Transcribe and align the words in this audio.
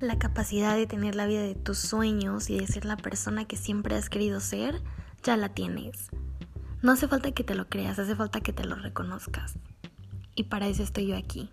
La 0.00 0.18
capacidad 0.18 0.76
de 0.76 0.86
tener 0.86 1.14
la 1.14 1.24
vida 1.24 1.40
de 1.40 1.54
tus 1.54 1.78
sueños 1.78 2.50
y 2.50 2.58
de 2.58 2.66
ser 2.66 2.84
la 2.84 2.98
persona 2.98 3.46
que 3.46 3.56
siempre 3.56 3.96
has 3.96 4.10
querido 4.10 4.40
ser, 4.40 4.82
ya 5.22 5.38
la 5.38 5.48
tienes. 5.48 6.10
No 6.82 6.92
hace 6.92 7.08
falta 7.08 7.32
que 7.32 7.44
te 7.44 7.54
lo 7.54 7.70
creas, 7.70 7.98
hace 7.98 8.14
falta 8.14 8.42
que 8.42 8.52
te 8.52 8.64
lo 8.64 8.76
reconozcas. 8.76 9.54
Y 10.34 10.44
para 10.44 10.66
eso 10.66 10.82
estoy 10.82 11.06
yo 11.06 11.16
aquí. 11.16 11.50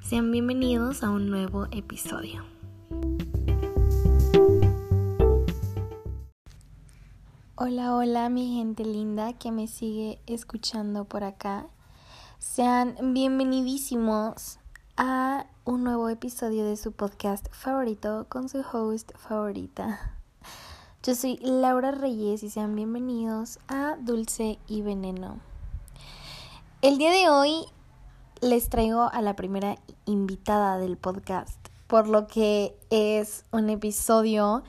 Sean 0.00 0.32
bienvenidos 0.32 1.02
a 1.02 1.10
un 1.10 1.28
nuevo 1.28 1.66
episodio. 1.70 2.46
Hola, 7.56 7.94
hola 7.94 8.30
mi 8.30 8.54
gente 8.54 8.86
linda 8.86 9.34
que 9.34 9.52
me 9.52 9.68
sigue 9.68 10.22
escuchando 10.26 11.04
por 11.04 11.24
acá. 11.24 11.66
Sean 12.38 13.12
bienvenidísimos 13.12 14.60
a 14.96 15.44
un 15.64 15.84
nuevo 15.84 16.08
episodio 16.08 16.64
de 16.64 16.76
su 16.76 16.92
podcast 16.92 17.46
favorito 17.52 18.26
con 18.28 18.48
su 18.48 18.64
host 18.72 19.12
favorita. 19.16 20.16
Yo 21.02 21.14
soy 21.14 21.38
Laura 21.42 21.90
Reyes 21.90 22.42
y 22.42 22.50
sean 22.50 22.74
bienvenidos 22.74 23.58
a 23.68 23.96
Dulce 24.00 24.58
y 24.68 24.80
Veneno. 24.80 25.38
El 26.80 26.96
día 26.96 27.10
de 27.12 27.28
hoy 27.28 27.66
les 28.40 28.70
traigo 28.70 29.10
a 29.12 29.20
la 29.20 29.36
primera 29.36 29.76
invitada 30.06 30.78
del 30.78 30.96
podcast, 30.96 31.58
por 31.86 32.08
lo 32.08 32.26
que 32.26 32.74
es 32.88 33.44
un 33.50 33.68
episodio 33.68 34.62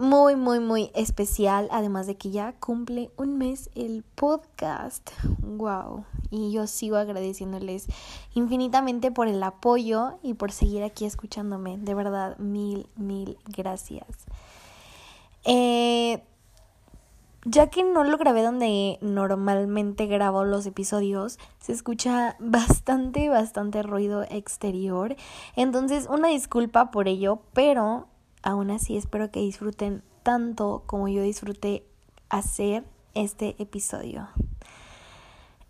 muy, 0.00 0.34
muy, 0.34 0.60
muy 0.60 0.90
especial, 0.94 1.68
además 1.70 2.06
de 2.06 2.16
que 2.16 2.30
ya 2.30 2.54
cumple 2.54 3.10
un 3.18 3.36
mes 3.36 3.68
el 3.74 4.02
podcast. 4.02 5.10
¡Wow! 5.42 6.06
Y 6.30 6.52
yo 6.52 6.66
sigo 6.66 6.96
agradeciéndoles 6.96 7.86
infinitamente 8.32 9.10
por 9.10 9.28
el 9.28 9.42
apoyo 9.42 10.18
y 10.22 10.32
por 10.32 10.52
seguir 10.52 10.84
aquí 10.84 11.04
escuchándome. 11.04 11.76
De 11.76 11.92
verdad, 11.92 12.38
mil, 12.38 12.88
mil 12.96 13.36
gracias. 13.44 14.06
Eh, 15.44 16.22
ya 17.44 17.66
que 17.68 17.84
no 17.84 18.02
lo 18.02 18.16
grabé 18.16 18.42
donde 18.42 18.98
normalmente 19.02 20.06
grabo 20.06 20.44
los 20.44 20.64
episodios, 20.64 21.38
se 21.58 21.72
escucha 21.72 22.36
bastante, 22.38 23.28
bastante 23.28 23.82
ruido 23.82 24.22
exterior. 24.22 25.14
Entonces, 25.56 26.06
una 26.10 26.28
disculpa 26.28 26.90
por 26.90 27.06
ello, 27.06 27.42
pero 27.52 28.08
Aún 28.42 28.70
así 28.70 28.96
espero 28.96 29.30
que 29.30 29.40
disfruten 29.40 30.02
tanto 30.22 30.82
como 30.86 31.08
yo 31.08 31.22
disfruté 31.22 31.84
hacer 32.28 32.84
este 33.14 33.56
episodio. 33.58 34.28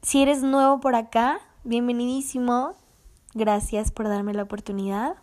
Si 0.02 0.22
eres 0.22 0.42
nuevo 0.42 0.80
por 0.80 0.94
acá, 0.94 1.40
bienvenidísimo. 1.64 2.74
Gracias 3.34 3.90
por 3.90 4.08
darme 4.08 4.34
la 4.34 4.42
oportunidad. 4.42 5.16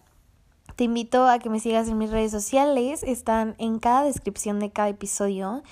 Te 0.75 0.84
invito 0.84 1.28
a 1.28 1.40
que 1.40 1.50
me 1.50 1.59
sigas 1.59 1.88
en 1.88 1.98
mis 1.98 2.12
redes 2.12 2.31
sociales, 2.31 3.02
están 3.03 3.56
en 3.58 3.80
cada 3.80 4.03
descripción 4.03 4.59
de 4.59 4.70
cada 4.70 4.90
episodio. 4.90 5.64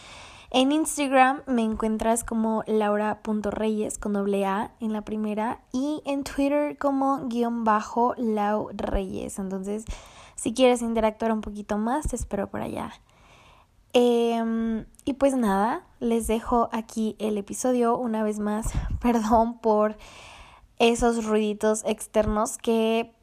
En 0.52 0.72
Instagram 0.72 1.42
me 1.48 1.64
encuentras 1.64 2.24
como 2.24 2.64
laura.reyes 2.66 3.98
con 3.98 4.14
doble 4.14 4.46
A 4.46 4.72
en 4.80 4.94
la 4.94 5.04
primera 5.04 5.60
y 5.72 6.02
en 6.06 6.24
Twitter 6.24 6.78
como 6.78 7.28
guion 7.28 7.64
bajo 7.64 8.16
lau 8.18 8.70
reyes. 8.74 9.38
Entonces, 9.38 9.86
si 10.36 10.54
quieres 10.54 10.82
interactuar 10.82 11.32
un 11.32 11.42
poquito 11.42 11.78
más, 11.78 12.08
te 12.08 12.16
espero 12.16 12.50
por 12.50 12.62
allá. 12.62 12.92
Em, 13.94 14.86
y 15.06 15.14
pues 15.14 15.36
nada, 15.36 15.84
les 16.02 16.28
dejo 16.28 16.70
aquí 16.74 17.16
el 17.18 17.38
episodio 17.38 17.98
una 17.98 18.24
vez 18.24 18.40
más. 18.40 18.68
Perdón 19.02 19.58
por 19.60 19.96
esos 20.80 21.26
ruiditos 21.26 21.84
externos 21.86 22.58
que 22.58 23.14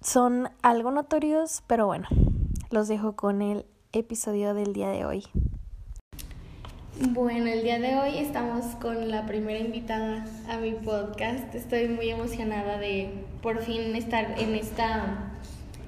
son 0.00 0.48
algo 0.62 0.92
notorios, 0.92 1.64
pero 1.66 1.86
bueno, 1.86 2.06
los 2.70 2.86
dejo 2.86 3.16
con 3.16 3.42
el 3.42 3.66
episodio 3.92 4.54
del 4.54 4.72
día 4.72 4.90
de 4.90 5.04
hoy. 5.04 5.24
Bueno, 7.10 7.48
el 7.48 7.62
día 7.62 7.78
de 7.78 7.96
hoy 7.96 8.18
estamos 8.18 8.64
con 8.76 9.10
la 9.10 9.26
primera 9.26 9.58
invitada 9.58 10.24
a 10.48 10.56
mi 10.58 10.72
podcast. 10.72 11.54
Estoy 11.54 11.88
muy 11.88 12.08
emocionada 12.08 12.78
de 12.78 13.24
por 13.42 13.60
fin 13.60 13.94
estar 13.96 14.38
en 14.38 14.54
esta 14.54 15.35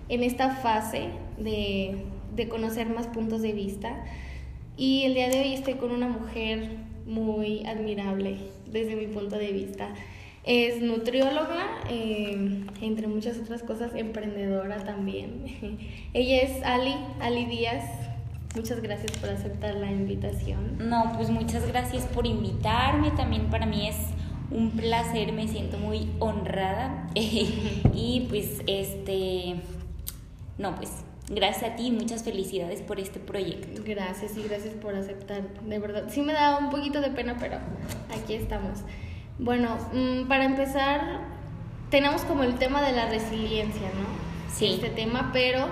en 0.09 0.23
esta 0.23 0.51
fase 0.57 1.11
de, 1.39 2.05
conocer 2.49 2.89
más 2.89 3.07
puntos 3.09 3.43
de 3.43 3.53
vista. 3.53 4.05
Y 4.77 5.05
el 5.05 5.15
día 5.15 5.29
de 5.29 5.41
hoy 5.41 5.55
estoy 5.55 5.75
con 5.75 5.91
una 5.91 6.09
mujer 6.09 6.71
muy 7.07 7.67
admirable 7.67 8.37
desde 8.71 8.95
mi 8.95 9.07
punto 9.07 9.37
de 9.37 9.53
vista. 9.53 9.89
Es 10.45 10.81
nutrióloga, 10.81 11.67
eh, 11.91 12.65
entre 12.81 13.07
muchas 13.09 13.39
otras 13.39 13.63
cosas, 13.63 13.95
emprendedora 13.95 14.85
también. 14.85 15.79
Ella 16.15 16.43
es 16.43 16.63
Ali, 16.63 16.95
Ali 17.21 17.45
Díaz. 17.47 17.85
Muchas 18.55 18.81
gracias 18.81 19.13
por 19.19 19.31
aceptar 19.31 19.75
la 19.75 19.91
invitación. 19.91 20.89
No, 20.89 21.13
pues 21.17 21.29
muchas 21.29 21.67
gracias 21.67 22.05
por 22.07 22.27
invitarme. 22.27 23.11
También 23.11 23.51
para 23.51 23.67
mí 23.67 23.89
es 23.89 23.97
un 24.51 24.71
placer, 24.71 25.33
me 25.33 25.49
siento 25.49 25.77
muy 25.77 26.09
honrada. 26.19 27.09
y 27.15 28.27
pues 28.31 28.63
este 28.67 29.57
no, 30.59 30.75
pues 30.75 30.91
gracias 31.31 31.73
a 31.73 31.77
ti 31.77 31.87
y 31.87 31.91
muchas 31.93 32.25
felicidades 32.25 32.83
por 32.83 33.01
este 33.01 33.21
proyecto. 33.21 33.83
Gracias 33.85 34.37
y 34.37 34.43
gracias 34.43 34.75
por 34.75 34.95
aceptar. 34.95 35.43
De 35.63 35.79
verdad, 35.79 36.05
sí 36.09 36.23
me 36.23 36.33
da 36.33 36.59
un 36.59 36.71
poquito 36.71 37.01
de 37.01 37.11
pena, 37.11 37.37
pero 37.39 37.59
aquí 38.21 38.35
estamos. 38.35 38.81
Bueno, 39.39 39.77
mm, 39.93 40.27
para 40.27 40.45
empezar, 40.45 41.21
tenemos 41.91 42.23
como 42.23 42.43
el 42.43 42.55
tema 42.57 42.83
de 42.83 42.93
la 42.93 43.09
resiliencia, 43.09 43.89
¿no? 43.89 44.53
Sí. 44.53 44.75
Este 44.75 44.89
tema, 44.89 45.31
pero 45.33 45.69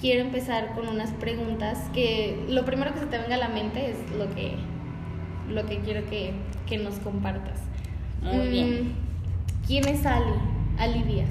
quiero 0.00 0.20
empezar 0.20 0.74
con 0.74 0.88
unas 0.88 1.10
preguntas 1.12 1.78
que 1.94 2.44
lo 2.48 2.64
primero 2.64 2.92
que 2.92 3.00
se 3.00 3.06
te 3.06 3.18
venga 3.18 3.36
a 3.36 3.38
la 3.38 3.48
mente 3.48 3.90
es 3.90 3.96
lo 4.18 4.32
que, 4.34 4.56
lo 5.48 5.64
que 5.66 5.78
quiero 5.78 6.06
que, 6.10 6.34
que 6.66 6.78
nos 6.78 6.96
compartas. 6.96 7.60
Muy 8.22 8.48
bien. 8.48 8.84
Mm, 8.84 9.66
¿Quién 9.66 9.88
es 9.88 10.04
Ali? 10.04 10.32
Ali 10.78 11.02
Díaz. 11.04 11.30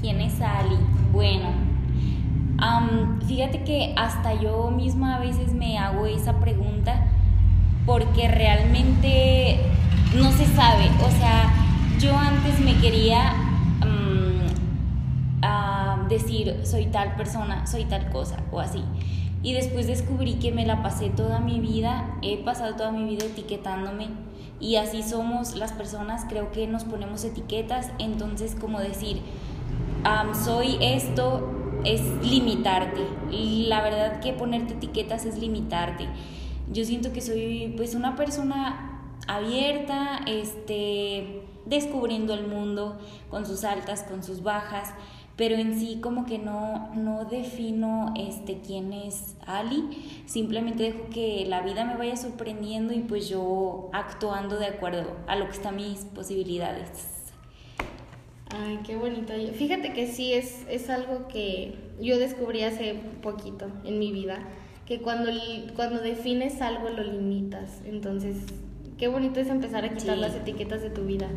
¿Quién 0.00 0.20
es 0.20 0.40
Ali? 0.40 0.76
Bueno, 1.12 1.69
fíjate 3.26 3.64
que 3.64 3.94
hasta 3.96 4.34
yo 4.34 4.70
misma 4.70 5.16
a 5.16 5.20
veces 5.20 5.52
me 5.54 5.78
hago 5.78 6.06
esa 6.06 6.38
pregunta 6.40 7.06
porque 7.86 8.28
realmente 8.28 9.58
no 10.14 10.30
se 10.32 10.46
sabe. 10.46 10.90
O 11.04 11.10
sea, 11.10 11.52
yo 11.98 12.16
antes 12.16 12.60
me 12.60 12.76
quería 12.76 13.34
decir 16.08 16.60
soy 16.64 16.86
tal 16.86 17.14
persona, 17.14 17.66
soy 17.68 17.84
tal 17.84 18.10
cosa 18.10 18.38
o 18.50 18.58
así. 18.58 18.82
Y 19.42 19.52
después 19.52 19.86
descubrí 19.86 20.34
que 20.34 20.50
me 20.50 20.66
la 20.66 20.82
pasé 20.82 21.08
toda 21.08 21.38
mi 21.38 21.60
vida, 21.60 22.16
he 22.20 22.36
pasado 22.38 22.74
toda 22.74 22.90
mi 22.90 23.04
vida 23.04 23.24
etiquetándome 23.26 24.08
y 24.58 24.76
así 24.76 25.02
somos 25.02 25.54
las 25.54 25.72
personas, 25.72 26.26
creo 26.28 26.50
que 26.50 26.66
nos 26.66 26.84
ponemos 26.84 27.24
etiquetas, 27.24 27.90
entonces 27.98 28.56
como 28.60 28.80
decir, 28.80 29.22
soy 30.44 30.76
esto, 30.80 31.48
es 31.84 32.00
limitarte. 32.22 33.02
La 33.30 33.82
verdad 33.82 34.20
que 34.20 34.32
ponerte 34.32 34.74
etiquetas 34.74 35.24
es 35.24 35.38
limitarte. 35.38 36.06
Yo 36.72 36.84
siento 36.84 37.12
que 37.12 37.20
soy 37.20 37.74
pues 37.76 37.94
una 37.94 38.16
persona 38.16 38.90
abierta, 39.26 40.20
este, 40.26 41.42
descubriendo 41.66 42.34
el 42.34 42.46
mundo 42.46 42.98
con 43.28 43.46
sus 43.46 43.64
altas, 43.64 44.02
con 44.02 44.22
sus 44.22 44.42
bajas, 44.42 44.92
pero 45.36 45.56
en 45.56 45.78
sí 45.78 46.00
como 46.02 46.26
que 46.26 46.38
no, 46.38 46.90
no 46.94 47.24
defino 47.24 48.12
este, 48.16 48.60
quién 48.60 48.92
es 48.92 49.36
Ali, 49.46 50.22
simplemente 50.26 50.82
dejo 50.82 51.08
que 51.10 51.46
la 51.48 51.62
vida 51.62 51.84
me 51.84 51.96
vaya 51.96 52.16
sorprendiendo 52.16 52.92
y 52.92 53.00
pues 53.00 53.28
yo 53.28 53.88
actuando 53.92 54.58
de 54.58 54.66
acuerdo 54.66 55.16
a 55.26 55.36
lo 55.36 55.46
que 55.46 55.52
están 55.52 55.76
mis 55.76 56.00
posibilidades. 56.00 57.19
Ay, 58.52 58.80
qué 58.84 58.96
bonito. 58.96 59.32
Fíjate 59.54 59.92
que 59.92 60.08
sí 60.08 60.32
es, 60.32 60.66
es 60.68 60.90
algo 60.90 61.28
que 61.28 61.74
yo 62.00 62.18
descubrí 62.18 62.62
hace 62.62 62.94
poquito 63.22 63.66
en 63.84 63.98
mi 63.98 64.10
vida, 64.10 64.38
que 64.86 65.00
cuando, 65.00 65.30
cuando 65.76 66.00
defines 66.00 66.60
algo 66.60 66.88
lo 66.88 67.04
limitas. 67.04 67.80
Entonces, 67.84 68.36
qué 68.98 69.06
bonito 69.06 69.38
es 69.38 69.48
empezar 69.48 69.84
a 69.84 69.90
quitar 69.90 70.18
las 70.18 70.34
etiquetas 70.34 70.82
de 70.82 70.90
tu 70.90 71.04
vida. 71.04 71.28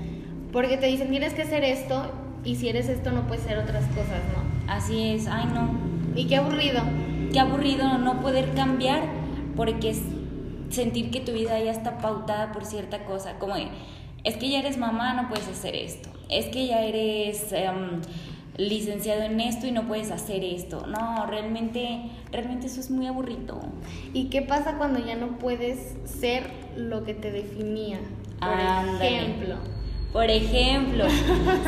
Porque 0.52 0.78
te 0.78 0.88
dicen, 0.88 1.10
tienes 1.10 1.34
que 1.34 1.46
ser 1.46 1.64
esto, 1.64 2.12
y 2.44 2.56
si 2.56 2.70
eres 2.70 2.90
esto 2.90 3.12
no 3.12 3.28
puedes 3.28 3.44
ser 3.44 3.60
otras 3.60 3.86
cosas, 3.90 4.22
¿no? 4.34 4.74
Así 4.74 5.10
es, 5.10 5.28
ay 5.28 5.46
no. 5.54 5.70
Y 6.16 6.26
qué 6.26 6.38
aburrido. 6.38 6.82
Qué 7.32 7.40
aburrido 7.40 7.98
no 8.00 8.22
poder 8.22 8.54
cambiar, 8.54 9.04
porque 9.56 9.92
es 9.92 10.02
sentir 10.70 11.12
que 11.12 11.20
tu 11.20 11.32
vida 11.32 11.60
ya 11.60 11.72
está 11.72 12.00
pautada 12.00 12.52
por 12.52 12.66
cierta 12.66 13.06
cosa, 13.06 13.38
como 13.38 13.56
es 14.24 14.38
que 14.38 14.50
ya 14.50 14.60
eres 14.60 14.78
mamá, 14.78 15.14
no 15.14 15.30
puedes 15.30 15.48
hacer 15.48 15.76
esto 15.76 16.10
es 16.38 16.48
que 16.48 16.68
ya 16.68 16.84
eres 16.84 17.52
em, 17.52 18.02
licenciado 18.58 19.24
en 19.24 19.40
esto 19.40 19.68
y 19.68 19.72
no 19.72 19.84
puedes 19.88 20.12
hacer 20.12 20.44
esto. 20.44 20.86
No, 20.88 21.26
realmente, 21.26 22.02
realmente 22.32 22.68
eso 22.68 22.80
es 22.80 22.92
muy 22.92 23.08
aburrido. 23.08 23.60
¿Y 24.14 24.26
qué 24.26 24.42
pasa 24.42 24.78
cuando 24.78 25.00
ya 25.00 25.16
no 25.16 25.40
puedes 25.40 25.96
ser 26.06 26.50
lo 26.76 27.04
que 27.04 27.14
te 27.14 27.32
definía? 27.32 28.00
Por 28.40 29.06
ejemplo. 29.06 29.56
Por 30.12 30.30
ejemplo. 30.30 31.06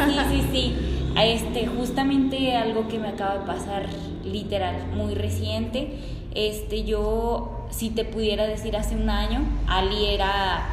Sí, 0.05 0.17
sí, 0.29 0.47
sí. 0.51 0.75
este, 1.17 1.65
justamente 1.67 2.55
algo 2.55 2.87
que 2.87 2.99
me 2.99 3.07
acaba 3.07 3.39
de 3.39 3.45
pasar, 3.45 3.87
literal, 4.23 4.75
muy 4.95 5.15
reciente. 5.15 5.97
Este, 6.35 6.83
yo, 6.83 7.67
si 7.71 7.89
te 7.89 8.05
pudiera 8.05 8.45
decir 8.45 8.75
hace 8.75 8.95
un 8.95 9.09
año, 9.09 9.41
Ali 9.67 10.05
era, 10.07 10.67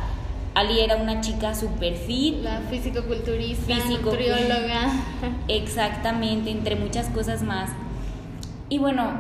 Ali 0.55 0.81
era 0.81 0.97
una 0.97 1.21
chica 1.21 1.55
super 1.55 1.95
fit. 1.95 2.43
La 2.43 2.61
físico-culturista, 2.61 3.75
nutrióloga. 3.89 4.93
Exactamente, 5.49 6.51
entre 6.51 6.77
muchas 6.77 7.09
cosas 7.09 7.43
más. 7.43 7.71
Y 8.69 8.79
bueno, 8.79 9.13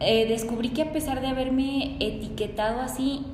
eh, 0.00 0.26
descubrí 0.26 0.70
que 0.70 0.82
a 0.82 0.92
pesar 0.92 1.20
de 1.20 1.26
haberme 1.26 1.96
etiquetado 2.00 2.80
así, 2.80 3.24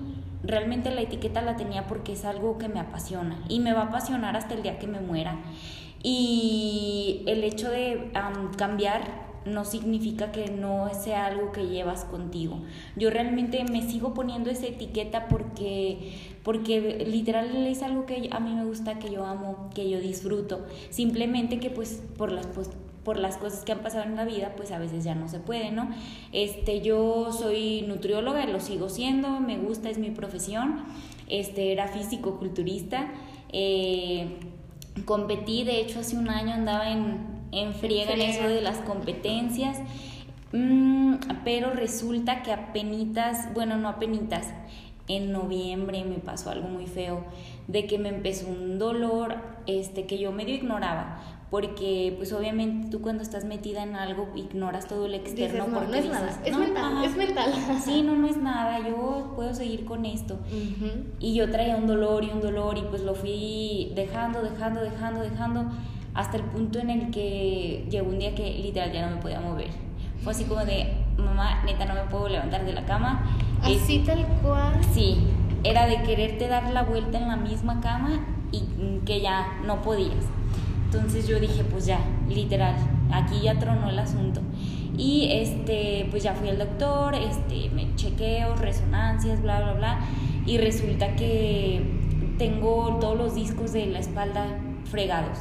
realmente 0.42 0.90
la 0.90 1.02
etiqueta 1.02 1.42
la 1.42 1.56
tenía 1.56 1.86
porque 1.86 2.12
es 2.12 2.24
algo 2.24 2.58
que 2.58 2.68
me 2.68 2.80
apasiona 2.80 3.38
y 3.48 3.60
me 3.60 3.72
va 3.72 3.82
a 3.82 3.84
apasionar 3.86 4.36
hasta 4.36 4.54
el 4.54 4.62
día 4.62 4.78
que 4.78 4.86
me 4.86 5.00
muera. 5.00 5.36
Y 6.02 7.22
el 7.26 7.44
hecho 7.44 7.70
de 7.70 8.10
cambiar 8.56 9.29
no 9.44 9.64
significa 9.64 10.32
que 10.32 10.50
no 10.50 10.90
sea 10.94 11.26
algo 11.26 11.52
que 11.52 11.66
llevas 11.66 12.04
contigo. 12.04 12.60
Yo 12.96 13.10
realmente 13.10 13.64
me 13.64 13.82
sigo 13.82 14.14
poniendo 14.14 14.50
esa 14.50 14.66
etiqueta 14.66 15.28
porque, 15.28 16.12
porque 16.42 17.04
literal 17.06 17.66
es 17.66 17.82
algo 17.82 18.06
que 18.06 18.28
a 18.30 18.40
mí 18.40 18.54
me 18.54 18.64
gusta, 18.64 18.98
que 18.98 19.10
yo 19.10 19.24
amo, 19.24 19.70
que 19.74 19.88
yo 19.88 20.00
disfruto. 20.00 20.66
Simplemente 20.90 21.58
que 21.58 21.70
pues 21.70 22.02
por 22.16 22.32
las 22.32 22.46
por 23.04 23.18
las 23.18 23.38
cosas 23.38 23.64
que 23.64 23.72
han 23.72 23.80
pasado 23.80 24.04
en 24.04 24.14
la 24.14 24.24
vida, 24.24 24.52
pues 24.56 24.72
a 24.72 24.78
veces 24.78 25.04
ya 25.04 25.14
no 25.14 25.28
se 25.28 25.40
puede, 25.40 25.70
¿no? 25.70 25.88
Este, 26.32 26.82
yo 26.82 27.32
soy 27.32 27.82
nutrióloga, 27.88 28.44
lo 28.46 28.60
sigo 28.60 28.88
siendo, 28.88 29.40
me 29.40 29.58
gusta, 29.58 29.88
es 29.88 29.98
mi 29.98 30.10
profesión. 30.10 30.84
Este, 31.26 31.72
era 31.72 31.88
físico-culturista. 31.88 33.10
Eh, 33.52 34.38
competí, 35.06 35.64
de 35.64 35.80
hecho, 35.80 36.00
hace 36.00 36.16
un 36.16 36.28
año 36.28 36.52
andaba 36.52 36.90
en, 36.90 37.39
en 37.52 37.74
friega 37.74 38.12
en 38.12 38.20
eso 38.22 38.48
de 38.48 38.60
las 38.60 38.78
competencias. 38.78 39.78
Mm, 40.52 41.14
pero 41.44 41.70
resulta 41.72 42.42
que 42.42 42.52
apenitas, 42.52 43.52
bueno, 43.54 43.76
no 43.76 43.88
apenitas, 43.88 44.48
en 45.08 45.32
noviembre 45.32 46.04
me 46.04 46.16
pasó 46.16 46.50
algo 46.50 46.68
muy 46.68 46.86
feo, 46.86 47.24
de 47.68 47.86
que 47.86 47.98
me 47.98 48.08
empezó 48.08 48.48
un 48.48 48.78
dolor 48.78 49.36
este, 49.66 50.06
que 50.06 50.18
yo 50.18 50.32
medio 50.32 50.54
ignoraba, 50.54 51.20
porque 51.50 52.14
pues 52.16 52.32
obviamente 52.32 52.88
tú 52.90 53.00
cuando 53.00 53.22
estás 53.22 53.44
metida 53.44 53.82
en 53.82 53.96
algo 53.96 54.28
ignoras 54.36 54.86
todo 54.86 55.06
el 55.06 55.14
externo 55.14 55.66
no, 55.66 55.74
porque 55.74 55.90
no 55.90 55.96
es 55.96 56.06
nada, 56.06 56.40
es 56.44 56.56
mental, 56.56 57.04
es 57.04 57.16
mental. 57.16 57.52
Sí, 57.84 58.02
no, 58.02 58.14
no 58.14 58.28
es 58.28 58.36
nada, 58.36 58.88
yo 58.88 59.32
puedo 59.34 59.52
seguir 59.52 59.84
con 59.84 60.04
esto. 60.06 60.38
Y 61.18 61.34
yo 61.34 61.50
traía 61.50 61.76
un 61.76 61.88
dolor 61.88 62.22
y 62.24 62.30
un 62.30 62.40
dolor 62.40 62.78
y 62.78 62.82
pues 62.82 63.02
lo 63.02 63.14
fui 63.14 63.92
dejando, 63.96 64.42
dejando, 64.42 64.80
dejando, 64.80 65.22
dejando, 65.22 65.64
hasta 66.14 66.36
el 66.36 66.44
punto 66.44 66.78
en 66.78 66.90
el 66.90 67.10
que 67.10 67.86
llegó 67.90 68.08
un 68.08 68.18
día 68.18 68.34
que 68.34 68.50
literal 68.58 68.92
ya 68.92 69.08
no 69.08 69.16
me 69.16 69.22
podía 69.22 69.40
mover. 69.40 69.68
Fue 70.22 70.32
así 70.32 70.44
como 70.44 70.64
de, 70.64 70.92
mamá, 71.16 71.62
neta, 71.64 71.86
no 71.86 71.94
me 71.94 72.02
puedo 72.10 72.28
levantar 72.28 72.64
de 72.64 72.72
la 72.72 72.84
cama. 72.84 73.24
Así 73.62 74.00
tal 74.00 74.26
cual. 74.42 74.78
Sí, 74.92 75.18
era 75.64 75.86
de 75.86 76.02
quererte 76.02 76.48
dar 76.48 76.70
la 76.72 76.82
vuelta 76.82 77.18
en 77.18 77.28
la 77.28 77.36
misma 77.36 77.80
cama 77.80 78.20
y 78.52 79.00
que 79.04 79.20
ya 79.20 79.60
no 79.64 79.82
podías. 79.82 80.26
Entonces 80.86 81.28
yo 81.28 81.38
dije, 81.38 81.62
pues 81.64 81.86
ya, 81.86 82.00
literal, 82.28 82.74
aquí 83.12 83.40
ya 83.42 83.58
tronó 83.58 83.88
el 83.88 83.98
asunto. 83.98 84.40
Y 84.98 85.28
este, 85.30 86.08
pues 86.10 86.24
ya 86.24 86.34
fui 86.34 86.48
al 86.48 86.58
doctor, 86.58 87.14
este, 87.14 87.70
me 87.70 87.94
chequeo, 87.94 88.56
resonancias, 88.56 89.40
bla, 89.40 89.60
bla, 89.60 89.72
bla. 89.74 90.00
Y 90.44 90.58
resulta 90.58 91.14
que 91.14 91.80
tengo 92.36 92.98
todos 93.00 93.16
los 93.16 93.34
discos 93.34 93.72
de 93.72 93.86
la 93.86 94.00
espalda 94.00 94.46
fregados 94.84 95.38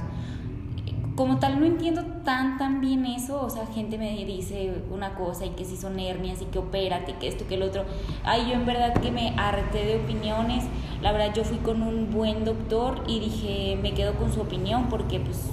como 1.20 1.38
tal 1.38 1.60
no 1.60 1.66
entiendo 1.66 2.02
tan 2.24 2.58
tan 2.58 2.80
bien 2.80 3.06
eso, 3.06 3.42
o 3.42 3.50
sea, 3.50 3.66
gente 3.66 3.98
me 3.98 4.24
dice 4.24 4.72
una 4.90 5.16
cosa 5.16 5.46
y 5.46 5.50
que 5.50 5.66
si 5.66 5.76
son 5.76 6.00
hernias 6.00 6.42
y 6.42 6.46
que 6.46 6.60
opérate, 6.60 7.16
que 7.16 7.28
esto, 7.28 7.46
que 7.46 7.56
el 7.56 7.64
otro. 7.64 7.84
Ay, 8.24 8.46
yo 8.48 8.54
en 8.54 8.66
verdad 8.66 8.94
que 8.94 9.12
me 9.12 9.34
harté 9.36 9.84
de 9.84 9.98
opiniones. 9.98 10.64
La 11.02 11.12
verdad 11.12 11.34
yo 11.36 11.44
fui 11.44 11.58
con 11.58 11.82
un 11.82 12.10
buen 12.10 12.46
doctor 12.46 13.04
y 13.06 13.20
dije, 13.20 13.78
me 13.82 13.94
quedo 13.94 14.14
con 14.14 14.32
su 14.32 14.40
opinión 14.40 14.88
porque 14.88 15.20
pues 15.20 15.48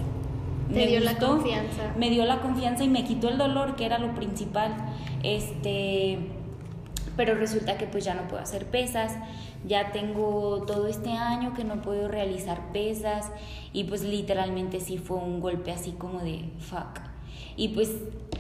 me 0.68 0.86
dio 0.86 1.00
la 1.00 1.18
confianza. 1.18 1.92
Me 1.98 2.10
dio 2.10 2.24
la 2.26 2.42
confianza 2.42 2.84
y 2.84 2.88
me 2.88 3.02
quitó 3.02 3.28
el 3.28 3.36
dolor, 3.36 3.74
que 3.74 3.86
era 3.86 3.98
lo 3.98 4.14
principal. 4.14 4.72
Este, 5.24 6.20
pero 7.16 7.34
resulta 7.34 7.76
que 7.76 7.86
pues 7.86 8.04
ya 8.04 8.14
no 8.14 8.28
puedo 8.28 8.40
hacer 8.40 8.66
pesas 8.66 9.16
ya 9.66 9.92
tengo 9.92 10.62
todo 10.66 10.86
este 10.86 11.10
año 11.10 11.52
que 11.54 11.64
no 11.64 11.82
puedo 11.82 12.08
realizar 12.08 12.72
pesas 12.72 13.30
y 13.72 13.84
pues 13.84 14.02
literalmente 14.02 14.80
sí 14.80 14.98
fue 14.98 15.16
un 15.16 15.40
golpe 15.40 15.72
así 15.72 15.92
como 15.92 16.20
de 16.20 16.50
fuck. 16.60 17.00
Y 17.56 17.68
pues 17.68 17.90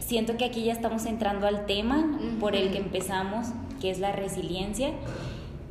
siento 0.00 0.36
que 0.36 0.44
aquí 0.44 0.64
ya 0.64 0.72
estamos 0.72 1.06
entrando 1.06 1.46
al 1.46 1.66
tema 1.66 2.18
por 2.38 2.54
el 2.54 2.70
que 2.70 2.78
empezamos, 2.78 3.48
que 3.80 3.90
es 3.90 3.98
la 3.98 4.12
resiliencia. 4.12 4.92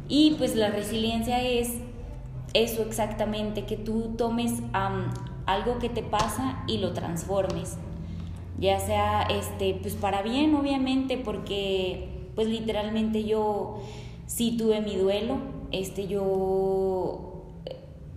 Y 0.07 0.31
pues 0.37 0.55
la 0.55 0.69
resiliencia 0.69 1.41
es 1.41 1.73
eso 2.53 2.81
exactamente, 2.83 3.65
que 3.65 3.77
tú 3.77 4.15
tomes 4.17 4.53
algo 5.45 5.79
que 5.79 5.89
te 5.89 6.03
pasa 6.03 6.63
y 6.67 6.79
lo 6.79 6.93
transformes. 6.93 7.77
Ya 8.59 8.79
sea 8.79 9.23
este, 9.23 9.77
pues 9.81 9.95
para 9.95 10.21
bien, 10.21 10.55
obviamente, 10.55 11.17
porque 11.17 12.29
pues 12.35 12.47
literalmente 12.47 13.23
yo 13.23 13.79
sí 14.25 14.57
tuve 14.57 14.81
mi 14.81 14.95
duelo. 14.95 15.37
Este, 15.71 16.07
yo, 16.07 17.43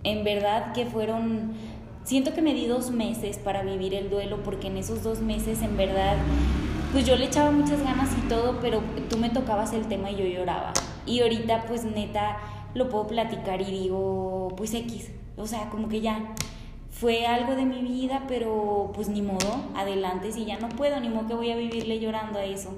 en 0.03 0.23
verdad 0.23 0.73
que 0.73 0.85
fueron, 0.85 1.53
siento 2.03 2.33
que 2.33 2.41
me 2.41 2.53
di 2.53 2.67
dos 2.67 2.91
meses 2.91 3.37
para 3.37 3.63
vivir 3.63 3.93
el 3.93 4.09
duelo, 4.09 4.43
porque 4.43 4.67
en 4.67 4.77
esos 4.77 5.03
dos 5.03 5.19
meses, 5.21 5.61
en 5.61 5.77
verdad, 5.77 6.17
pues 6.91 7.05
yo 7.05 7.15
le 7.15 7.25
echaba 7.25 7.51
muchas 7.51 7.83
ganas 7.83 8.09
y 8.17 8.27
todo, 8.27 8.59
pero 8.61 8.81
tú 9.09 9.17
me 9.17 9.29
tocabas 9.29 9.73
el 9.73 9.87
tema 9.87 10.11
y 10.11 10.17
yo 10.17 10.25
lloraba. 10.25 10.73
Y 11.05 11.21
ahorita, 11.21 11.65
pues 11.67 11.83
neta, 11.83 12.37
lo 12.73 12.89
puedo 12.89 13.07
platicar 13.07 13.61
y 13.61 13.65
digo, 13.65 14.53
pues 14.55 14.73
X, 14.73 15.09
o 15.37 15.47
sea, 15.47 15.69
como 15.69 15.89
que 15.89 16.01
ya 16.01 16.35
fue 16.91 17.25
algo 17.25 17.55
de 17.55 17.65
mi 17.65 17.81
vida, 17.81 18.25
pero 18.27 18.91
pues 18.93 19.07
ni 19.09 19.21
modo, 19.21 19.63
adelante, 19.75 20.31
si 20.31 20.45
ya 20.45 20.59
no 20.59 20.69
puedo, 20.69 20.99
ni 20.99 21.09
modo 21.09 21.27
que 21.27 21.33
voy 21.35 21.51
a 21.51 21.55
vivirle 21.55 21.99
llorando 21.99 22.39
a 22.39 22.45
eso. 22.45 22.73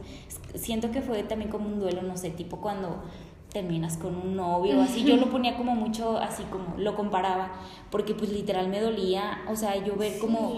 Siento 0.55 0.91
que 0.91 1.01
fue 1.01 1.23
también 1.23 1.49
como 1.49 1.67
un 1.67 1.79
duelo, 1.79 2.01
no 2.01 2.17
sé, 2.17 2.29
tipo 2.29 2.57
cuando 2.57 3.03
terminas 3.51 3.97
con 3.97 4.15
un 4.15 4.35
novio, 4.35 4.81
así 4.81 5.03
yo 5.03 5.17
lo 5.17 5.29
ponía 5.29 5.57
como 5.57 5.75
mucho, 5.75 6.17
así 6.17 6.43
como 6.43 6.77
lo 6.77 6.95
comparaba, 6.95 7.51
porque 7.89 8.13
pues 8.13 8.31
literal 8.31 8.69
me 8.69 8.79
dolía, 8.79 9.41
o 9.49 9.55
sea, 9.55 9.75
yo 9.83 9.95
ver 9.97 10.19
como... 10.19 10.51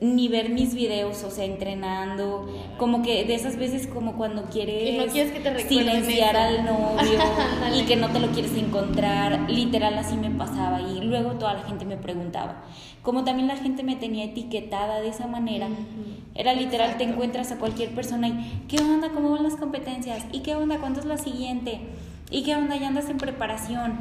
Ni 0.00 0.28
ver 0.28 0.48
mis 0.48 0.74
videos, 0.74 1.22
o 1.24 1.30
sea, 1.30 1.44
entrenando, 1.44 2.48
como 2.78 3.02
que 3.02 3.24
de 3.24 3.34
esas 3.34 3.56
veces 3.56 3.86
como 3.86 4.16
cuando 4.16 4.44
quieres, 4.44 5.12
silenciar 5.68 6.36
al 6.36 6.64
novio 6.64 7.18
y 7.78 7.82
que 7.82 7.96
no 7.96 8.08
te 8.08 8.20
lo 8.20 8.28
quieres 8.28 8.56
encontrar, 8.56 9.50
literal 9.50 9.94
así 9.98 10.16
me 10.16 10.30
pasaba 10.30 10.80
y 10.80 11.02
luego 11.02 11.32
toda 11.32 11.52
la 11.54 11.62
gente 11.64 11.84
me 11.84 11.98
preguntaba, 11.98 12.62
como 13.02 13.24
también 13.24 13.46
la 13.46 13.56
gente 13.56 13.82
me 13.82 13.96
tenía 13.96 14.24
etiquetada 14.24 15.00
de 15.02 15.08
esa 15.08 15.26
manera, 15.26 15.68
era 16.34 16.54
literal, 16.54 16.96
te 16.96 17.04
encuentras 17.04 17.50
a 17.52 17.58
cualquier 17.58 17.94
persona 17.94 18.28
y, 18.28 18.64
¿qué 18.68 18.82
onda? 18.82 19.10
¿Cómo 19.10 19.32
van 19.32 19.42
las 19.42 19.56
competencias? 19.56 20.24
¿Y 20.32 20.40
qué 20.40 20.54
onda? 20.54 20.78
¿Cuándo 20.78 21.00
es 21.00 21.06
la 21.06 21.18
siguiente? 21.18 21.80
¿Y 22.30 22.44
qué 22.44 22.54
onda? 22.54 22.76
¿Ya 22.76 22.88
andas 22.88 23.08
en 23.08 23.18
preparación? 23.18 23.98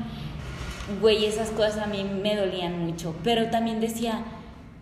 Güey, 1.02 1.26
esas 1.26 1.50
cosas 1.50 1.80
a 1.80 1.88
mí 1.88 2.04
me 2.04 2.36
dolían 2.36 2.80
mucho, 2.80 3.16
pero 3.24 3.50
también 3.50 3.80
decía, 3.80 4.24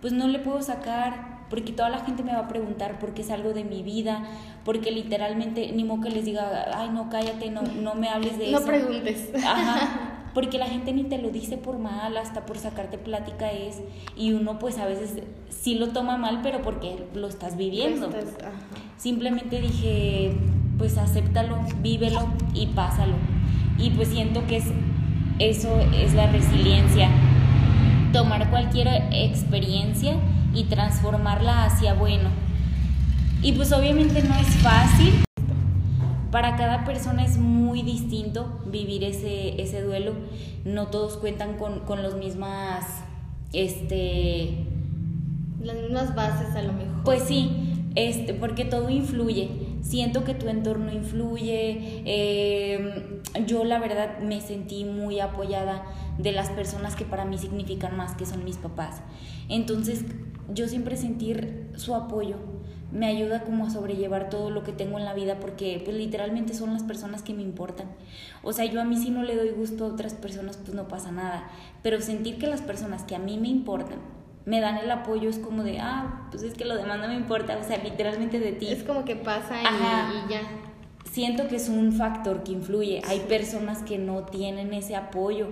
pues 0.02 0.14
no 0.14 0.28
le 0.28 0.40
puedo 0.40 0.62
sacar 0.62 1.36
porque 1.50 1.72
toda 1.72 1.90
la 1.90 2.00
gente 2.00 2.24
me 2.24 2.34
va 2.34 2.40
a 2.40 2.48
preguntar 2.48 3.00
por 3.00 3.14
qué 3.14 3.22
es 3.22 3.30
algo 3.30 3.54
de 3.54 3.64
mi 3.64 3.84
vida, 3.84 4.24
porque 4.64 4.92
literalmente 4.92 5.72
ni 5.72 5.84
modo 5.84 6.02
que 6.02 6.10
les 6.10 6.25
diga, 6.25 6.66
ay, 6.74 6.90
no, 6.90 7.10
cállate, 7.10 7.50
no, 7.50 7.62
no 7.62 7.96
me 7.96 8.10
hables 8.10 8.38
de 8.38 8.50
eso. 8.50 8.60
No 8.60 8.66
preguntes. 8.66 9.30
Ajá. 9.44 10.12
porque 10.36 10.58
la 10.60 10.68
gente 10.68 10.92
ni 10.92 11.06
te 11.06 11.18
lo 11.18 11.30
dice 11.30 11.56
por 11.56 11.80
mal, 11.80 12.18
hasta 12.18 12.46
por 12.46 12.58
sacarte 12.58 12.98
plática 12.98 13.51
es, 13.51 13.82
y 14.18 14.34
uno 14.34 14.60
pues 14.60 14.77
a 14.77 14.86
veces 14.86 15.24
sí 15.50 15.75
lo 15.75 15.88
toma 15.88 16.18
mal, 16.18 16.42
pero 16.44 16.62
porque 16.62 17.08
lo 17.15 17.27
estás 17.27 17.56
viviendo. 17.56 18.10
Simplemente 18.98 19.62
dije, 19.62 20.36
pues 20.77 20.98
acéptalo, 20.98 21.58
vívelo 21.82 22.27
y 22.54 22.68
pásalo. 22.68 23.15
Y 23.80 23.92
pues 23.92 24.10
siento 24.10 24.46
que 24.46 24.58
es, 24.58 24.65
eso 25.39 25.80
es 25.94 26.13
la 26.13 26.30
resiliencia, 26.30 27.10
tomar 28.12 28.50
cualquier 28.50 28.89
experiencia 29.13 30.15
y 30.54 30.65
transformarla 30.65 31.63
hacia 31.63 31.94
bueno. 31.94 32.30
Y 33.42 33.54
pues 33.54 33.72
obviamente 33.72 34.22
no 34.22 34.36
es 34.36 34.48
fácil, 34.58 35.24
para 36.32 36.55
cada 36.55 36.84
persona 36.86 37.24
es 37.24 37.38
muy 37.38 37.82
distinto 37.82 38.60
vivir 38.65 39.03
ese, 39.03 39.62
ese 39.62 39.82
duelo. 39.82 40.13
No 40.63 40.88
todos 40.88 41.17
cuentan 41.17 41.58
con, 41.58 41.82
con 41.82 42.03
los 42.03 42.15
mismas, 42.15 42.86
este... 43.53 44.65
Las 45.62 45.77
mismas 45.77 46.13
bases 46.15 46.55
a 46.55 46.62
lo 46.62 46.74
mejor. 46.74 47.03
Pues 47.03 47.24
sí, 47.24 47.50
este, 47.96 48.34
porque 48.34 48.65
todo 48.65 48.89
influye. 48.89 49.50
siento 49.82 50.24
que 50.24 50.34
tu 50.34 50.48
entorno 50.50 50.91
influye. 50.91 52.03
Eh, 52.05 53.22
yo 53.48 53.63
la 53.63 53.79
verdad 53.79 54.20
me 54.20 54.41
sentí 54.41 54.86
muy 54.86 55.20
apoyada 55.20 55.86
de 56.17 56.32
las 56.32 56.50
personas 56.50 56.96
que 56.96 57.05
para 57.05 57.25
mí 57.25 57.38
significan 57.38 57.96
más, 57.98 58.15
que 58.15 58.25
son 58.25 58.44
mis 58.44 58.58
papás. 58.58 59.01
Entonces 59.50 60.05
yo 60.53 60.67
siempre 60.67 60.98
sentir 60.98 61.72
su 61.75 61.96
apoyo 61.96 62.36
me 62.96 63.08
ayuda 63.08 63.42
como 63.42 63.66
a 63.66 63.70
sobrellevar 63.70 64.30
todo 64.30 64.50
lo 64.50 64.64
que 64.64 64.72
tengo 64.72 64.98
en 64.98 65.04
la 65.04 65.14
vida 65.14 65.38
porque 65.42 65.82
pues 65.84 65.98
literalmente 65.98 66.54
son 66.54 66.72
las 66.72 66.84
personas 66.84 67.24
que 67.24 67.34
me 67.34 67.42
importan. 67.42 67.88
O 68.42 68.54
sea, 68.54 68.64
yo 68.66 68.80
a 68.80 68.86
mí 68.86 68.98
si 68.98 69.10
no 69.10 69.22
le 69.22 69.36
doy 69.36 69.50
gusto 69.50 69.84
a 69.84 69.90
otras 69.90 70.14
personas 70.14 70.56
pues 70.58 70.74
no 70.74 70.88
pasa 70.88 71.12
nada, 71.12 71.50
pero 71.84 72.00
sentir 72.00 72.38
que 72.38 72.48
las 72.48 72.62
personas 72.62 73.04
que 73.04 73.16
a 73.16 73.20
mí 73.20 73.38
me 73.38 73.50
importan 73.50 74.00
me 74.46 74.62
dan 74.62 74.78
el 74.78 74.90
apoyo 74.92 75.30
es 75.30 75.40
como 75.40 75.64
de, 75.64 75.80
ah, 75.80 76.28
pues 76.32 76.44
es 76.44 76.54
que 76.54 76.64
lo 76.64 76.75
demás 76.75 77.00
no 77.00 77.08
me 77.08 77.16
importa, 77.16 77.58
o 77.58 77.68
sea, 77.68 77.84
literalmente 77.84 78.40
de 78.40 78.54
ti. 78.54 78.68
Es 78.70 78.84
como 78.84 79.04
que 79.04 79.16
pasa 79.16 79.62
y, 79.62 80.32
ya. 80.32 80.42
Siento 81.12 81.48
que 81.48 81.56
es 81.56 81.68
un 81.68 81.94
factor 81.94 82.44
que 82.44 82.52
influye. 82.52 83.02
Hay 83.08 83.22
personas 83.22 83.82
que 83.84 83.98
no 83.98 84.24
tienen 84.24 84.74
ese 84.74 84.96
apoyo, 84.96 85.48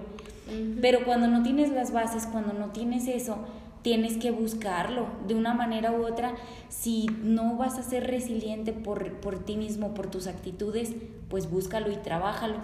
pero 0.82 1.06
cuando 1.06 1.28
no 1.28 1.42
tienes 1.42 1.72
las 1.72 1.92
bases, 1.92 2.28
cuando 2.28 2.54
no 2.54 2.68
tienes 2.68 3.08
eso, 3.08 3.40
tienes 3.84 4.18
que 4.18 4.32
buscarlo 4.32 5.06
de 5.28 5.36
una 5.36 5.54
manera 5.54 5.92
u 5.92 6.06
otra. 6.06 6.34
Si 6.70 7.08
no 7.22 7.56
vas 7.58 7.78
a 7.78 7.84
ser 7.84 8.08
resiliente 8.08 8.74
por, 8.74 9.20
por 9.20 9.40
ti 9.40 9.56
mismo, 9.56 9.94
por 9.94 10.08
tus 10.08 10.26
actitudes, 10.26 10.94
pues 11.30 11.52
búscalo 11.52 11.92
y 11.92 11.98
trabájalo 11.98 12.58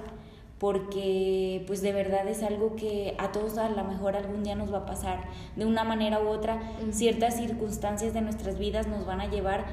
porque 0.60 1.64
pues 1.68 1.82
de 1.82 1.94
verdad 1.94 2.28
es 2.28 2.44
algo 2.44 2.76
que 2.76 3.16
a 3.18 3.32
todos 3.32 3.58
a 3.58 3.70
lo 3.70 3.84
mejor 3.86 4.18
algún 4.18 4.44
día 4.44 4.56
nos 4.56 4.74
va 4.74 4.80
a 4.80 4.86
pasar 4.86 5.22
de 5.56 5.66
una 5.66 5.86
manera 5.86 6.20
u 6.20 6.28
otra. 6.28 6.60
Ciertas 6.92 7.38
circunstancias 7.38 8.14
de 8.14 8.22
nuestras 8.22 8.60
vidas 8.60 8.86
nos 8.88 9.06
van 9.06 9.22
a 9.22 9.28
llevar 9.28 9.66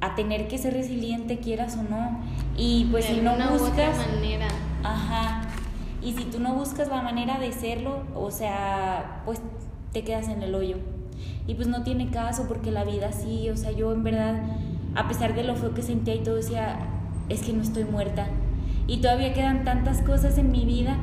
a 0.00 0.14
tener 0.14 0.46
que 0.46 0.56
ser 0.56 0.74
resiliente, 0.74 1.40
quieras 1.40 1.76
o 1.76 1.82
no. 1.82 2.20
Y 2.56 2.86
pues 2.92 3.06
si 3.06 3.20
no 3.20 3.34
buscas... 3.50 3.98
manera. 3.98 4.46
Ajá. 4.84 5.42
Y 6.00 6.12
si 6.12 6.24
tú 6.24 6.38
no 6.38 6.54
buscas 6.54 6.88
la 6.88 7.02
manera 7.02 7.38
de 7.38 7.52
serlo, 7.52 8.04
o 8.14 8.30
sea, 8.30 9.22
pues 9.24 9.42
te 9.92 10.02
quedas 10.02 10.28
en 10.28 10.42
el 10.42 10.54
hoyo. 10.54 10.76
Y 11.46 11.54
pues 11.54 11.68
no 11.68 11.82
tiene 11.82 12.10
caso 12.10 12.46
porque 12.48 12.70
la 12.70 12.84
vida 12.84 13.12
sí, 13.12 13.50
o 13.50 13.56
sea, 13.56 13.72
yo 13.72 13.92
en 13.92 14.04
verdad, 14.04 14.42
a 14.94 15.08
pesar 15.08 15.34
de 15.34 15.44
lo 15.44 15.56
feo 15.56 15.74
que 15.74 15.82
sentía 15.82 16.14
y 16.14 16.20
todo, 16.20 16.36
decía, 16.36 16.78
es 17.28 17.42
que 17.42 17.52
no 17.52 17.62
estoy 17.62 17.84
muerta 17.84 18.26
y 18.90 18.98
todavía 18.98 19.32
quedan 19.32 19.62
tantas 19.62 20.02
cosas 20.02 20.36
en 20.36 20.50
mi 20.50 20.64
vida 20.64 20.96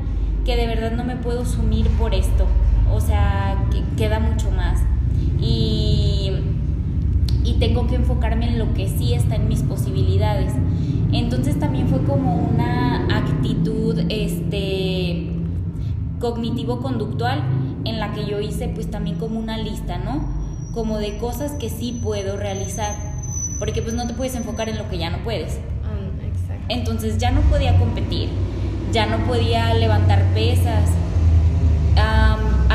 que 0.43 0.57
de 0.57 0.67
verdad 0.67 0.91
no 0.91 1.05
me 1.05 1.15
puedo 1.15 1.45
sumir 1.45 1.87
por 1.91 2.13
esto. 2.13 2.45
O 2.93 2.99
sea, 2.99 3.65
que 3.71 3.81
queda 3.95 4.19
mucho 4.19 4.51
más. 4.51 4.81
Y, 5.39 6.31
y 7.45 7.53
tengo 7.59 7.87
que 7.87 7.95
enfocarme 7.95 8.49
en 8.49 8.59
lo 8.59 8.73
que 8.73 8.89
sí 8.89 9.13
está 9.13 9.35
en 9.35 9.47
mis 9.47 9.63
posibilidades. 9.63 10.53
Entonces 11.13 11.59
también 11.59 11.87
fue 11.87 12.03
como 12.03 12.35
una 12.35 13.07
actitud 13.17 13.97
este, 14.09 15.29
cognitivo-conductual 16.19 17.41
en 17.89 17.99
la 17.99 18.13
que 18.13 18.25
yo 18.25 18.39
hice 18.39 18.67
pues 18.69 18.89
también 18.89 19.17
como 19.17 19.39
una 19.39 19.57
lista, 19.57 19.97
¿no? 19.97 20.27
Como 20.73 20.97
de 20.97 21.17
cosas 21.17 21.51
que 21.53 21.69
sí 21.69 21.99
puedo 22.03 22.37
realizar. 22.37 22.95
Porque 23.59 23.81
pues 23.81 23.93
no 23.95 24.05
te 24.07 24.13
puedes 24.13 24.35
enfocar 24.35 24.69
en 24.69 24.77
lo 24.77 24.89
que 24.89 24.97
ya 24.97 25.09
no 25.09 25.19
puedes. 25.19 25.59
Entonces 26.69 27.17
ya 27.17 27.31
no 27.31 27.41
podía 27.41 27.77
competir, 27.77 28.29
ya 28.91 29.05
no 29.05 29.25
podía 29.25 29.73
levantar 29.73 30.21
pesas. 30.33 30.89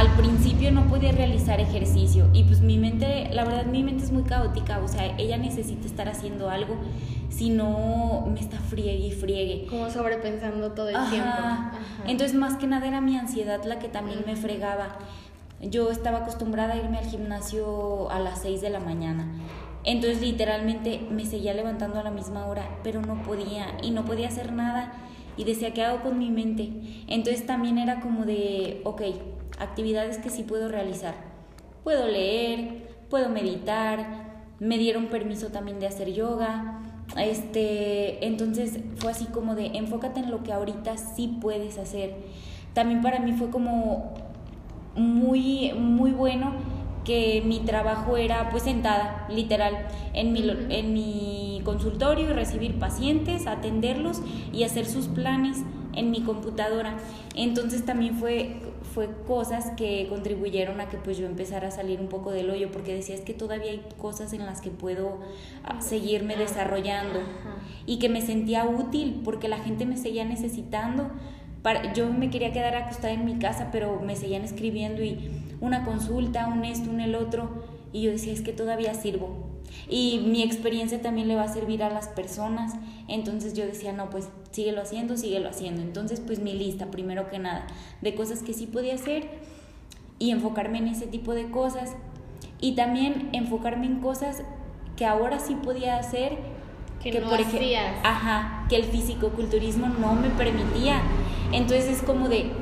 Al 0.03 0.17
principio 0.17 0.73
no 0.73 0.89
podía 0.89 1.13
realizar 1.13 1.61
ejercicio 1.61 2.29
y 2.33 2.43
pues 2.43 2.61
mi 2.61 2.77
mente, 2.77 3.31
la 3.33 3.45
verdad 3.45 3.67
mi 3.67 3.85
mente 3.85 4.03
es 4.03 4.11
muy 4.11 4.25
caótica, 4.25 4.81
o 4.81 4.89
sea, 4.89 5.17
ella 5.17 5.39
necesita 5.39 5.87
estar 5.87 6.09
haciendo 6.09 6.51
algo, 6.51 6.75
si 7.29 7.51
no 7.51 8.27
me 8.27 8.41
está 8.41 8.59
friegue 8.59 9.07
y 9.07 9.13
friegue. 9.13 9.67
Como 9.71 9.91
sobrepensando 9.91 10.73
todo 10.73 10.89
el 10.89 11.09
tiempo. 11.09 11.31
Entonces 12.05 12.37
más 12.37 12.57
que 12.57 12.67
nada 12.67 12.89
era 12.89 13.01
mi 13.01 13.17
ansiedad 13.17 13.63
la 13.65 13.79
que 13.79 13.89
también 13.89 14.25
me 14.27 14.35
fregaba. 14.35 14.99
Yo 15.61 15.93
estaba 15.93 16.19
acostumbrada 16.19 16.75
a 16.75 16.77
irme 16.79 16.99
al 16.99 17.07
gimnasio 17.07 18.11
a 18.11 18.19
las 18.19 18.43
6 18.43 18.61
de 18.61 18.71
la 18.71 18.81
mañana 18.81 19.29
entonces 19.85 20.21
literalmente 20.21 21.01
me 21.11 21.25
seguía 21.25 21.55
levantando 21.55 21.99
a 21.99 22.05
la 22.05 22.13
misma 22.13 22.47
hora, 22.47 22.79
pero 22.85 23.01
no 23.01 23.21
podía 23.25 23.77
y 23.83 23.91
no 23.91 24.05
podía 24.05 24.29
hacer 24.29 24.53
nada 24.53 24.93
y 25.37 25.45
decía, 25.45 25.73
¿qué 25.75 25.83
hago 25.83 26.03
con 26.03 26.19
mi 26.19 26.31
mente? 26.31 26.71
Entonces 27.09 27.47
también 27.47 27.79
era 27.79 27.99
como 28.01 28.25
de, 28.25 28.81
ok, 28.85 29.03
actividades 29.59 30.19
que 30.19 30.31
sí 30.31 30.43
puedo 30.43 30.69
realizar. 30.69 31.15
Puedo 31.85 32.07
leer, 32.07 32.89
puedo 33.11 33.29
meditar, 33.29 34.33
me 34.61 34.79
dieron 34.79 35.07
permiso 35.07 35.49
también 35.49 35.81
de 35.81 35.87
hacer 35.87 36.13
yoga. 36.13 36.81
Este, 37.17 38.25
entonces 38.27 38.79
fue 38.97 39.11
así 39.11 39.27
como 39.27 39.55
de 39.55 39.67
enfócate 39.75 40.21
en 40.21 40.31
lo 40.31 40.43
que 40.43 40.53
ahorita 40.53 40.97
sí 40.97 41.39
puedes 41.41 41.79
hacer. 41.79 42.15
También 42.73 43.03
para 43.03 43.19
mí 43.19 43.33
fue 43.33 43.51
como 43.51 44.15
muy 44.95 45.73
muy 45.73 46.13
bueno 46.13 46.53
que 47.05 47.43
mi 47.45 47.61
trabajo 47.61 48.17
era 48.17 48.51
pues 48.51 48.63
sentada, 48.63 49.27
literal, 49.29 49.87
en 50.13 50.33
mi, 50.33 50.49
en 50.69 50.95
mi 50.95 51.61
consultorio 51.65 52.33
recibir 52.33 52.79
pacientes, 52.79 53.47
atenderlos 53.47 54.23
y 54.53 54.63
hacer 54.65 54.87
sus 54.87 55.09
planes 55.09 55.59
en 55.95 56.11
mi 56.11 56.23
computadora. 56.23 56.97
Entonces 57.35 57.85
también 57.85 58.17
fue, 58.17 58.57
fue 58.93 59.09
cosas 59.27 59.71
que 59.77 60.07
contribuyeron 60.09 60.81
a 60.81 60.89
que 60.89 60.99
pues 60.99 61.17
yo 61.17 61.27
empezara 61.27 61.69
a 61.69 61.71
salir 61.71 62.01
un 62.01 62.09
poco 62.09 62.31
del 62.31 62.51
hoyo, 62.51 62.71
porque 62.71 62.95
decía 62.95 63.15
es 63.15 63.23
que 63.23 63.35
todavía 63.35 63.71
hay 63.71 63.83
cosas 63.99 64.33
en 64.33 64.45
las 64.45 64.61
que 64.61 64.71
puedo 64.71 65.21
ah, 65.65 65.81
seguirme 65.81 66.37
desarrollando 66.37 67.21
y 67.87 67.99
que 67.99 68.09
me 68.09 68.21
sentía 68.21 68.65
útil 68.65 69.23
porque 69.25 69.49
la 69.49 69.59
gente 69.59 69.87
me 69.87 69.97
seguía 69.97 70.25
necesitando. 70.25 71.11
Yo 71.95 72.13
me 72.13 72.29
quería 72.29 72.53
quedar 72.53 72.75
acostada 72.75 73.13
en 73.15 73.25
mi 73.25 73.39
casa, 73.39 73.69
pero 73.71 74.01
me 74.01 74.17
seguían 74.17 74.43
escribiendo 74.43 75.03
y 75.03 75.31
una 75.61 75.85
consulta, 75.85 76.49
un 76.49 76.65
esto, 76.65 76.91
un 76.91 77.01
el 77.01 77.15
otro, 77.15 77.72
y 77.93 78.03
yo 78.03 78.11
decía, 78.11 78.33
es 78.33 78.41
que 78.41 78.53
todavía 78.53 78.95
sirvo. 78.95 79.53
Y 79.89 80.21
mi 80.27 80.43
experiencia 80.43 81.01
también 81.03 81.29
le 81.29 81.35
va 81.35 81.45
a 81.45 81.53
servir 81.53 81.83
a 81.83 81.91
las 81.91 82.09
personas. 82.09 82.75
Entonces 83.09 83.55
yo 83.55 83.67
decía, 83.67 83.93
no, 83.93 84.11
pues 84.11 84.29
síguelo 84.51 84.83
haciendo, 84.83 85.17
síguelo 85.17 85.49
haciendo. 85.49 85.83
Entonces, 85.83 86.21
pues 86.21 86.39
mi 86.39 86.55
lista, 86.55 86.91
primero 86.91 87.29
que 87.29 87.39
nada, 87.39 87.67
de 88.01 88.15
cosas 88.15 88.43
que 88.43 88.53
sí 88.53 88.67
podía 88.67 88.95
hacer 88.95 89.29
y 90.19 90.31
enfocarme 90.31 90.79
en 90.79 90.89
ese 90.89 91.07
tipo 91.07 91.35
de 91.35 91.51
cosas. 91.51 91.95
Y 92.61 92.75
también 92.75 93.29
enfocarme 93.33 93.87
en 93.87 94.01
cosas 94.01 94.43
que 94.97 95.05
ahora 95.05 95.39
sí 95.39 95.57
podía 95.57 95.97
hacer. 95.99 96.39
Que, 97.03 97.21
por 97.21 97.41
ejemplo, 97.41 97.67
ajá, 98.05 98.67
que 98.69 98.77
el 98.77 98.85
fisicoculturismo 98.85 99.89
no 99.89 100.15
me 100.15 100.31
permitía. 100.31 101.03
Entonces 101.51 101.89
es 101.89 102.03
como 102.03 102.29
de, 102.29 102.53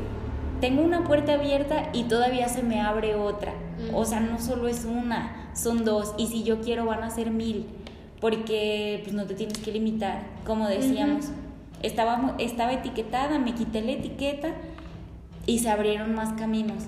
tengo 0.60 0.82
una 0.82 1.04
puerta 1.04 1.34
abierta 1.34 1.90
y 1.92 2.04
todavía 2.04 2.48
se 2.48 2.62
me 2.62 2.80
abre 2.80 3.14
otra. 3.14 3.52
O 3.94 4.04
sea, 4.04 4.20
no 4.20 4.38
solo 4.38 4.68
es 4.68 4.84
una, 4.84 5.50
son 5.54 5.84
dos. 5.84 6.14
Y 6.18 6.26
si 6.28 6.42
yo 6.42 6.60
quiero 6.60 6.86
van 6.86 7.02
a 7.02 7.10
ser 7.10 7.30
mil, 7.30 7.66
porque 8.20 9.00
pues 9.02 9.14
no 9.14 9.26
te 9.26 9.34
tienes 9.34 9.58
que 9.58 9.72
limitar, 9.72 10.26
como 10.46 10.68
decíamos. 10.68 11.26
estaba, 11.82 12.36
estaba 12.38 12.72
etiquetada, 12.72 13.38
me 13.38 13.54
quité 13.54 13.80
la 13.82 13.92
etiqueta 13.92 14.54
y 15.46 15.60
se 15.60 15.70
abrieron 15.70 16.14
más 16.14 16.32
caminos. 16.34 16.84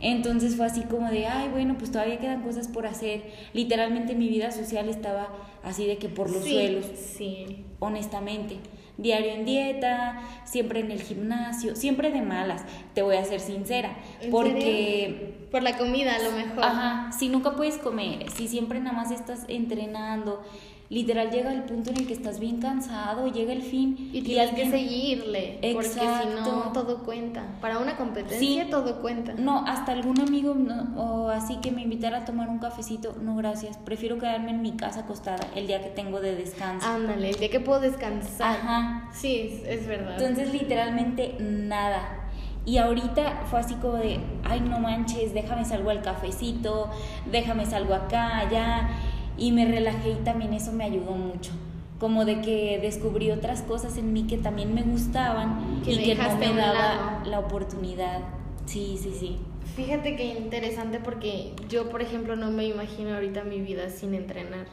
Entonces 0.00 0.56
fue 0.56 0.66
así 0.66 0.82
como 0.82 1.10
de, 1.10 1.26
ay, 1.26 1.48
bueno, 1.48 1.76
pues 1.78 1.90
todavía 1.90 2.18
quedan 2.18 2.42
cosas 2.42 2.68
por 2.68 2.86
hacer. 2.86 3.22
Literalmente 3.54 4.14
mi 4.14 4.28
vida 4.28 4.50
social 4.50 4.88
estaba 4.88 5.28
así 5.62 5.86
de 5.86 5.96
que 5.96 6.10
por 6.10 6.30
los 6.30 6.44
suelos. 6.44 6.84
Sí. 6.94 7.64
Honestamente 7.78 8.58
diario 8.96 9.32
en 9.32 9.44
dieta, 9.44 10.20
siempre 10.44 10.80
en 10.80 10.90
el 10.90 11.02
gimnasio, 11.02 11.74
siempre 11.76 12.10
de 12.10 12.22
malas, 12.22 12.64
te 12.94 13.02
voy 13.02 13.16
a 13.16 13.24
ser 13.24 13.40
sincera, 13.40 13.96
porque... 14.30 15.34
Por 15.50 15.62
la 15.62 15.78
comida 15.78 16.16
a 16.16 16.18
lo 16.22 16.32
mejor. 16.32 16.64
Ajá, 16.64 17.12
si 17.12 17.28
nunca 17.28 17.54
puedes 17.54 17.78
comer, 17.78 18.30
si 18.30 18.48
siempre 18.48 18.80
nada 18.80 18.96
más 18.96 19.10
estás 19.10 19.44
entrenando, 19.48 20.42
literal 20.90 21.30
llega 21.30 21.52
el 21.52 21.62
punto 21.62 21.90
en 21.90 21.98
el 21.98 22.06
que 22.06 22.12
estás 22.12 22.38
bien 22.38 22.60
cansado, 22.60 23.28
llega 23.28 23.52
el 23.52 23.62
fin 23.62 24.10
y 24.12 24.22
tienes 24.22 24.50
que 24.54 24.70
seguirle, 24.70 25.58
porque 25.72 25.88
si 25.88 26.00
no 26.00 26.72
todo 26.72 27.02
cuenta. 27.04 27.42
Para 27.60 27.78
una 27.78 27.96
competencia 27.96 28.68
todo 28.70 29.00
cuenta. 29.00 29.34
No, 29.34 29.64
hasta 29.66 29.92
algún 29.92 30.20
amigo 30.20 30.54
o 30.96 31.28
así 31.28 31.56
que 31.56 31.70
me 31.70 31.82
invitara 31.82 32.18
a 32.18 32.24
tomar 32.24 32.48
un 32.48 32.58
cafecito, 32.58 33.14
no 33.20 33.36
gracias, 33.36 33.78
prefiero 33.78 34.18
quedarme 34.18 34.50
en 34.50 34.62
mi 34.62 34.72
casa 34.72 35.00
acostada 35.00 35.46
el 35.54 35.66
día 35.66 35.82
que 35.82 35.90
tengo 35.90 36.20
de 36.20 36.36
descanso. 36.36 36.86
Ándale, 36.86 37.30
el 37.30 37.36
día 37.36 37.50
que 37.50 37.60
puedo 37.60 37.80
descansar. 37.80 38.58
Ajá. 38.58 39.10
Sí, 39.12 39.62
es 39.66 39.86
verdad. 39.86 40.20
Entonces 40.20 40.52
literalmente 40.52 41.36
nada. 41.40 42.20
Y 42.66 42.78
ahorita 42.78 43.42
fue 43.50 43.60
así 43.60 43.74
como 43.74 43.94
de, 43.94 44.20
ay, 44.42 44.60
no 44.60 44.80
manches, 44.80 45.34
déjame 45.34 45.66
salgo 45.66 45.90
al 45.90 46.00
cafecito, 46.00 46.90
déjame 47.30 47.66
salgo 47.66 47.92
acá, 47.92 48.38
allá 48.38 48.88
y 49.36 49.52
me 49.52 49.66
relajé 49.66 50.12
y 50.12 50.24
también 50.24 50.52
eso 50.54 50.72
me 50.72 50.84
ayudó 50.84 51.12
mucho 51.12 51.52
como 51.98 52.24
de 52.24 52.40
que 52.40 52.78
descubrí 52.82 53.30
otras 53.30 53.62
cosas 53.62 53.96
en 53.96 54.12
mí 54.12 54.26
que 54.26 54.36
también 54.36 54.74
me 54.74 54.82
gustaban 54.82 55.80
y 55.86 55.96
que 55.96 56.14
no 56.14 56.36
me 56.36 56.52
daba 56.52 57.22
la 57.24 57.38
oportunidad. 57.38 58.20
Sí, 58.66 58.98
sí, 59.00 59.12
sí. 59.18 59.38
Fíjate 59.76 60.16
que 60.16 60.24
interesante 60.24 61.00
porque 61.00 61.54
yo, 61.68 61.88
por 61.88 62.02
ejemplo, 62.02 62.36
no 62.36 62.50
me 62.50 62.66
imagino 62.66 63.14
ahorita 63.14 63.44
mi 63.44 63.60
vida 63.60 63.90
sin 63.90 64.14
entrenar. 64.14 64.66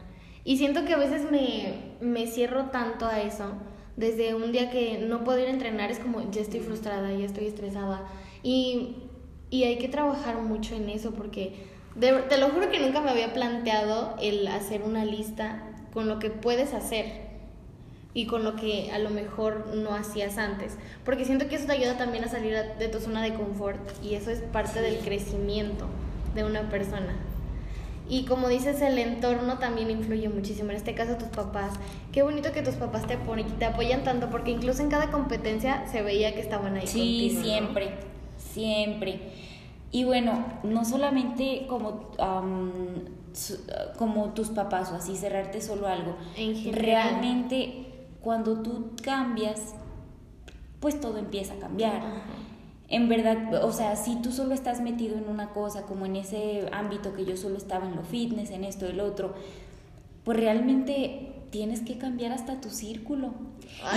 Y 0.44 0.58
siento 0.58 0.84
que 0.86 0.94
a 0.94 0.98
veces 0.98 1.30
me, 1.32 1.96
me 2.02 2.28
cierro 2.28 2.66
tanto 2.66 3.06
a 3.06 3.22
eso. 3.22 3.46
Desde 3.96 4.34
un 4.36 4.52
día 4.52 4.70
que 4.70 4.98
no 5.00 5.24
puedo 5.24 5.40
ir 5.40 5.48
a 5.48 5.52
entrenar 5.52 5.92
es 5.92 6.00
como 6.00 6.30
ya 6.32 6.42
estoy 6.42 6.60
frustrada, 6.60 7.14
ya 7.14 7.26
estoy 7.26 7.46
estresada. 7.46 8.08
Y, 8.42 8.96
y 9.50 9.64
hay 9.64 9.78
que 9.78 9.88
trabajar 9.88 10.42
mucho 10.42 10.76
en 10.76 10.90
eso 10.90 11.12
porque 11.12 11.71
te 12.00 12.38
lo 12.38 12.50
juro 12.50 12.70
que 12.70 12.80
nunca 12.80 13.02
me 13.02 13.12
había 13.12 13.34
planteado 13.34 14.16
el 14.22 14.48
hacer 14.48 14.84
una 14.84 15.06
lista 15.06 15.64
con 15.94 16.08
lo 16.08 16.20
que 16.20 16.30
puedes 16.30 16.74
hacer 16.74 17.32
y 18.14 18.26
con 18.26 18.44
lo 18.44 18.56
que 18.56 18.92
a 18.92 19.00
lo 19.00 19.10
mejor 19.10 19.68
no 19.76 19.94
hacías 19.94 20.38
antes. 20.38 20.78
Porque 21.06 21.26
siento 21.26 21.48
que 21.48 21.56
eso 21.56 21.66
te 21.66 21.74
ayuda 21.74 21.98
también 21.98 22.24
a 22.24 22.28
salir 22.28 22.56
de 22.78 22.88
tu 22.88 23.00
zona 23.00 23.22
de 23.24 23.34
confort 23.34 23.80
y 24.04 24.16
eso 24.16 24.32
es 24.32 24.40
parte 24.40 24.82
del 24.82 24.98
crecimiento 25.00 25.86
de 26.36 26.44
una 26.44 26.70
persona. 26.70 27.16
Y 28.10 28.26
como 28.26 28.50
dices, 28.50 28.82
el 28.82 28.98
entorno 28.98 29.58
también 29.58 29.90
influye 29.90 30.28
muchísimo. 30.28 30.72
En 30.72 30.76
este 30.76 30.94
caso, 30.94 31.16
tus 31.16 31.30
papás. 31.30 31.76
Qué 32.12 32.24
bonito 32.24 32.52
que 32.52 32.62
tus 32.62 32.76
papás 32.76 33.08
te, 33.08 33.14
apoyen, 33.14 33.48
te 33.58 33.64
apoyan 33.64 34.04
tanto, 34.04 34.30
porque 34.30 34.52
incluso 34.52 34.82
en 34.82 34.90
cada 34.90 35.12
competencia 35.12 35.86
se 35.90 36.02
veía 36.02 36.36
que 36.36 36.42
estaban 36.42 36.76
ahí. 36.76 36.88
Sí, 36.88 37.38
siempre, 37.42 37.92
siempre. 38.38 39.20
Y 39.92 40.06
bueno, 40.06 40.46
no 40.64 40.86
solamente 40.86 41.66
como, 41.68 42.12
como 43.98 44.30
tus 44.34 44.50
papás 44.50 44.92
o 44.92 44.96
así, 44.96 45.18
cerrarte 45.18 45.62
solo 45.62 45.88
algo. 45.88 46.16
En 46.38 46.74
Realmente, 46.74 47.86
cuando 48.22 48.62
tú 48.62 48.92
cambias, 49.04 49.76
pues 50.80 51.00
todo 51.00 51.18
empieza 51.18 51.56
a 51.56 51.58
cambiar. 51.58 52.02
En 52.88 53.10
verdad, 53.10 53.64
o 53.64 53.72
sea, 53.72 53.96
si 53.96 54.16
tú 54.22 54.32
solo 54.32 54.54
estás 54.54 54.82
metido 54.82 55.18
en 55.18 55.30
una 55.30 55.50
cosa, 55.50 55.84
como 55.84 56.06
en 56.06 56.18
ese 56.18 56.68
ámbito 56.72 57.14
que 57.14 57.26
yo 57.26 57.38
solo 57.38 57.58
estaba 57.58 57.86
en 57.86 57.96
lo 57.96 58.04
fitness, 58.04 58.50
en 58.52 58.64
esto, 58.64 58.86
el 58.86 59.00
otro, 59.00 59.34
pues 60.24 60.38
realmente 60.40 61.31
tienes 61.52 61.82
que 61.82 61.98
cambiar 61.98 62.32
hasta 62.32 62.60
tu 62.60 62.70
círculo. 62.70 63.34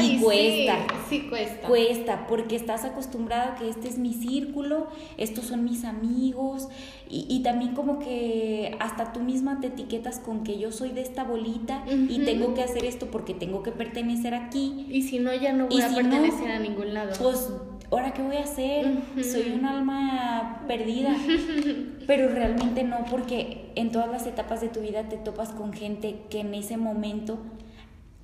y 0.01 0.19
cuesta. 0.19 0.87
Sí, 1.09 1.27
cuesta. 1.29 1.69
Cuesta, 1.69 2.27
porque 2.27 2.57
estás 2.57 2.85
acostumbrado 2.85 3.53
a 3.53 3.55
que 3.55 3.69
este 3.69 3.89
es 3.89 3.99
mi 3.99 4.13
círculo, 4.13 4.89
estos 5.17 5.47
son 5.47 5.65
mis 5.65 5.85
amigos, 5.85 6.69
y, 7.09 7.27
y 7.29 7.43
también 7.43 7.75
como 7.75 7.99
que 8.01 8.77
hasta 8.81 9.13
tú 9.13 9.21
misma 9.21 9.61
te 9.61 9.69
etiquetas 9.69 10.19
con 10.19 10.43
que 10.43 10.59
yo 10.59 10.73
soy 10.73 10.91
de 10.91 11.03
esta 11.03 11.25
bolita 11.25 11.85
y 11.89 12.21
tengo 12.25 12.55
que 12.55 12.63
hacer 12.63 12.85
esto 12.85 13.07
porque 13.11 13.35
tengo 13.35 13.63
que 13.63 13.73
pertenecer 13.73 14.35
aquí. 14.35 14.87
Y 14.91 15.03
si 15.03 15.19
no, 15.19 15.33
ya 15.35 15.53
no 15.53 15.69
voy 15.69 15.81
a 15.81 15.95
pertenecer 15.95 16.51
a 16.51 16.59
ningún 16.59 16.93
lado. 16.93 17.13
Pues 17.21 17.51
¿ahora 17.95 18.13
qué 18.13 18.23
voy 18.23 18.37
a 18.37 18.43
hacer? 18.43 18.93
Soy 19.23 19.53
un 19.57 19.65
alma 19.65 20.65
perdida. 20.67 21.15
Pero 22.09 22.29
realmente 22.29 22.83
no, 22.83 23.05
porque 23.09 23.71
en 23.77 23.93
todas 23.93 24.11
las 24.11 24.27
etapas 24.27 24.61
de 24.61 24.69
tu 24.69 24.81
vida 24.81 25.09
te 25.09 25.17
topas 25.17 25.51
con 25.51 25.73
gente 25.73 26.23
que 26.29 26.41
en 26.41 26.55
ese 26.55 26.77
momento 26.77 27.39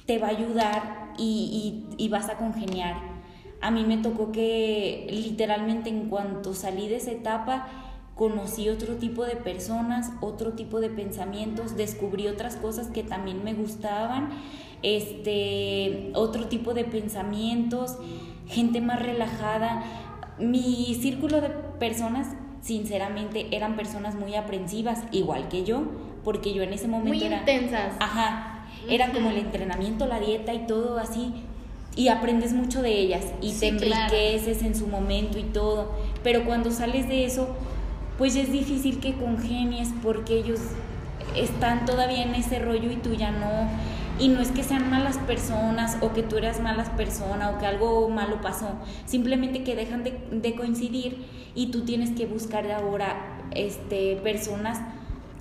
te 0.06 0.18
va 0.18 0.26
a 0.26 0.30
ayudar 0.30 1.12
y, 1.16 1.84
y, 1.96 2.08
vas 2.08 2.28
a 2.28 2.36
congeniar. 2.36 2.96
A 3.60 3.70
mí 3.70 3.84
me 3.84 3.98
tocó 3.98 4.32
que 4.32 5.06
literalmente 5.10 5.88
en 5.88 6.08
cuanto 6.08 6.52
salí 6.52 6.88
de 6.88 6.96
esa 6.96 7.12
etapa, 7.12 7.68
conocí 8.16 8.68
otro 8.68 8.96
tipo 8.96 9.24
de 9.24 9.36
personas, 9.36 10.10
otro 10.20 10.54
tipo 10.54 10.80
de 10.80 10.90
pensamientos, 10.90 11.76
descubrí 11.76 12.26
otras 12.26 12.56
cosas 12.56 12.88
que 12.88 13.04
también 13.04 13.44
me 13.44 13.54
gustaban, 13.54 14.30
este, 14.82 16.10
otro 16.14 16.48
tipo 16.48 16.74
de 16.74 16.84
pensamientos 16.84 17.98
gente 18.50 18.80
más 18.80 19.00
relajada. 19.00 19.82
Mi 20.38 20.98
círculo 21.00 21.40
de 21.40 21.48
personas, 21.78 22.28
sinceramente, 22.60 23.46
eran 23.52 23.76
personas 23.76 24.14
muy 24.14 24.34
aprensivas, 24.34 25.04
igual 25.12 25.48
que 25.48 25.64
yo, 25.64 25.82
porque 26.24 26.52
yo 26.52 26.62
en 26.62 26.72
ese 26.72 26.88
momento 26.88 27.14
muy 27.14 27.24
era... 27.24 27.38
intensas. 27.38 27.94
Ajá, 28.00 28.66
era 28.88 29.12
como 29.12 29.30
el 29.30 29.38
entrenamiento, 29.38 30.06
la 30.06 30.20
dieta 30.20 30.52
y 30.52 30.66
todo 30.66 30.98
así. 30.98 31.32
Y 31.96 32.08
aprendes 32.08 32.52
mucho 32.52 32.82
de 32.82 32.92
ellas 32.92 33.24
y 33.40 33.52
te 33.52 33.68
enriqueces 33.68 34.62
en 34.62 34.74
su 34.74 34.86
momento 34.86 35.38
y 35.38 35.42
todo. 35.42 35.92
Pero 36.22 36.44
cuando 36.44 36.70
sales 36.70 37.08
de 37.08 37.24
eso, 37.24 37.48
pues 38.16 38.36
es 38.36 38.52
difícil 38.52 39.00
que 39.00 39.14
congenies 39.14 39.88
porque 40.02 40.34
ellos 40.38 40.60
están 41.36 41.84
todavía 41.86 42.22
en 42.22 42.34
ese 42.34 42.58
rollo 42.58 42.90
y 42.90 42.96
tú 42.96 43.14
ya 43.14 43.30
no 43.30 43.68
y 44.20 44.28
no 44.28 44.40
es 44.40 44.50
que 44.50 44.62
sean 44.62 44.90
malas 44.90 45.16
personas 45.18 45.96
o 46.02 46.12
que 46.12 46.22
tú 46.22 46.36
eras 46.36 46.60
malas 46.60 46.90
persona 46.90 47.50
o 47.50 47.58
que 47.58 47.66
algo 47.66 48.08
malo 48.10 48.40
pasó, 48.42 48.68
simplemente 49.06 49.64
que 49.64 49.74
dejan 49.74 50.04
de, 50.04 50.54
coincidir 50.54 51.24
y 51.54 51.70
tú 51.70 51.84
tienes 51.84 52.10
que 52.10 52.26
buscar 52.26 52.70
ahora 52.70 53.38
este, 53.52 54.16
personas 54.16 54.80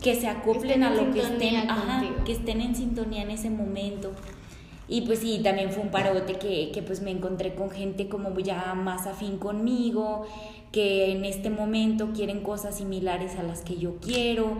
que 0.01 0.15
se 0.15 0.27
acoplen 0.27 0.83
a 0.83 0.91
lo 0.91 1.11
que 1.11 1.19
estén, 1.19 1.67
que 2.25 2.31
estén 2.31 2.61
en 2.61 2.75
sintonía 2.75 3.21
en 3.21 3.31
ese 3.31 3.49
momento. 3.49 4.11
Y 4.87 5.01
pues 5.01 5.19
sí, 5.19 5.41
también 5.43 5.71
fue 5.71 5.83
un 5.83 5.91
parote 5.91 6.39
que, 6.39 6.71
que 6.73 6.81
pues 6.81 7.01
me 7.01 7.11
encontré 7.11 7.53
con 7.53 7.69
gente 7.69 8.07
como 8.07 8.37
ya 8.39 8.73
más 8.73 9.05
afín 9.05 9.37
conmigo, 9.37 10.25
que 10.71 11.11
en 11.11 11.25
este 11.25 11.49
momento 11.49 12.09
quieren 12.15 12.41
cosas 12.41 12.77
similares 12.77 13.35
a 13.35 13.43
las 13.43 13.61
que 13.61 13.77
yo 13.77 13.97
quiero 13.97 14.57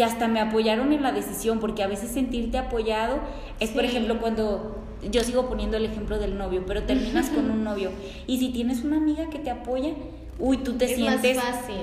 que 0.00 0.04
hasta 0.04 0.28
me 0.28 0.40
apoyaron 0.40 0.94
en 0.94 1.02
la 1.02 1.12
decisión, 1.12 1.60
porque 1.60 1.82
a 1.82 1.86
veces 1.86 2.10
sentirte 2.10 2.56
apoyado 2.56 3.18
es, 3.58 3.68
por 3.68 3.84
ejemplo, 3.84 4.18
cuando 4.18 4.78
yo 5.10 5.22
sigo 5.22 5.46
poniendo 5.46 5.76
el 5.76 5.84
ejemplo 5.84 6.18
del 6.18 6.38
novio, 6.38 6.64
pero 6.66 6.84
terminas 6.84 7.28
con 7.28 7.50
un 7.50 7.64
novio 7.64 7.90
y 8.26 8.38
si 8.38 8.48
tienes 8.48 8.82
una 8.82 8.96
amiga 8.96 9.28
que 9.28 9.38
te 9.38 9.50
apoya, 9.50 9.90
uy, 10.38 10.56
tú 10.56 10.78
te 10.78 10.88
sientes 10.88 11.36
más 11.36 11.44
fácil 11.44 11.82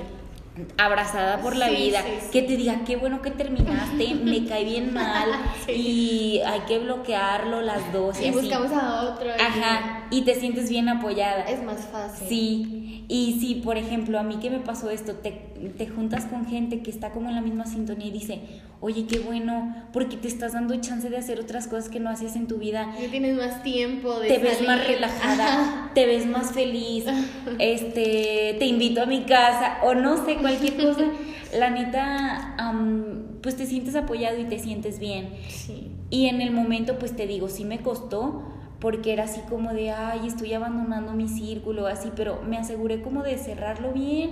abrazada 0.76 1.40
por 1.40 1.54
la 1.54 1.70
vida, 1.70 2.02
que 2.32 2.42
te 2.42 2.56
diga 2.56 2.82
qué 2.84 2.96
bueno 2.96 3.22
que 3.22 3.30
terminaste, 3.30 4.16
me 4.16 4.44
cae 4.48 4.64
bien 4.64 4.92
mal 4.92 5.28
y 5.68 6.40
hay 6.44 6.60
que 6.62 6.80
bloquearlo 6.80 7.60
las 7.60 7.92
dos. 7.92 8.20
Y, 8.20 8.32
buscamos 8.32 8.72
a 8.72 9.02
otro. 9.02 9.30
Ajá, 9.30 10.08
y 10.10 10.22
te 10.22 10.34
sientes 10.34 10.68
bien 10.68 10.88
apoyada. 10.88 11.44
Es 11.44 11.62
más 11.62 11.86
fácil. 11.86 12.28
Sí, 12.28 12.87
y 13.10 13.40
si 13.40 13.54
por 13.56 13.78
ejemplo 13.78 14.18
a 14.18 14.22
mí 14.22 14.36
que 14.36 14.50
me 14.50 14.58
pasó 14.58 14.90
esto, 14.90 15.14
te, 15.14 15.30
te 15.78 15.88
juntas 15.88 16.26
con 16.26 16.46
gente 16.46 16.82
que 16.82 16.90
está 16.90 17.10
como 17.10 17.30
en 17.30 17.34
la 17.34 17.40
misma 17.40 17.64
sintonía 17.64 18.08
y 18.08 18.10
dice, 18.10 18.40
oye, 18.82 19.06
qué 19.06 19.18
bueno, 19.18 19.74
porque 19.94 20.18
te 20.18 20.28
estás 20.28 20.52
dando 20.52 20.76
chance 20.76 21.08
de 21.08 21.16
hacer 21.16 21.40
otras 21.40 21.68
cosas 21.68 21.88
que 21.88 22.00
no 22.00 22.10
hacías 22.10 22.36
en 22.36 22.46
tu 22.46 22.58
vida. 22.58 22.94
Ya 23.00 23.10
tienes 23.10 23.38
más 23.38 23.62
tiempo 23.62 24.20
de 24.20 24.28
Te 24.28 24.38
ves 24.38 24.60
más 24.60 24.86
relajada, 24.86 25.90
te 25.94 26.04
ves 26.04 26.26
más 26.26 26.52
feliz, 26.52 27.06
este, 27.58 28.56
te 28.58 28.66
invito 28.66 29.02
a 29.02 29.06
mi 29.06 29.22
casa, 29.22 29.78
o 29.84 29.94
no 29.94 30.24
sé, 30.26 30.36
cualquier 30.36 30.76
cosa. 30.76 31.10
La 31.58 31.70
neta, 31.70 32.56
pues 33.40 33.56
te 33.56 33.64
sientes 33.64 33.96
apoyado 33.96 34.38
y 34.38 34.44
te 34.44 34.58
sientes 34.58 34.98
bien. 34.98 35.30
Sí. 35.48 35.92
Y 36.10 36.26
en 36.26 36.42
el 36.42 36.50
momento, 36.50 36.98
pues 36.98 37.16
te 37.16 37.26
digo, 37.26 37.48
sí 37.48 37.64
me 37.64 37.78
costó, 37.78 38.42
porque 38.80 39.12
era 39.12 39.24
así 39.24 39.40
como 39.48 39.72
de, 39.72 39.90
ay, 39.90 40.26
estoy 40.26 40.52
abandonando 40.54 41.12
mi 41.12 41.28
círculo, 41.28 41.86
así, 41.86 42.12
pero 42.14 42.40
me 42.46 42.58
aseguré 42.58 43.02
como 43.02 43.22
de 43.22 43.36
cerrarlo 43.38 43.92
bien 43.92 44.30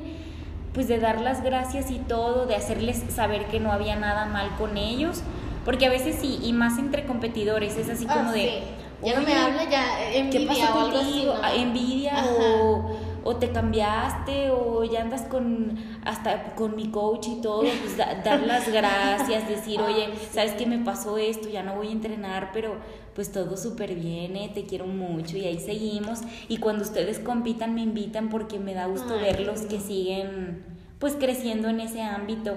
pues 0.77 0.89
de 0.89 0.99
dar 0.99 1.23
las 1.23 1.43
gracias 1.43 1.91
y 1.91 1.99
todo, 2.01 2.45
de 2.45 2.55
hacerles 2.55 3.03
saber 3.09 3.47
que 3.47 3.59
no 3.61 3.73
había 3.73 3.97
nada 3.97 4.27
mal 4.27 4.51
con 4.59 4.77
ellos, 4.77 5.23
porque 5.65 5.87
a 5.87 5.89
veces 5.89 6.17
sí, 6.21 6.39
y 6.43 6.53
más 6.53 6.79
entre 6.79 7.07
competidores, 7.07 7.79
es 7.79 7.89
así 7.89 8.05
como 8.05 8.29
ah, 8.29 8.33
de... 8.33 8.63
Ya 9.03 9.19
no 9.19 9.27
me 9.27 9.33
habla, 9.33 9.65
ya 9.71 10.13
envidia 10.13 10.39
¿Qué 10.39 10.47
pasa 10.47 10.73
contigo? 10.73 11.35
Envidia 11.55 12.27
o, 12.27 12.91
o, 13.27 13.37
te 13.37 13.51
cambiaste 13.51 14.51
o 14.51 14.85
ya 14.85 15.03
andas 15.03 15.23
con 15.23 15.77
hasta 16.05 16.55
con 16.55 16.77
mi 16.77 16.91
coach 16.91 17.29
y 17.29 17.41
todo, 17.41 17.61
pues 17.61 17.97
dar 17.97 18.41
las 18.43 18.71
gracias, 18.73 19.49
decir, 19.49 19.81
oye, 19.81 20.09
¿sabes 20.33 20.53
qué 20.53 20.67
me 20.67 20.79
pasó 20.79 21.19
esto? 21.19 21.49
Ya 21.49 21.62
no 21.62 21.75
voy 21.75 21.89
a 21.89 21.93
entrenar, 21.93 22.51
pero 22.53 22.77
pues 23.15 23.33
todo 23.33 23.57
súper 23.57 23.95
bien, 23.95 24.37
eh, 24.37 24.51
te 24.55 24.65
quiero 24.65 24.87
mucho 24.87 25.37
y 25.37 25.47
ahí 25.47 25.59
seguimos. 25.59 26.21
Y 26.49 26.59
cuando 26.59 26.85
ustedes 26.85 27.19
compitan 27.19 27.75
me 27.75 27.83
invitan 27.83 28.29
porque 28.29 28.59
me 28.59 28.75
da 28.75 28.87
gusto 28.87 29.17
verlos 29.17 29.62
que 29.62 29.81
siguen 29.81 30.65
pues 30.99 31.15
creciendo 31.15 31.69
en 31.69 31.81
ese 31.81 32.03
ámbito. 32.03 32.57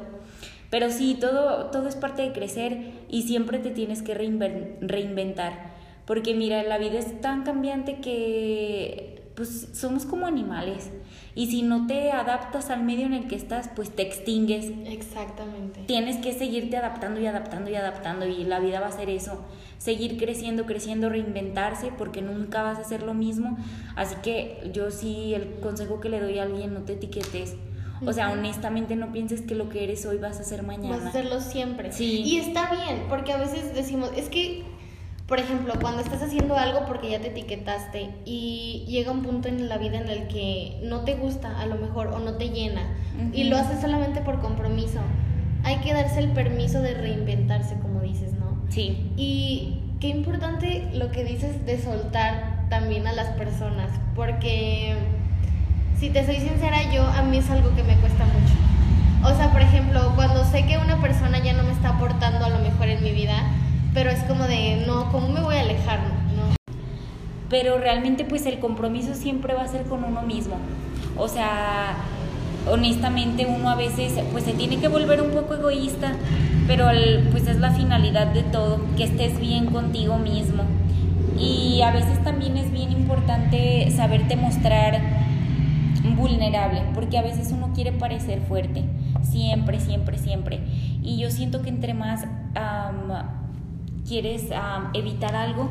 Pero 0.69 0.91
sí, 0.91 1.17
todo, 1.19 1.71
todo 1.71 1.87
es 1.87 1.95
parte 1.95 2.21
de 2.21 2.31
crecer 2.31 2.91
y 3.09 3.23
siempre 3.23 3.59
te 3.59 3.71
tienes 3.71 4.01
que 4.01 4.13
reinventar. 4.13 5.71
Porque 6.05 6.33
mira, 6.33 6.63
la 6.63 6.77
vida 6.77 6.99
es 6.99 7.21
tan 7.21 7.43
cambiante 7.43 8.01
que 8.01 9.18
pues 9.39 9.69
somos 9.71 10.05
como 10.05 10.27
animales. 10.27 10.91
Y 11.33 11.47
si 11.47 11.61
no 11.61 11.87
te 11.87 12.11
adaptas 12.11 12.69
al 12.69 12.83
medio 12.83 13.05
en 13.05 13.13
el 13.13 13.29
que 13.29 13.37
estás, 13.37 13.69
pues 13.73 13.89
te 13.89 14.01
extingues. 14.01 14.65
Exactamente. 14.85 15.85
Tienes 15.87 16.17
que 16.17 16.33
seguirte 16.33 16.75
adaptando 16.75 17.21
y 17.21 17.25
adaptando 17.25 17.71
y 17.71 17.75
adaptando 17.75 18.27
y 18.27 18.43
la 18.43 18.59
vida 18.59 18.81
va 18.81 18.87
a 18.87 18.91
ser 18.91 19.09
eso 19.09 19.45
seguir 19.77 20.17
creciendo, 20.17 20.65
creciendo, 20.65 21.07
reinventarse, 21.07 21.93
porque 21.97 22.21
nunca 22.21 22.63
vas 22.63 22.79
a 22.79 22.81
hacer 22.81 23.01
lo 23.01 23.13
mismo. 23.13 23.57
Así 23.95 24.15
que 24.21 24.69
yo 24.73 24.91
sí, 24.91 25.33
el 25.33 25.61
consejo 25.61 26.01
que 26.01 26.09
le 26.09 26.19
doy 26.19 26.37
a 26.37 26.43
alguien, 26.43 26.73
no 26.73 26.81
te 26.81 26.93
etiquetes. 26.93 27.55
O 28.05 28.13
sea, 28.13 28.31
honestamente 28.31 28.95
no 28.95 29.11
pienses 29.11 29.41
que 29.41 29.55
lo 29.55 29.69
que 29.69 29.83
eres 29.85 30.05
hoy 30.05 30.17
vas 30.17 30.39
a 30.39 30.43
ser 30.43 30.63
mañana. 30.63 30.97
Vas 30.97 31.05
a 31.05 31.09
hacerlo 31.09 31.39
siempre. 31.39 31.91
Sí. 31.91 32.23
Y 32.25 32.37
está 32.37 32.69
bien, 32.73 33.05
porque 33.09 33.31
a 33.33 33.37
veces 33.37 33.73
decimos, 33.73 34.11
es 34.15 34.29
que, 34.29 34.63
por 35.29 35.39
ejemplo, 35.39 35.75
cuando 35.79 36.01
estás 36.01 36.21
haciendo 36.23 36.57
algo 36.57 36.85
porque 36.85 37.11
ya 37.11 37.21
te 37.21 37.27
etiquetaste 37.27 38.09
y 38.25 38.83
llega 38.87 39.11
un 39.11 39.21
punto 39.21 39.47
en 39.47 39.69
la 39.69 39.77
vida 39.77 39.99
en 39.99 40.09
el 40.09 40.27
que 40.27 40.79
no 40.83 41.01
te 41.01 41.13
gusta 41.15 41.61
a 41.61 41.67
lo 41.67 41.75
mejor 41.75 42.07
o 42.07 42.19
no 42.19 42.33
te 42.33 42.49
llena 42.49 42.81
y 43.31 43.43
lo 43.45 43.55
haces 43.55 43.79
solamente 43.79 44.21
por 44.21 44.41
compromiso 44.41 44.99
hay 45.63 45.77
que 45.77 45.93
darse 45.93 46.19
el 46.19 46.29
permiso 46.29 46.81
de 46.81 46.93
reinventarse, 46.93 47.75
como 47.79 48.01
dices, 48.01 48.33
¿no? 48.33 48.57
Sí. 48.69 49.11
Y 49.17 49.79
qué 49.99 50.07
importante 50.07 50.89
lo 50.93 51.11
que 51.11 51.23
dices 51.23 51.65
de 51.65 51.81
soltar 51.81 52.65
también 52.69 53.07
a 53.07 53.13
las 53.13 53.29
personas, 53.35 53.89
porque 54.15 54.95
si 55.99 56.09
te 56.09 56.25
soy 56.25 56.37
sincera, 56.37 56.91
yo 56.93 57.03
a 57.03 57.21
mí 57.23 57.37
es 57.37 57.49
algo 57.49 57.75
que 57.75 57.83
me 57.83 57.95
cuesta 57.95 58.25
mucho. 58.25 59.29
O 59.31 59.35
sea, 59.35 59.51
por 59.51 59.61
ejemplo, 59.61 60.13
cuando 60.15 60.45
sé 60.45 60.65
que 60.65 60.77
una 60.77 61.01
persona 61.01 61.39
ya 61.39 61.53
no 61.53 61.63
me 61.63 61.71
está 61.71 61.89
aportando 61.89 62.45
a 62.45 62.49
lo 62.49 62.59
mejor 62.59 62.87
en 62.87 63.03
mi 63.03 63.11
vida, 63.11 63.35
pero 63.93 64.09
es 64.09 64.23
como 64.23 64.45
de, 64.45 64.83
no, 64.87 65.11
¿cómo 65.11 65.29
me 65.29 65.41
voy 65.41 65.55
a 65.55 65.61
alejar? 65.61 65.99
No. 66.35 66.55
Pero 67.49 67.77
realmente 67.77 68.25
pues 68.25 68.45
el 68.45 68.59
compromiso 68.59 69.13
siempre 69.15 69.53
va 69.53 69.63
a 69.63 69.67
ser 69.67 69.83
con 69.83 70.03
uno 70.03 70.21
mismo. 70.21 70.55
O 71.17 71.27
sea, 71.27 71.95
honestamente 72.69 73.45
uno 73.45 73.69
a 73.69 73.75
veces 73.75 74.13
pues 74.31 74.43
se 74.43 74.53
tiene 74.53 74.77
que 74.77 74.87
volver 74.87 75.21
un 75.21 75.31
poco 75.31 75.55
egoísta, 75.55 76.13
pero 76.67 76.87
pues 77.31 77.47
es 77.47 77.59
la 77.59 77.71
finalidad 77.71 78.27
de 78.27 78.43
todo, 78.43 78.79
que 78.95 79.05
estés 79.05 79.39
bien 79.39 79.67
contigo 79.67 80.17
mismo. 80.17 80.63
Y 81.37 81.81
a 81.81 81.91
veces 81.91 82.21
también 82.23 82.57
es 82.57 82.71
bien 82.71 82.91
importante 82.91 83.89
saberte 83.91 84.35
mostrar 84.35 84.99
vulnerable, 86.15 86.83
porque 86.93 87.17
a 87.17 87.21
veces 87.21 87.51
uno 87.51 87.71
quiere 87.73 87.93
parecer 87.93 88.41
fuerte, 88.41 88.83
siempre, 89.21 89.79
siempre, 89.79 90.17
siempre. 90.17 90.59
Y 91.01 91.17
yo 91.17 91.31
siento 91.31 91.61
que 91.61 91.69
entre 91.69 91.93
más 91.93 92.25
quieres 94.09 94.49
evitar 94.93 95.35
algo, 95.35 95.69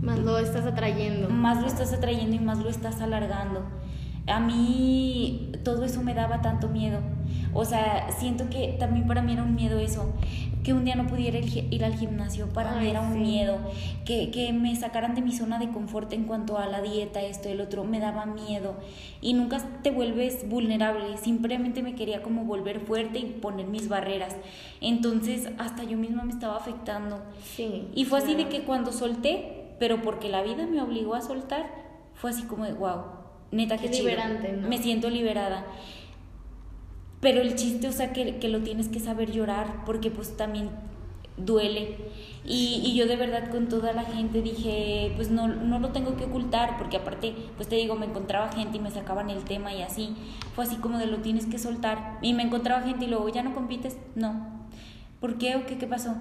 más 0.00 0.18
lo 0.18 0.38
estás 0.38 0.66
atrayendo. 0.66 1.28
Más 1.28 1.60
lo 1.60 1.66
estás 1.66 1.92
atrayendo 1.92 2.34
y 2.34 2.38
más 2.40 2.58
lo 2.58 2.70
estás 2.70 3.02
alargando 3.02 3.62
a 4.26 4.40
mí 4.40 5.52
todo 5.64 5.84
eso 5.84 6.02
me 6.02 6.14
daba 6.14 6.40
tanto 6.40 6.68
miedo. 6.68 7.00
O 7.52 7.64
sea, 7.64 8.10
siento 8.10 8.48
que 8.48 8.76
también 8.78 9.06
para 9.06 9.22
mí 9.22 9.32
era 9.32 9.42
un 9.42 9.54
miedo 9.54 9.78
eso, 9.78 10.12
que 10.64 10.72
un 10.72 10.84
día 10.84 10.96
no 10.96 11.06
pudiera 11.06 11.38
ir 11.38 11.84
al 11.84 11.94
gimnasio, 11.94 12.48
para 12.48 12.72
mí 12.76 12.88
era 12.88 13.00
un 13.00 13.22
miedo, 13.22 13.58
que, 14.04 14.30
que, 14.30 14.52
me 14.52 14.74
sacaran 14.74 15.14
de 15.14 15.20
mi 15.20 15.30
zona 15.30 15.58
de 15.58 15.68
confort 15.68 16.12
en 16.12 16.24
cuanto 16.24 16.58
a 16.58 16.66
la 16.66 16.80
dieta, 16.80 17.22
esto, 17.22 17.48
el 17.48 17.60
otro, 17.60 17.84
me 17.84 18.00
daba 18.00 18.26
miedo. 18.26 18.74
Y 19.20 19.34
nunca 19.34 19.58
te 19.82 19.90
vuelves 19.90 20.48
vulnerable, 20.48 21.16
simplemente 21.18 21.82
me 21.82 21.94
quería 21.94 22.22
como 22.22 22.44
volver 22.44 22.80
fuerte 22.80 23.18
y 23.18 23.24
poner 23.26 23.66
mis 23.66 23.88
barreras. 23.88 24.34
Entonces, 24.80 25.50
hasta 25.58 25.84
yo 25.84 25.96
misma 25.98 26.24
me 26.24 26.32
estaba 26.32 26.56
afectando. 26.56 27.22
Sí, 27.44 27.88
y 27.94 28.06
fue 28.06 28.18
así 28.18 28.34
de 28.34 28.48
que 28.48 28.62
cuando 28.62 28.90
solté, 28.90 29.74
pero 29.78 30.02
porque 30.02 30.28
la 30.28 30.42
vida 30.42 30.66
me 30.66 30.80
obligó 30.80 31.14
a 31.14 31.20
soltar, 31.20 31.66
fue 32.14 32.30
así 32.30 32.44
como 32.44 32.64
de, 32.64 32.72
wow 32.72 33.24
neta 33.54 33.78
que 33.78 33.88
liberante, 33.88 34.52
¿no? 34.52 34.68
Me 34.68 34.78
siento 34.78 35.08
liberada. 35.08 35.64
Pero 37.24 37.40
el 37.40 37.54
chiste, 37.54 37.88
o 37.88 37.92
sea, 37.92 38.12
que, 38.12 38.36
que, 38.36 38.48
lo 38.48 38.60
tienes 38.60 38.88
que 38.88 39.00
saber 39.00 39.32
llorar, 39.32 39.82
porque 39.86 40.10
pues 40.10 40.36
también 40.36 40.68
duele. 41.38 41.96
Y, 42.44 42.82
y, 42.84 42.94
yo 42.94 43.06
de 43.06 43.16
verdad 43.16 43.50
con 43.50 43.70
toda 43.70 43.94
la 43.94 44.04
gente 44.04 44.42
dije, 44.42 45.10
pues 45.16 45.30
no, 45.30 45.48
no 45.48 45.78
lo 45.78 45.88
tengo 45.88 46.16
que 46.16 46.24
ocultar, 46.24 46.76
porque 46.76 46.98
aparte, 46.98 47.34
pues 47.56 47.66
te 47.66 47.76
digo, 47.76 47.94
me 47.94 48.04
encontraba 48.04 48.52
gente 48.52 48.76
y 48.76 48.80
me 48.80 48.90
sacaban 48.90 49.30
el 49.30 49.42
tema 49.44 49.72
y 49.72 49.80
así. 49.80 50.14
Fue 50.54 50.64
así 50.64 50.76
como 50.76 50.98
de 50.98 51.06
lo 51.06 51.22
tienes 51.22 51.46
que 51.46 51.58
soltar. 51.58 52.18
Y 52.20 52.34
me 52.34 52.42
encontraba 52.42 52.82
gente 52.82 53.06
y 53.06 53.08
luego, 53.08 53.26
¿ya 53.30 53.42
no 53.42 53.54
compites? 53.54 53.96
No. 54.14 54.46
¿Por 55.18 55.38
qué 55.38 55.56
o 55.56 55.64
qué, 55.64 55.78
qué 55.78 55.86
pasó? 55.86 56.16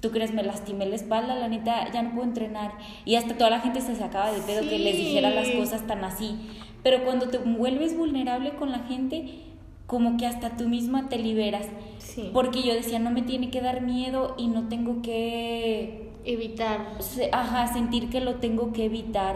¿Tú 0.00 0.10
crees? 0.10 0.34
Me 0.34 0.42
lastimé 0.42 0.84
la 0.84 0.96
espalda, 0.96 1.36
la 1.36 1.46
neta, 1.46 1.88
ya 1.92 2.02
no 2.02 2.10
puedo 2.10 2.24
entrenar. 2.24 2.72
Y 3.04 3.14
hasta 3.14 3.38
toda 3.38 3.50
la 3.50 3.60
gente 3.60 3.80
se 3.82 3.94
sacaba 3.94 4.32
de 4.32 4.40
pedo 4.40 4.62
que 4.62 4.80
les 4.80 4.96
dijera 4.96 5.30
las 5.30 5.48
cosas 5.50 5.86
tan 5.86 6.02
así. 6.02 6.34
Pero 6.82 7.04
cuando 7.04 7.28
te 7.28 7.38
vuelves 7.38 7.96
vulnerable 7.96 8.54
con 8.56 8.72
la 8.72 8.80
gente, 8.80 9.49
como 9.90 10.16
que 10.16 10.24
hasta 10.24 10.56
tú 10.56 10.68
misma 10.68 11.08
te 11.08 11.18
liberas. 11.18 11.66
Porque 12.32 12.62
yo 12.62 12.72
decía, 12.72 13.00
no 13.00 13.10
me 13.10 13.22
tiene 13.22 13.50
que 13.50 13.60
dar 13.60 13.82
miedo 13.82 14.36
y 14.38 14.46
no 14.46 14.68
tengo 14.68 15.02
que... 15.02 16.12
Evitar. 16.24 16.98
Ajá, 17.32 17.66
sentir 17.66 18.08
que 18.08 18.20
lo 18.20 18.36
tengo 18.36 18.72
que 18.72 18.84
evitar. 18.84 19.34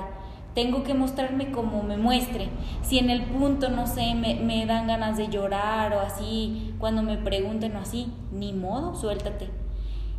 Tengo 0.54 0.84
que 0.84 0.94
mostrarme 0.94 1.50
como 1.50 1.82
me 1.82 1.96
muestre. 1.96 2.50
Si 2.82 3.00
en 3.00 3.10
el 3.10 3.24
punto, 3.24 3.68
no 3.68 3.88
sé, 3.88 4.14
me, 4.14 4.36
me 4.36 4.64
dan 4.64 4.86
ganas 4.86 5.16
de 5.16 5.26
llorar 5.26 5.92
o 5.92 6.00
así, 6.00 6.72
cuando 6.78 7.02
me 7.02 7.16
pregunten 7.16 7.74
o 7.74 7.80
así, 7.80 8.06
ni 8.30 8.52
modo, 8.52 8.94
suéltate 8.94 9.48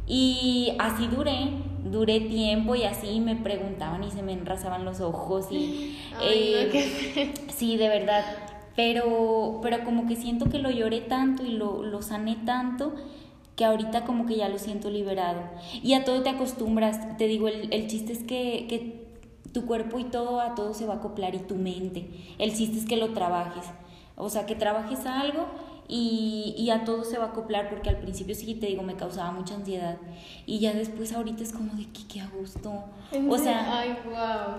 y 0.07 0.73
así 0.77 1.07
duré, 1.07 1.49
duré 1.83 2.19
tiempo 2.19 2.75
y 2.75 2.83
así 2.83 3.19
me 3.21 3.35
preguntaban 3.35 4.03
y 4.03 4.11
se 4.11 4.21
me 4.21 4.33
enrasaban 4.33 4.85
los 4.85 4.99
ojos 5.01 5.47
y... 5.49 5.97
Eh, 6.21 7.33
sí, 7.55 7.77
de 7.77 7.87
verdad. 7.87 8.23
Pero, 8.75 9.59
pero 9.61 9.83
como 9.83 10.07
que 10.07 10.15
siento 10.15 10.49
que 10.49 10.59
lo 10.59 10.69
lloré 10.69 11.01
tanto 11.01 11.45
y 11.45 11.51
lo, 11.51 11.83
lo 11.83 12.01
sané 12.01 12.35
tanto 12.45 12.93
que 13.55 13.63
ahorita 13.63 14.03
como 14.03 14.25
que 14.25 14.35
ya 14.35 14.49
lo 14.49 14.59
siento 14.59 14.89
liberado. 14.89 15.41
Y 15.81 15.93
a 15.93 16.03
todo 16.03 16.21
te 16.23 16.29
acostumbras, 16.29 17.17
te 17.17 17.27
digo, 17.27 17.47
el, 17.47 17.73
el 17.73 17.87
chiste 17.87 18.11
es 18.11 18.23
que, 18.23 18.65
que 18.67 19.05
tu 19.53 19.65
cuerpo 19.65 19.99
y 19.99 20.03
todo 20.03 20.41
a 20.41 20.53
todo 20.55 20.73
se 20.73 20.85
va 20.85 20.95
a 20.95 20.97
acoplar 20.97 21.33
y 21.35 21.39
tu 21.39 21.55
mente. 21.55 22.09
El 22.37 22.53
chiste 22.53 22.77
es 22.77 22.85
que 22.85 22.97
lo 22.97 23.13
trabajes. 23.13 23.63
O 24.17 24.29
sea, 24.29 24.45
que 24.45 24.55
trabajes 24.55 25.05
algo 25.05 25.47
y, 25.87 26.55
y, 26.57 26.71
a 26.71 26.83
todo 26.83 27.03
se 27.03 27.17
va 27.17 27.25
a 27.25 27.27
acoplar 27.27 27.69
porque 27.69 27.89
al 27.89 27.97
principio 27.97 28.33
sí 28.33 28.55
te 28.55 28.65
digo 28.65 28.81
me 28.81 28.95
causaba 28.95 29.31
mucha 29.31 29.55
ansiedad 29.55 29.97
y 30.47 30.59
ya 30.59 30.73
después 30.73 31.11
ahorita 31.13 31.43
es 31.43 31.51
como 31.51 31.73
de 31.73 31.85
que 31.85 32.05
qué 32.07 32.21
a 32.21 32.29
gusto. 32.29 32.83
O 33.29 33.37
sea 33.37 33.83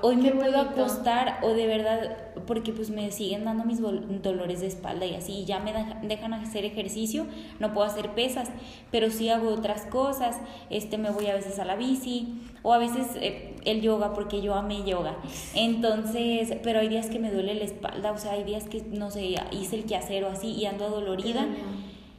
hoy 0.02 0.16
me 0.16 0.32
puedo 0.32 0.58
acostar 0.58 1.40
o 1.42 1.50
de 1.50 1.66
verdad 1.66 2.16
porque 2.46 2.72
pues 2.72 2.90
me 2.90 3.10
siguen 3.10 3.44
dando 3.44 3.64
mis 3.64 3.80
dolores 3.80 4.60
de 4.60 4.66
espalda 4.66 5.06
y 5.06 5.14
así 5.14 5.44
ya 5.44 5.58
me 5.58 5.72
dejan 6.02 6.32
hacer 6.32 6.64
ejercicio 6.64 7.26
no 7.58 7.74
puedo 7.74 7.86
hacer 7.86 8.14
pesas 8.14 8.50
pero 8.90 9.10
sí 9.10 9.28
hago 9.30 9.48
otras 9.48 9.82
cosas 9.86 10.38
este 10.70 10.96
me 10.96 11.10
voy 11.10 11.26
a 11.26 11.34
veces 11.34 11.58
a 11.58 11.64
la 11.64 11.76
bici 11.76 12.40
o 12.62 12.72
a 12.72 12.78
veces 12.78 13.08
eh, 13.16 13.56
el 13.64 13.80
yoga 13.80 14.12
porque 14.12 14.40
yo 14.40 14.54
amé 14.54 14.84
yoga. 14.84 15.16
Entonces 15.54 16.56
pero 16.62 16.80
hay 16.80 16.88
días 16.88 17.08
que 17.08 17.18
me 17.18 17.32
duele 17.32 17.54
la 17.54 17.64
espalda 17.64 18.12
o 18.12 18.18
sea 18.18 18.32
hay 18.32 18.44
días 18.44 18.64
que 18.64 18.82
no 18.82 19.10
sé 19.10 19.36
hice 19.50 19.76
el 19.76 19.84
quehacer 19.84 20.24
o 20.24 20.28
así 20.28 20.52
y 20.52 20.66
ando 20.66 20.86
a 20.86 20.88
dolor 20.88 21.16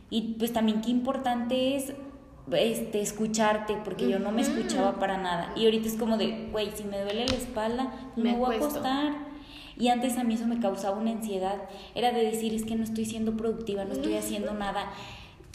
y 0.10 0.22
pues 0.40 0.54
también 0.54 0.82
qué 0.82 0.90
importante 0.90 1.76
es 1.76 1.94
este, 2.52 3.02
escucharte, 3.02 3.76
porque 3.84 4.10
yo 4.10 4.20
no 4.20 4.32
me 4.32 4.42
escuchaba 4.42 5.00
para 5.00 5.18
nada. 5.18 5.54
Y 5.56 5.66
ahorita 5.66 5.88
es 5.88 5.96
como 5.96 6.18
de, 6.18 6.48
güey, 6.52 6.72
si 6.76 6.84
me 6.84 7.02
duele 7.02 7.26
la 7.26 7.36
espalda, 7.36 7.92
pues 8.16 8.24
me, 8.24 8.36
voy 8.36 8.56
a 8.56 8.58
acostar. 8.58 9.14
Y 9.78 9.90
antes 9.90 10.18
a 10.18 10.24
mí 10.24 10.36
eso 10.36 10.48
me 10.48 10.60
causaba 10.60 10.98
una 10.98 11.12
ansiedad. 11.12 11.62
Era 11.94 12.12
de 12.12 12.24
decir, 12.24 12.54
es 12.54 12.64
que 12.64 12.76
no 12.76 12.84
estoy 12.84 13.06
siendo 13.06 13.36
productiva, 13.36 13.86
no 13.86 13.94
estoy 13.94 14.16
haciendo 14.16 14.54
nada. 14.54 14.92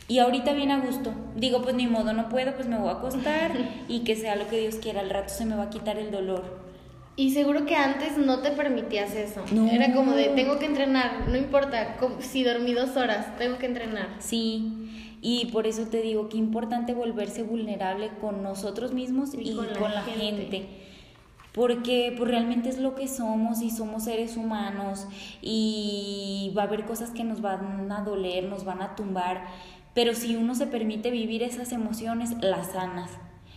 Y 0.09 0.19
ahorita 0.19 0.53
bien 0.53 0.71
a 0.71 0.81
gusto. 0.81 1.13
Digo, 1.37 1.63
pues 1.63 1.75
ni 1.75 1.87
modo, 1.87 2.13
no 2.13 2.29
puedo, 2.29 2.55
pues 2.55 2.69
me 2.69 2.79
voy 2.79 2.89
a 2.89 2.93
acostar 2.93 3.53
y 3.89 4.01
que 4.01 4.17
sea 4.17 4.37
lo 4.37 4.49
que 4.49 4.61
Dios 4.61 4.77
quiera. 4.77 5.01
Al 5.01 5.11
rato 5.11 5.33
se 5.33 5.47
me 5.47 5.57
va 5.57 5.65
a 5.65 5.71
quitar 5.71 5.99
el 5.99 6.11
dolor. 6.11 6.73
Y 7.15 7.33
seguro 7.33 7.67
que 7.67 7.77
antes 7.77 8.17
no 8.17 8.39
te 8.39 8.53
permitías 8.53 9.15
eso. 9.15 9.43
Era 9.71 9.93
como 9.93 10.13
de, 10.13 10.29
tengo 10.31 10.59
que 10.59 10.65
entrenar, 10.65 11.29
no 11.29 11.37
importa, 11.37 11.99
si 12.21 12.43
dormí 12.43 12.73
dos 12.73 12.97
horas, 12.97 13.37
tengo 13.37 13.59
que 13.59 13.67
entrenar. 13.67 14.09
Sí, 14.19 14.82
y 15.25 15.47
por 15.47 15.69
eso 15.69 15.85
te 15.85 16.03
digo 16.03 16.29
que 16.29 16.37
importante 16.37 16.95
volverse 16.95 17.45
vulnerable 17.45 18.11
con 18.21 18.43
nosotros 18.43 18.93
mismos 18.93 19.31
y, 19.35 19.55
con, 19.55 19.67
la, 19.95 20.03
gente. 20.03 20.67
Porque 21.55 22.13
pues, 22.19 22.29
realmente 22.29 22.69
es 22.69 22.79
lo 22.79 22.97
que 22.97 23.07
somos 23.07 23.63
y 23.63 23.71
somos 23.71 24.05
seres 24.05 24.37
humanos 24.37 25.07
y 25.41 26.53
va 26.59 26.63
a 26.63 26.67
haber 26.67 26.85
cosas 26.85 27.11
que 27.11 27.23
nos 27.23 27.41
van 27.41 27.91
a 27.93 28.03
doler, 28.03 28.45
nos 28.45 28.65
van 28.65 28.83
a 28.83 28.97
tumbar, 28.97 29.47
pero 29.95 30.15
si 30.15 30.35
uno 30.35 30.57
se 30.57 30.67
permite 30.67 31.13
vivir 31.13 31.45
esas 31.45 31.71
emociones, 31.71 32.33
las 32.41 32.73
sanas. 32.73 33.13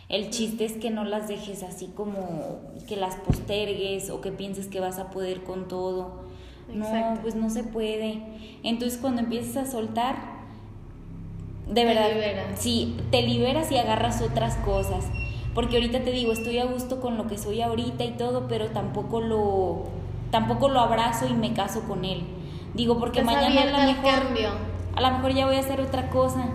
El 0.08 0.30
chiste 0.30 0.66
es 0.66 0.74
que 0.74 0.92
no 0.92 1.04
las 1.04 1.28
dejes 1.28 1.64
así 1.64 1.88
como 1.88 2.60
que 2.88 2.96
las 2.96 3.16
postergues 3.16 4.12
o 4.12 4.22
que 4.22 4.32
pienses 4.32 4.68
que 4.68 4.80
vas 4.80 5.00
a 5.00 5.10
poder 5.10 5.42
con 5.44 5.68
todo. 5.68 6.26
No, 6.72 6.88
pues 7.24 7.34
no 7.34 7.50
se 7.50 7.64
puede. 7.64 8.22
Entonces 8.62 9.00
cuando 9.00 9.22
empiezas 9.22 9.68
a 9.68 9.72
soltar, 9.72 10.35
de 11.68 11.86
verdad, 11.86 12.10
sí, 12.56 12.96
te 13.12 13.22
liberas 13.22 13.72
y 13.72 13.78
agarras 13.78 14.22
otras 14.22 14.56
cosas. 14.58 15.06
Porque 15.54 15.78
ahorita 15.78 16.02
te 16.02 16.12
digo, 16.12 16.34
estoy 16.34 16.60
a 16.60 16.66
gusto 16.66 17.00
con 17.00 17.18
lo 17.18 17.28
que 17.28 17.38
soy 17.38 17.62
ahorita 17.62 18.04
y 18.04 18.12
todo, 18.12 18.48
pero 18.48 18.68
tampoco 18.68 19.22
lo, 19.22 19.84
tampoco 20.30 20.68
lo 20.68 20.82
abrazo 20.82 21.28
y 21.28 21.34
me 21.34 21.54
caso 21.54 21.84
con 21.88 22.04
él. 22.04 22.24
Digo, 22.74 23.00
porque 23.00 23.24
mañana 23.24 23.62
a 23.62 23.66
lo 23.66 23.94
mejor, 23.94 24.24
a 24.96 25.02
lo 25.02 25.12
mejor 25.12 25.34
ya 25.34 25.46
voy 25.46 25.56
a 25.56 25.60
hacer 25.60 25.80
otra 25.80 26.10
cosa 26.10 26.50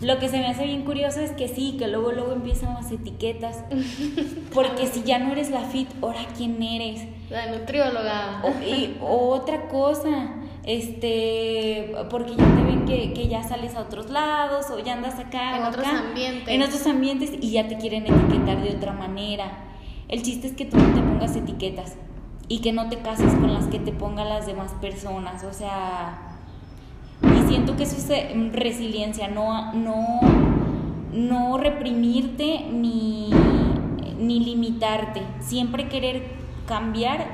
lo 0.00 0.18
que 0.20 0.28
se 0.28 0.38
me 0.38 0.46
hace 0.46 0.64
bien 0.64 0.84
curioso 0.84 1.20
es 1.20 1.32
que 1.32 1.48
sí, 1.48 1.76
que 1.76 1.88
luego 1.88 2.12
luego 2.12 2.32
empiezan 2.32 2.74
las 2.74 2.90
etiquetas. 2.92 3.64
Porque 4.54 4.86
si 4.86 5.02
ya 5.02 5.18
no 5.18 5.32
eres 5.32 5.50
la 5.50 5.62
fit, 5.62 5.88
ahora 6.00 6.20
quién 6.36 6.62
eres? 6.62 7.04
La 7.30 7.46
nutrióloga. 7.46 8.42
O, 8.44 8.62
y, 8.62 8.96
otra 9.00 9.68
cosa, 9.68 10.34
este, 10.68 11.94
porque 12.10 12.36
ya 12.36 12.44
te 12.44 12.62
ven 12.62 12.84
que, 12.84 13.14
que, 13.14 13.26
ya 13.26 13.42
sales 13.42 13.74
a 13.74 13.80
otros 13.80 14.10
lados 14.10 14.66
o 14.70 14.78
ya 14.78 14.92
andas 14.92 15.18
acá 15.18 15.56
en 15.56 15.62
otros 15.62 15.86
ambientes. 15.86 16.46
En 16.46 16.62
otros 16.62 16.86
ambientes 16.86 17.32
y 17.40 17.52
ya 17.52 17.66
te 17.66 17.78
quieren 17.78 18.04
etiquetar 18.04 18.62
de 18.62 18.76
otra 18.76 18.92
manera. 18.92 19.50
El 20.08 20.20
chiste 20.22 20.46
es 20.46 20.52
que 20.52 20.66
tú 20.66 20.76
no 20.76 20.94
te 20.94 21.00
pongas 21.00 21.34
etiquetas 21.36 21.96
y 22.48 22.58
que 22.58 22.74
no 22.74 22.90
te 22.90 22.98
cases 22.98 23.32
con 23.32 23.54
las 23.54 23.68
que 23.68 23.78
te 23.78 23.92
pongan 23.92 24.28
las 24.28 24.46
demás 24.46 24.74
personas, 24.78 25.42
o 25.42 25.54
sea, 25.54 26.36
siento 27.46 27.74
que 27.76 27.84
eso 27.84 27.96
es 27.96 28.10
eh, 28.10 28.50
resiliencia, 28.52 29.28
no, 29.28 29.72
no, 29.72 30.20
no 31.14 31.56
reprimirte 31.56 32.66
ni, 32.70 33.30
ni 34.18 34.40
limitarte, 34.40 35.22
siempre 35.40 35.88
querer 35.88 36.24
cambiar, 36.66 37.30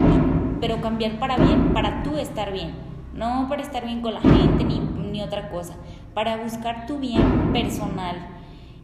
pero 0.61 0.81
cambiar 0.81 1.19
para 1.19 1.37
bien, 1.37 1.75
para 1.75 2.05
tú 2.05 2.17
estar 2.17 2.53
bien, 2.53 2.94
no 3.15 3.47
para 3.49 3.63
estar 3.63 3.85
bien 3.85 4.01
con 4.01 4.15
la 4.15 4.21
gente 4.21 4.65
ni, 4.65 4.81
ni 4.81 5.23
otra 5.23 5.49
cosa, 5.51 5.75
para 6.13 6.37
buscar 6.37 6.87
tu 6.87 6.99
bien 6.99 7.53
personal 7.53 8.29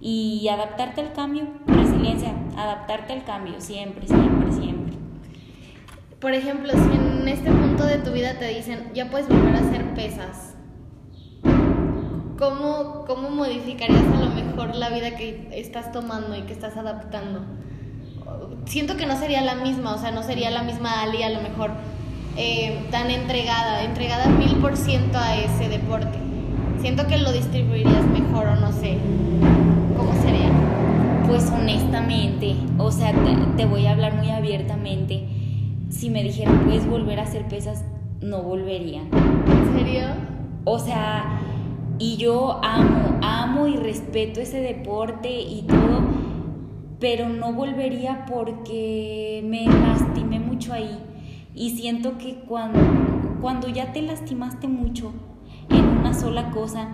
y 0.01 0.49
adaptarte 0.49 1.01
al 1.01 1.12
cambio, 1.12 1.47
resiliencia, 1.66 2.35
adaptarte 2.57 3.12
al 3.12 3.25
cambio, 3.25 3.61
siempre, 3.61 4.07
siempre, 4.07 4.53
siempre. 4.53 4.97
Por 6.21 6.33
ejemplo, 6.33 6.73
si 6.73 6.97
en 6.97 7.29
este 7.29 7.51
punto 7.51 7.85
de 7.85 7.99
tu 7.99 8.12
vida 8.12 8.38
te 8.38 8.49
dicen, 8.49 8.90
ya 8.95 9.11
puedes 9.11 9.29
volver 9.29 9.57
a 9.57 9.59
hacer 9.59 9.95
pesas, 9.95 10.55
¿cómo, 12.38 13.05
cómo 13.07 13.31
modificarías 13.31 14.05
a 14.05 14.21
lo 14.21 14.31
mejor 14.31 14.75
la 14.75 14.90
vida 14.90 15.16
que 15.16 15.49
estás 15.53 15.93
tomando 15.93 16.37
y 16.37 16.43
que 16.43 16.53
estás 16.53 16.77
adaptando? 16.77 17.43
Siento 18.66 18.97
que 18.97 19.07
no 19.07 19.16
sería 19.16 19.40
la 19.40 19.57
misma, 19.57 19.95
o 19.95 19.99
sea, 19.99 20.11
no 20.11 20.23
sería 20.23 20.51
la 20.51 20.62
misma 20.62 21.03
Ali 21.03 21.23
a 21.23 21.31
lo 21.31 21.40
mejor 21.40 21.71
eh, 22.37 22.87
tan 22.90 23.11
entregada, 23.11 23.85
entregada 23.85 24.29
mil 24.29 24.57
por 24.57 24.77
ciento 24.77 25.19
a 25.19 25.37
ese 25.37 25.69
deporte. 25.69 26.19
Siento 26.81 27.07
que 27.07 27.19
lo 27.19 27.33
distribuirías 27.33 28.07
mejor 28.07 28.47
o 28.49 28.57
no 28.57 28.73
sé. 28.73 28.99
¿Cómo 29.97 30.12
sería? 30.23 30.51
Pues 31.27 31.51
honestamente, 31.51 32.57
o 32.79 32.90
sea, 32.90 33.12
te, 33.12 33.37
te 33.57 33.66
voy 33.66 33.87
a 33.87 33.93
hablar 33.93 34.14
muy 34.14 34.31
abiertamente. 34.31 35.25
Si 35.90 36.09
me 36.09 36.23
dijeran, 36.23 36.61
puedes 36.64 36.87
volver 36.87 37.21
a 37.21 37.25
hacer 37.25 37.47
pesas, 37.49 37.85
no 38.21 38.43
volvería. 38.43 39.03
¿En 39.03 39.79
serio? 39.79 40.05
O 40.64 40.79
sea, 40.79 41.40
y 41.99 42.16
yo 42.16 42.61
amo, 42.62 43.19
amo 43.23 43.66
y 43.66 43.77
respeto 43.77 44.40
ese 44.40 44.61
deporte 44.61 45.29
y 45.29 45.62
todo, 45.62 46.03
pero 46.99 47.29
no 47.29 47.53
volvería 47.53 48.25
porque 48.27 49.43
me 49.45 49.66
lastimé 49.66 50.38
mucho 50.40 50.73
ahí. 50.73 50.99
Y 51.61 51.77
siento 51.77 52.16
que 52.16 52.37
cuando, 52.37 52.81
cuando 53.42 53.68
ya 53.68 53.92
te 53.92 54.01
lastimaste 54.01 54.66
mucho 54.66 55.12
en 55.68 55.85
una 55.85 56.18
sola 56.18 56.51
cosa, 56.53 56.88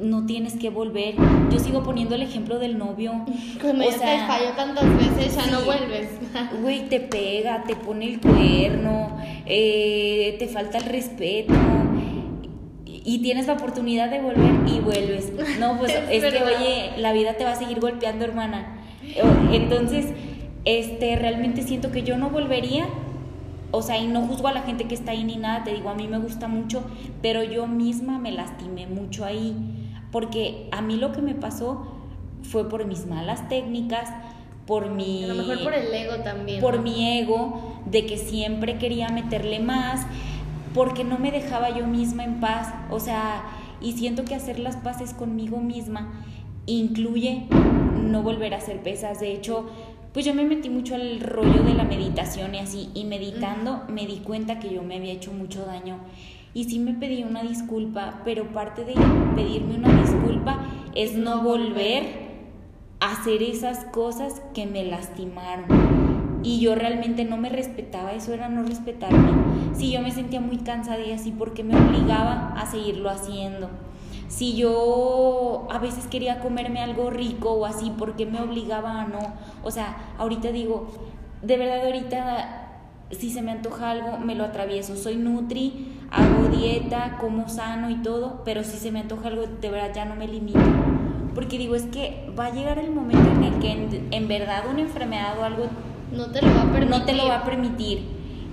no 0.00 0.24
tienes 0.24 0.54
que 0.54 0.70
volver. 0.70 1.14
Yo 1.50 1.58
sigo 1.58 1.82
poniendo 1.82 2.14
el 2.14 2.22
ejemplo 2.22 2.58
del 2.58 2.78
novio. 2.78 3.12
Cuando 3.60 3.84
O 3.84 3.90
ya 3.90 3.98
sea, 3.98 4.20
te 4.20 4.26
falló 4.26 4.56
tantas 4.56 4.96
veces, 4.96 5.36
ya 5.36 5.46
no 5.50 5.60
vuelves. 5.66 6.08
Güey, 6.62 6.88
te 6.88 7.00
pega, 7.00 7.64
te 7.64 7.76
pone 7.76 8.06
el 8.14 8.20
cuerno, 8.22 9.14
eh, 9.44 10.36
te 10.38 10.48
falta 10.48 10.78
el 10.78 10.84
respeto. 10.84 11.52
Y 12.86 13.18
tienes 13.18 13.46
la 13.46 13.52
oportunidad 13.52 14.08
de 14.08 14.22
volver 14.22 14.54
y 14.68 14.80
vuelves. 14.80 15.34
No, 15.60 15.76
pues 15.78 15.92
Es 15.92 16.24
es, 16.24 16.32
que, 16.32 16.42
oye, 16.42 16.92
la 16.96 17.12
vida 17.12 17.34
te 17.34 17.44
va 17.44 17.50
a 17.50 17.56
seguir 17.56 17.78
golpeando, 17.78 18.24
hermana. 18.24 18.78
Entonces, 19.52 20.06
este, 20.64 21.16
realmente 21.16 21.60
siento 21.60 21.92
que 21.92 22.04
yo 22.04 22.16
no 22.16 22.30
volvería. 22.30 22.88
O 23.72 23.82
sea, 23.82 23.98
y 23.98 24.06
no 24.06 24.22
juzgo 24.26 24.48
a 24.48 24.52
la 24.52 24.62
gente 24.62 24.84
que 24.84 24.94
está 24.94 25.12
ahí 25.12 25.24
ni 25.24 25.36
nada, 25.36 25.64
te 25.64 25.72
digo, 25.72 25.88
a 25.88 25.94
mí 25.94 26.06
me 26.06 26.18
gusta 26.18 26.46
mucho, 26.46 26.84
pero 27.22 27.42
yo 27.42 27.66
misma 27.66 28.18
me 28.18 28.30
lastimé 28.30 28.86
mucho 28.86 29.24
ahí. 29.24 29.56
Porque 30.10 30.68
a 30.72 30.82
mí 30.82 30.96
lo 30.96 31.12
que 31.12 31.22
me 31.22 31.34
pasó 31.34 31.86
fue 32.42 32.68
por 32.68 32.84
mis 32.84 33.06
malas 33.06 33.48
técnicas, 33.48 34.10
por 34.66 34.90
mi 34.90 35.24
A 35.24 35.28
lo 35.28 35.34
mejor 35.34 35.62
por 35.64 35.74
el 35.74 35.92
ego 35.92 36.16
también. 36.22 36.60
por 36.60 36.76
¿no? 36.76 36.82
mi 36.82 37.18
ego 37.18 37.80
de 37.86 38.06
que 38.06 38.18
siempre 38.18 38.78
quería 38.78 39.08
meterle 39.08 39.58
más, 39.58 40.06
porque 40.74 41.02
no 41.02 41.18
me 41.18 41.30
dejaba 41.30 41.70
yo 41.70 41.86
misma 41.86 42.24
en 42.24 42.40
paz, 42.40 42.72
o 42.90 43.00
sea, 43.00 43.42
y 43.80 43.92
siento 43.92 44.24
que 44.24 44.34
hacer 44.34 44.58
las 44.58 44.76
paces 44.76 45.14
conmigo 45.14 45.58
misma 45.58 46.24
incluye 46.66 47.46
no 48.02 48.22
volver 48.22 48.54
a 48.54 48.58
hacer 48.58 48.82
pesas, 48.82 49.20
de 49.20 49.32
hecho, 49.32 49.66
pues 50.12 50.24
yo 50.24 50.34
me 50.34 50.44
metí 50.44 50.68
mucho 50.68 50.94
al 50.94 51.20
rollo 51.20 51.62
de 51.62 51.74
la 51.74 51.84
meditación 51.84 52.54
y 52.54 52.58
así, 52.58 52.90
y 52.94 53.04
meditando 53.04 53.82
me 53.88 54.06
di 54.06 54.18
cuenta 54.18 54.58
que 54.58 54.72
yo 54.72 54.82
me 54.82 54.96
había 54.96 55.12
hecho 55.12 55.32
mucho 55.32 55.64
daño. 55.64 55.98
Y 56.54 56.64
sí 56.64 56.78
me 56.78 56.92
pedí 56.92 57.24
una 57.24 57.42
disculpa, 57.42 58.20
pero 58.24 58.52
parte 58.52 58.84
de 58.84 58.94
pedirme 59.34 59.76
una 59.76 60.02
disculpa 60.02 60.66
es 60.94 61.14
no 61.14 61.42
volver 61.42 62.32
hacer 63.02 63.42
esas 63.42 63.84
cosas 63.86 64.40
que 64.54 64.66
me 64.66 64.84
lastimaron. 64.84 66.40
Y 66.44 66.60
yo 66.60 66.74
realmente 66.74 67.24
no 67.24 67.36
me 67.36 67.48
respetaba, 67.48 68.12
eso 68.12 68.32
era 68.32 68.48
no 68.48 68.62
respetarme. 68.62 69.32
Si 69.74 69.90
yo 69.90 70.00
me 70.00 70.10
sentía 70.10 70.40
muy 70.40 70.58
cansada 70.58 71.00
y 71.00 71.12
así, 71.12 71.32
porque 71.32 71.64
me 71.64 71.76
obligaba 71.76 72.52
a 72.56 72.66
seguirlo 72.66 73.10
haciendo? 73.10 73.70
Si 74.32 74.56
yo 74.56 75.66
a 75.70 75.78
veces 75.78 76.06
quería 76.06 76.40
comerme 76.40 76.80
algo 76.80 77.10
rico 77.10 77.52
o 77.52 77.66
así, 77.66 77.92
porque 77.98 78.24
me 78.24 78.40
obligaba 78.40 79.02
a 79.02 79.04
no? 79.06 79.18
O 79.62 79.70
sea, 79.70 80.14
ahorita 80.16 80.52
digo, 80.52 80.88
de 81.42 81.58
verdad 81.58 81.84
ahorita 81.84 82.70
si 83.10 83.28
se 83.28 83.42
me 83.42 83.50
antoja 83.52 83.90
algo, 83.90 84.16
me 84.16 84.34
lo 84.34 84.44
atravieso. 84.44 84.96
Soy 84.96 85.16
nutri, 85.16 85.98
hago 86.10 86.48
dieta, 86.48 87.18
como 87.20 87.46
sano 87.50 87.90
y 87.90 87.96
todo, 87.96 88.40
pero 88.42 88.64
si 88.64 88.78
se 88.78 88.90
me 88.90 89.00
antoja 89.00 89.28
algo, 89.28 89.42
de 89.60 89.70
verdad 89.70 89.90
ya 89.94 90.06
no 90.06 90.16
me 90.16 90.26
limito. 90.26 90.60
Porque 91.34 91.58
digo, 91.58 91.74
es 91.74 91.82
que 91.82 92.32
va 92.38 92.46
a 92.46 92.54
llegar 92.54 92.78
el 92.78 92.90
momento 92.90 93.30
en 93.32 93.44
el 93.44 93.58
que 93.58 93.70
en, 93.70 94.08
en 94.10 94.28
verdad 94.28 94.64
una 94.70 94.80
enfermedad 94.80 95.38
o 95.38 95.44
algo 95.44 95.66
No 96.10 96.28
te 96.30 96.40
lo 96.40 96.54
va 96.54 96.62
a 96.62 96.72
permitir. 96.72 96.88
no 96.88 97.04
te 97.04 97.12
lo 97.12 97.28
va 97.28 97.36
a 97.40 97.44
permitir. 97.44 98.02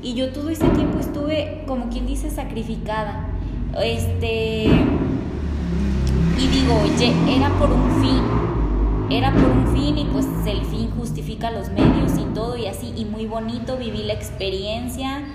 Y 0.02 0.13
yo 0.13 0.34
todo 0.34 0.50
ese 0.50 0.68
tiempo 0.72 1.00
estuve, 1.00 1.63
como 1.65 1.88
quien 1.88 2.06
dice, 2.06 2.30
sacrificada. 2.30 3.30
Este. 3.82 4.68
Y 6.39 6.47
digo, 6.47 6.73
oye, 6.82 7.13
era 7.28 7.49
por 7.60 7.69
un 7.69 8.02
fin. 8.02 8.23
Era 9.12 9.34
por 9.34 9.52
un 9.52 9.67
fin 9.75 9.97
y 9.97 10.06
pues 10.06 10.25
el 10.45 10.63
fin 10.63 10.89
justifica 10.97 11.52
los 11.52 11.69
medios 11.69 12.17
y 12.17 12.23
todo 12.34 12.56
y 12.56 12.65
así. 12.67 12.93
Y 12.95 13.04
muy 13.04 13.25
bonito, 13.25 13.75
viví 13.75 14.04
la 14.04 14.13
experiencia 14.13 15.25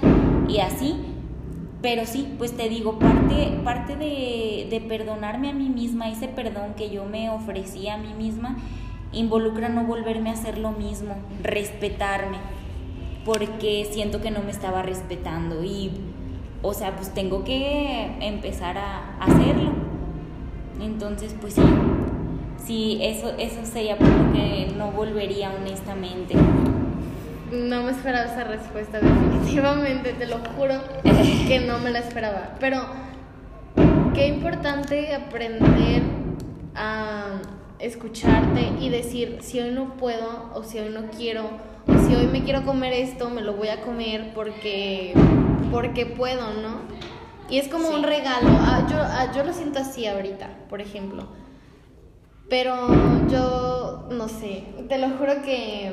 y 0.49 0.61
así. 0.61 0.97
Pero 1.83 2.07
sí, 2.07 2.35
pues 2.39 2.57
te 2.57 2.71
digo, 2.71 2.99
parte, 2.99 3.61
parte 3.63 3.97
de, 3.97 4.67
de 4.71 4.81
perdonarme 4.81 5.51
a 5.51 5.53
mí 5.53 5.69
misma, 5.69 6.09
ese 6.09 6.27
perdón 6.27 6.73
que 6.75 6.89
yo 6.89 7.05
me 7.05 7.29
ofrecí 7.29 7.89
a 7.89 7.99
mí 7.99 8.15
misma, 8.17 8.57
involucra 9.13 9.69
no 9.69 9.85
volverme 9.85 10.31
a 10.31 10.33
hacer 10.33 10.57
lo 10.57 10.71
mismo, 10.71 11.17
respetarme, 11.43 12.39
porque 13.27 13.87
siento 13.93 14.23
que 14.23 14.31
no 14.31 14.41
me 14.41 14.51
estaba 14.51 14.81
respetando 14.81 15.63
y, 15.63 15.91
o 16.63 16.73
sea, 16.73 16.97
pues 16.97 17.13
tengo 17.13 17.45
que 17.45 18.17
empezar 18.21 18.79
a 18.79 19.19
hacerlo. 19.21 19.84
Entonces, 20.81 21.35
pues 21.41 21.55
sí, 21.55 21.63
sí, 22.65 22.99
eso, 23.03 23.35
eso 23.39 23.65
sería 23.65 23.97
por 23.97 24.09
lo 24.09 24.33
que 24.33 24.73
no 24.77 24.91
volvería 24.91 25.53
honestamente. 25.53 26.35
No 27.53 27.83
me 27.83 27.93
esperaba 27.93 28.25
esa 28.25 28.45
respuesta, 28.45 29.01
definitivamente, 29.01 30.13
te 30.15 30.27
lo 30.27 30.39
juro 30.57 30.75
que 31.47 31.61
no 31.61 31.79
me 31.79 31.91
la 31.91 32.01
esperaba. 32.01 32.57
Pero 32.59 32.79
qué 34.15 34.29
importante 34.29 35.15
aprender 35.15 36.03
a 36.75 37.41
escucharte 37.79 38.73
y 38.81 38.89
decir 38.89 39.39
si 39.43 39.61
hoy 39.61 39.71
no 39.71 39.95
puedo 39.97 40.51
o 40.55 40.63
si 40.63 40.79
hoy 40.79 40.91
no 40.91 41.11
quiero 41.17 41.45
o 41.87 41.99
si 42.07 42.15
hoy 42.15 42.27
me 42.27 42.43
quiero 42.43 42.65
comer 42.65 42.93
esto, 42.93 43.29
me 43.31 43.43
lo 43.43 43.55
voy 43.55 43.69
a 43.69 43.83
comer 43.83 44.33
porque 44.35 45.13
porque 45.71 46.07
puedo, 46.07 46.55
¿no? 46.55 46.79
Y 47.51 47.59
es 47.59 47.69
como 47.69 47.89
Sí. 47.89 47.95
un 47.95 48.03
regalo. 48.03 48.49
Ah, 48.51 48.87
yo, 48.91 48.97
ah, 48.99 49.33
yo 49.35 49.45
lo 49.45 49.53
siento 49.53 49.79
así 49.79 50.07
ahorita, 50.07 50.49
por 50.69 50.81
ejemplo. 50.81 51.29
Pero 52.49 52.75
yo 53.29 54.07
no 54.11 54.29
sé, 54.29 54.65
te 54.89 54.99
lo 54.99 55.11
juro 55.11 55.43
que 55.43 55.93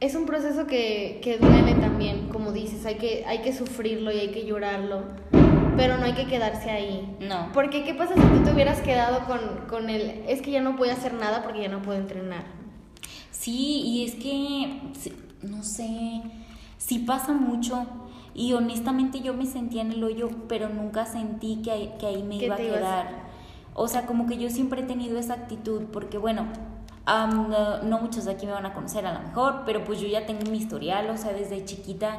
es 0.00 0.14
un 0.14 0.26
proceso 0.26 0.66
que, 0.66 1.20
que 1.22 1.38
duele 1.38 1.74
también, 1.74 2.28
como 2.28 2.52
dices, 2.52 2.84
hay 2.84 2.96
que, 2.96 3.24
hay 3.26 3.38
que 3.38 3.52
sufrirlo 3.52 4.10
y 4.12 4.18
hay 4.18 4.28
que 4.28 4.44
llorarlo, 4.44 5.02
pero 5.76 5.96
no 5.98 6.04
hay 6.04 6.14
que 6.14 6.26
quedarse 6.26 6.70
ahí. 6.70 7.16
No. 7.20 7.50
Porque 7.54 7.84
¿qué 7.84 7.94
pasa 7.94 8.14
si 8.14 8.20
tú 8.20 8.42
te 8.44 8.52
hubieras 8.52 8.80
quedado 8.80 9.24
con, 9.26 9.66
con 9.68 9.88
el, 9.88 10.24
es 10.28 10.42
que 10.42 10.50
ya 10.50 10.60
no 10.60 10.72
voy 10.76 10.88
a 10.90 10.94
hacer 10.94 11.14
nada 11.14 11.42
porque 11.42 11.62
ya 11.62 11.68
no 11.68 11.80
puedo 11.80 11.98
entrenar? 11.98 12.44
Sí, 13.30 13.82
y 13.84 14.04
es 14.04 14.14
que, 14.16 14.80
no 15.42 15.62
sé, 15.62 16.22
sí 16.76 16.98
pasa 17.00 17.32
mucho. 17.32 17.86
Y 18.34 18.52
honestamente 18.54 19.20
yo 19.20 19.32
me 19.34 19.46
sentía 19.46 19.82
en 19.82 19.92
el 19.92 20.02
hoyo, 20.02 20.28
pero 20.48 20.68
nunca 20.68 21.06
sentí 21.06 21.62
que 21.62 21.70
ahí, 21.70 21.94
que 21.98 22.06
ahí 22.06 22.22
me 22.22 22.36
iba 22.36 22.56
a 22.56 22.60
ibas- 22.60 22.78
quedar. 22.78 23.08
O 23.74 23.88
sea, 23.88 24.06
como 24.06 24.26
que 24.26 24.36
yo 24.38 24.50
siempre 24.50 24.82
he 24.82 24.84
tenido 24.84 25.18
esa 25.18 25.34
actitud, 25.34 25.82
porque 25.92 26.18
bueno, 26.18 26.46
am, 27.06 27.48
no, 27.50 27.82
no 27.82 27.98
muchos 28.00 28.24
de 28.24 28.32
aquí 28.32 28.46
me 28.46 28.52
van 28.52 28.66
a 28.66 28.72
conocer 28.74 29.04
a 29.06 29.12
lo 29.14 29.20
mejor, 29.20 29.62
pero 29.66 29.84
pues 29.84 30.00
yo 30.00 30.08
ya 30.08 30.26
tengo 30.26 30.48
mi 30.50 30.58
historial, 30.58 31.08
o 31.10 31.16
sea, 31.16 31.32
desde 31.32 31.64
chiquita 31.64 32.18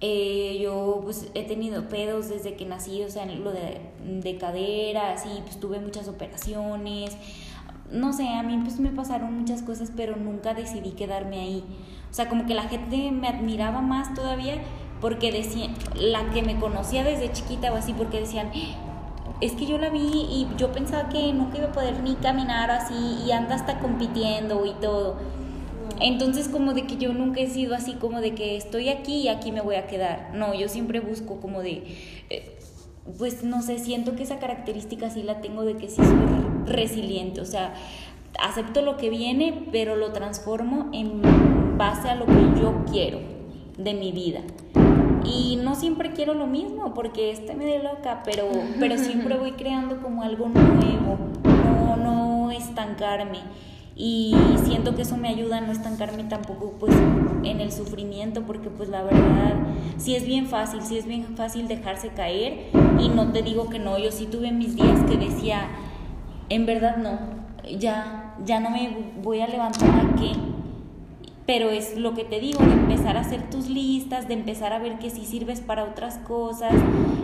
eh, 0.00 0.58
yo 0.60 1.00
pues 1.04 1.30
he 1.34 1.44
tenido 1.44 1.88
pedos 1.88 2.28
desde 2.28 2.54
que 2.54 2.66
nací, 2.66 3.02
o 3.02 3.08
sea, 3.10 3.22
en 3.22 3.42
lo 3.44 3.50
de, 3.52 3.80
de 4.04 4.36
cadera, 4.36 5.12
así, 5.12 5.28
pues 5.44 5.58
tuve 5.58 5.80
muchas 5.80 6.06
operaciones, 6.08 7.16
no 7.90 8.12
sé, 8.12 8.28
a 8.28 8.42
mí 8.42 8.58
pues 8.62 8.78
me 8.80 8.90
pasaron 8.90 9.32
muchas 9.38 9.62
cosas, 9.62 9.90
pero 9.96 10.16
nunca 10.16 10.54
decidí 10.54 10.90
quedarme 10.92 11.40
ahí. 11.40 11.64
O 12.10 12.14
sea, 12.14 12.28
como 12.28 12.46
que 12.46 12.54
la 12.54 12.64
gente 12.64 13.10
me 13.12 13.28
admiraba 13.28 13.80
más 13.80 14.12
todavía 14.14 14.56
porque 15.00 15.32
decían, 15.32 15.74
la 15.94 16.30
que 16.30 16.42
me 16.42 16.58
conocía 16.58 17.04
desde 17.04 17.32
chiquita 17.32 17.72
o 17.72 17.76
así, 17.76 17.92
porque 17.92 18.20
decían, 18.20 18.50
es 19.40 19.52
que 19.52 19.66
yo 19.66 19.78
la 19.78 19.90
vi 19.90 19.98
y 20.00 20.48
yo 20.56 20.72
pensaba 20.72 21.08
que 21.08 21.32
nunca 21.32 21.58
iba 21.58 21.68
a 21.68 21.72
poder 21.72 22.00
ni 22.00 22.14
caminar 22.14 22.70
así 22.70 22.94
y 23.26 23.32
anda 23.32 23.54
hasta 23.54 23.80
compitiendo 23.80 24.64
y 24.64 24.72
todo. 24.80 25.16
Entonces 26.00 26.48
como 26.48 26.74
de 26.74 26.86
que 26.86 26.96
yo 26.96 27.12
nunca 27.12 27.40
he 27.40 27.48
sido 27.48 27.74
así 27.74 27.94
como 27.94 28.20
de 28.20 28.34
que 28.34 28.56
estoy 28.56 28.88
aquí 28.88 29.22
y 29.22 29.28
aquí 29.28 29.52
me 29.52 29.60
voy 29.60 29.76
a 29.76 29.86
quedar. 29.86 30.30
No, 30.34 30.54
yo 30.54 30.68
siempre 30.68 31.00
busco 31.00 31.40
como 31.40 31.62
de, 31.62 31.84
eh, 32.30 32.58
pues 33.18 33.44
no 33.44 33.62
sé, 33.62 33.78
siento 33.78 34.14
que 34.16 34.22
esa 34.22 34.38
característica 34.38 35.10
sí 35.10 35.22
la 35.22 35.40
tengo 35.40 35.64
de 35.64 35.76
que 35.76 35.88
sí 35.88 35.96
soy 35.96 36.66
resiliente. 36.66 37.40
O 37.40 37.46
sea, 37.46 37.74
acepto 38.38 38.82
lo 38.82 38.96
que 38.96 39.10
viene, 39.10 39.68
pero 39.72 39.96
lo 39.96 40.12
transformo 40.12 40.90
en 40.92 41.22
base 41.78 42.08
a 42.08 42.14
lo 42.14 42.26
que 42.26 42.60
yo 42.60 42.84
quiero 42.90 43.20
de 43.78 43.94
mi 43.94 44.12
vida. 44.12 44.40
Y 45.26 45.56
no 45.56 45.74
siempre 45.74 46.12
quiero 46.12 46.34
lo 46.34 46.46
mismo, 46.46 46.94
porque 46.94 47.30
estoy 47.30 47.56
medio 47.56 47.82
loca, 47.82 48.22
pero, 48.24 48.48
pero 48.78 48.96
siempre 48.96 49.36
voy 49.38 49.52
creando 49.52 50.00
como 50.00 50.22
algo 50.22 50.48
nuevo, 50.48 51.18
no, 51.44 51.96
no 51.96 52.50
estancarme. 52.50 53.40
Y 53.98 54.36
siento 54.64 54.94
que 54.94 55.02
eso 55.02 55.16
me 55.16 55.28
ayuda 55.28 55.56
a 55.56 55.60
no 55.62 55.72
estancarme 55.72 56.24
tampoco 56.24 56.74
pues 56.78 56.94
en 57.44 57.60
el 57.60 57.72
sufrimiento, 57.72 58.42
porque 58.42 58.68
pues 58.68 58.90
la 58.90 59.02
verdad, 59.02 59.56
sí 59.96 60.14
es 60.14 60.26
bien 60.26 60.46
fácil, 60.46 60.82
sí 60.82 60.98
es 60.98 61.06
bien 61.06 61.34
fácil 61.34 61.66
dejarse 61.66 62.08
caer. 62.10 62.66
Y 63.00 63.08
no 63.08 63.32
te 63.32 63.42
digo 63.42 63.70
que 63.70 63.78
no, 63.78 63.98
yo 63.98 64.12
sí 64.12 64.26
tuve 64.26 64.52
mis 64.52 64.76
días 64.76 65.02
que 65.08 65.16
decía, 65.16 65.68
en 66.50 66.66
verdad 66.66 66.98
no, 66.98 67.18
ya, 67.78 68.34
ya 68.44 68.60
no 68.60 68.68
me 68.68 69.14
voy 69.22 69.40
a 69.40 69.48
levantar 69.48 69.88
a 69.88 70.14
qué 70.16 70.32
pero 71.46 71.70
es 71.70 71.96
lo 71.96 72.14
que 72.14 72.24
te 72.24 72.40
digo, 72.40 72.58
de 72.58 72.72
empezar 72.72 73.16
a 73.16 73.20
hacer 73.20 73.48
tus 73.48 73.68
listas, 73.68 74.26
de 74.26 74.34
empezar 74.34 74.72
a 74.72 74.80
ver 74.80 74.98
que 74.98 75.10
sí 75.10 75.24
sirves 75.24 75.60
para 75.60 75.84
otras 75.84 76.18
cosas, 76.18 76.72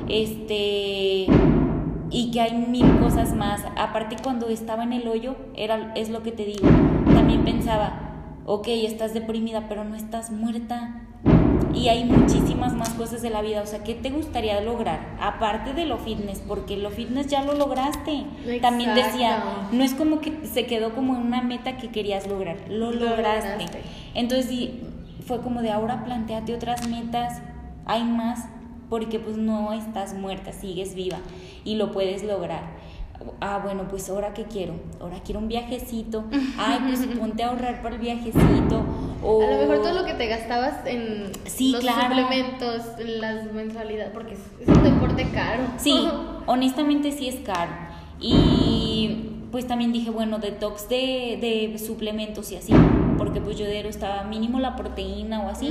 este, 0.08 1.26
y 2.11 2.30
que 2.32 2.40
hay 2.40 2.52
mil 2.52 2.98
cosas 3.00 3.35
más. 3.35 3.62
Aparte 3.76 4.16
cuando 4.22 4.48
estaba 4.48 4.85
en 4.85 4.92
el 4.92 5.08
hoyo, 5.08 5.35
era, 5.56 5.92
es 5.96 6.08
lo 6.08 6.22
que 6.22 6.30
te 6.30 6.44
digo, 6.44 6.68
también 7.06 7.44
pensaba, 7.44 8.12
ok, 8.46 8.68
estás 8.68 9.12
deprimida, 9.12 9.68
pero 9.68 9.85
no 9.85 9.96
estás 9.96 10.30
muerta, 10.30 11.02
y 11.74 11.88
hay 11.88 12.04
muchísimas 12.04 12.74
más 12.74 12.90
cosas 12.90 13.22
de 13.22 13.30
la 13.30 13.42
vida. 13.42 13.62
O 13.62 13.66
sea, 13.66 13.82
¿qué 13.82 13.94
te 13.94 14.11
gustaría 14.11 14.61
lograr? 14.61 15.16
Aparte 15.20 15.72
de 15.74 15.87
lo 15.87 15.98
fitness, 15.98 16.40
porque 16.46 16.76
lo 16.76 16.90
fitness 16.90 17.28
ya 17.28 17.42
lo 17.42 17.54
lograste. 17.54 18.24
También 18.61 18.94
decía, 18.94 19.42
no 19.72 19.82
es 19.82 19.94
como 19.94 20.20
que 20.20 20.46
se 20.46 20.66
quedó 20.66 20.94
como 20.94 21.14
en 21.16 21.22
una 21.22 21.42
meta 21.42 21.76
que 21.76 21.88
querías 21.88 22.26
lograr, 22.26 22.56
lo, 22.68 22.92
lograste. 22.92 23.66
Entonces 24.14 24.70
fue 25.26 25.40
como 25.40 25.62
de 25.62 25.70
ahora 25.70 26.04
planteate 26.04 26.54
otras 26.54 26.88
metas, 26.88 27.40
hay 27.87 28.04
más, 28.04 28.46
porque 28.88 29.18
pues 29.18 29.37
no 29.37 29.72
estás 29.72 30.14
muerta, 30.14 30.52
sigues 30.52 30.94
viva 30.94 31.18
y 31.64 31.76
lo 31.76 31.92
puedes 31.92 32.22
lograr 32.22 32.82
ah, 33.40 33.61
bueno, 33.62 33.87
pues 33.88 34.08
ahora 34.11 34.35
qué 34.35 34.44
quiero, 34.44 34.74
ahora 35.00 35.20
quiero 35.24 35.40
un 35.40 35.48
viajecito, 35.48 36.24
ay, 36.58 36.78
pues 36.87 37.06
ponte 37.18 37.42
a 37.42 37.48
ahorrar 37.48 37.82
para 37.82 37.94
el 37.94 38.00
viajecito. 38.00 38.85
O... 39.22 39.42
A 39.42 39.46
lo 39.46 39.58
mejor 39.58 39.82
todo 39.82 39.92
lo 39.94 40.04
que 40.04 40.14
te 40.14 40.26
gastabas 40.26 40.87
en 40.87 41.30
sí, 41.44 41.72
los 41.72 41.80
claro. 41.80 42.02
suplementos, 42.02 42.82
las 42.98 43.52
mensualidades, 43.52 44.11
porque 44.12 44.35
es, 44.35 44.68
un 44.68 44.82
deporte 44.82 45.28
caro. 45.32 45.62
Sí, 45.76 46.08
honestamente 46.46 47.12
sí 47.12 47.28
es 47.28 47.37
caro. 47.40 47.70
Y 48.20 49.30
pues 49.50 49.66
también 49.66 49.92
dije, 49.92 50.11
bueno, 50.11 50.38
detox 50.38 50.88
de, 50.88 51.38
de 51.40 51.78
suplementos 51.78 52.50
y 52.52 52.56
así, 52.56 52.72
porque 53.18 53.40
pues 53.40 53.58
yo 53.58 53.66
estaba 53.66 54.24
mínimo 54.24 54.58
la 54.61 54.76
proteína 54.76 55.42
o 55.42 55.48
así. 55.48 55.68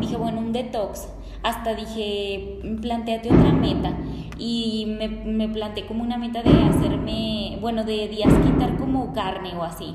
Dije, 0.00 0.16
bueno, 0.16 0.38
un 0.38 0.52
detox. 0.52 1.08
Hasta 1.42 1.74
dije, 1.74 2.60
planteate 2.80 3.28
otra 3.28 3.52
meta 3.52 3.94
y 4.38 4.86
me, 4.98 5.08
me 5.08 5.48
planteé 5.48 5.86
como 5.86 6.02
una 6.02 6.16
meta 6.16 6.42
de 6.42 6.50
hacerme, 6.50 7.58
bueno, 7.60 7.84
de 7.84 8.08
días 8.08 8.32
quitar 8.44 8.76
como 8.76 9.12
carne 9.12 9.54
o 9.56 9.62
así. 9.62 9.94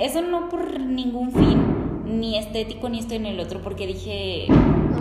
Eso 0.00 0.22
no 0.22 0.48
por 0.48 0.80
ningún 0.80 1.32
fin, 1.32 1.62
ni 2.20 2.38
estético 2.38 2.88
ni 2.88 2.98
esto 2.98 3.14
en 3.14 3.26
el 3.26 3.40
otro, 3.40 3.60
porque 3.62 3.86
dije... 3.86 4.46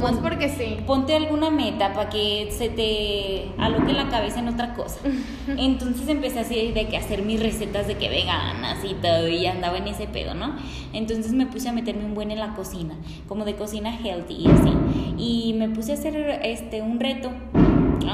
Más 0.02 0.16
porque 0.18 0.50
sí. 0.50 0.78
Ponte 0.86 1.16
alguna 1.16 1.50
meta 1.50 1.94
para 1.94 2.10
que 2.10 2.50
se 2.52 2.68
te 2.70 3.52
aloque 3.58 3.94
la 3.94 4.10
cabeza 4.10 4.40
en 4.40 4.50
otra 4.50 4.74
cosa. 4.74 5.00
Entonces 5.58 6.08
empecé 6.10 6.40
así 6.40 6.72
de 6.72 6.88
que 6.88 6.98
hacer 6.98 7.22
mis 7.22 7.42
recetas 7.42 7.88
de 7.88 7.96
que 7.96 8.10
veganas 8.10 8.84
y 8.84 8.96
todo, 8.96 9.28
y 9.28 9.46
andaba 9.46 9.78
en 9.78 9.88
ese 9.88 10.08
pedo, 10.08 10.34
¿no? 10.34 10.56
Entonces 10.94 11.34
me 11.34 11.46
puse 11.46 11.70
a 11.70 11.72
meterme 11.72 12.06
un 12.06 12.16
buen 12.16 12.32
en 12.32 12.40
la 12.40 12.54
cocina, 12.54 12.96
como 13.28 13.46
de 13.46 13.56
cocina 13.56 13.98
healthy 13.98 14.34
y 14.34 14.48
así. 14.48 14.72
Y 15.18 15.54
me 15.54 15.70
puse 15.70 15.92
a 15.92 15.96
hacer 15.96 16.42
este 16.44 16.82
un 16.82 17.00
reto 17.00 17.32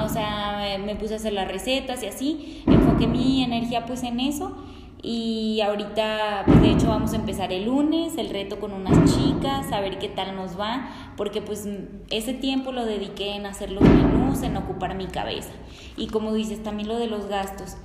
o 0.04 0.10
sea, 0.10 0.78
me 0.84 0.96
puse 0.96 1.14
a 1.14 1.18
hacer 1.18 1.34
las 1.34 1.48
recetas 1.48 2.04
y 2.04 2.08
así, 2.08 2.64
enfoqué 2.68 3.08
mi 3.08 3.44
energía 3.44 3.86
pues 3.86 4.04
en 4.04 4.20
eso 4.20 4.56
y 5.02 5.62
ahorita 5.62 6.44
pues 6.46 6.62
de 6.62 6.72
hecho 6.72 6.88
vamos 6.88 7.14
a 7.14 7.16
empezar 7.16 7.54
el 7.54 7.66
lunes 7.66 8.18
el 8.18 8.30
reto 8.30 8.60
con 8.60 8.74
unas 8.74 9.16
chicas, 9.16 9.72
a 9.72 9.80
ver 9.80 9.98
qué 10.00 10.10
tal 10.10 10.36
nos 10.36 10.60
va, 10.60 10.90
porque 11.16 11.42
pues 11.42 11.68
ese 12.10 12.34
tiempo 12.34 12.72
lo 12.72 12.86
dediqué 12.86 13.36
en 13.36 13.46
hacer 13.46 13.72
los 13.72 13.84
menús, 13.84 14.42
en 14.44 14.58
ocupar 14.58 14.96
mi 14.96 15.08
cabeza 15.08 15.52
y 15.96 16.08
como 16.08 16.34
dices 16.34 16.62
también 16.64 16.88
lo 16.88 16.98
de 16.98 17.08
los 17.08 17.28
gastos. 17.28 17.78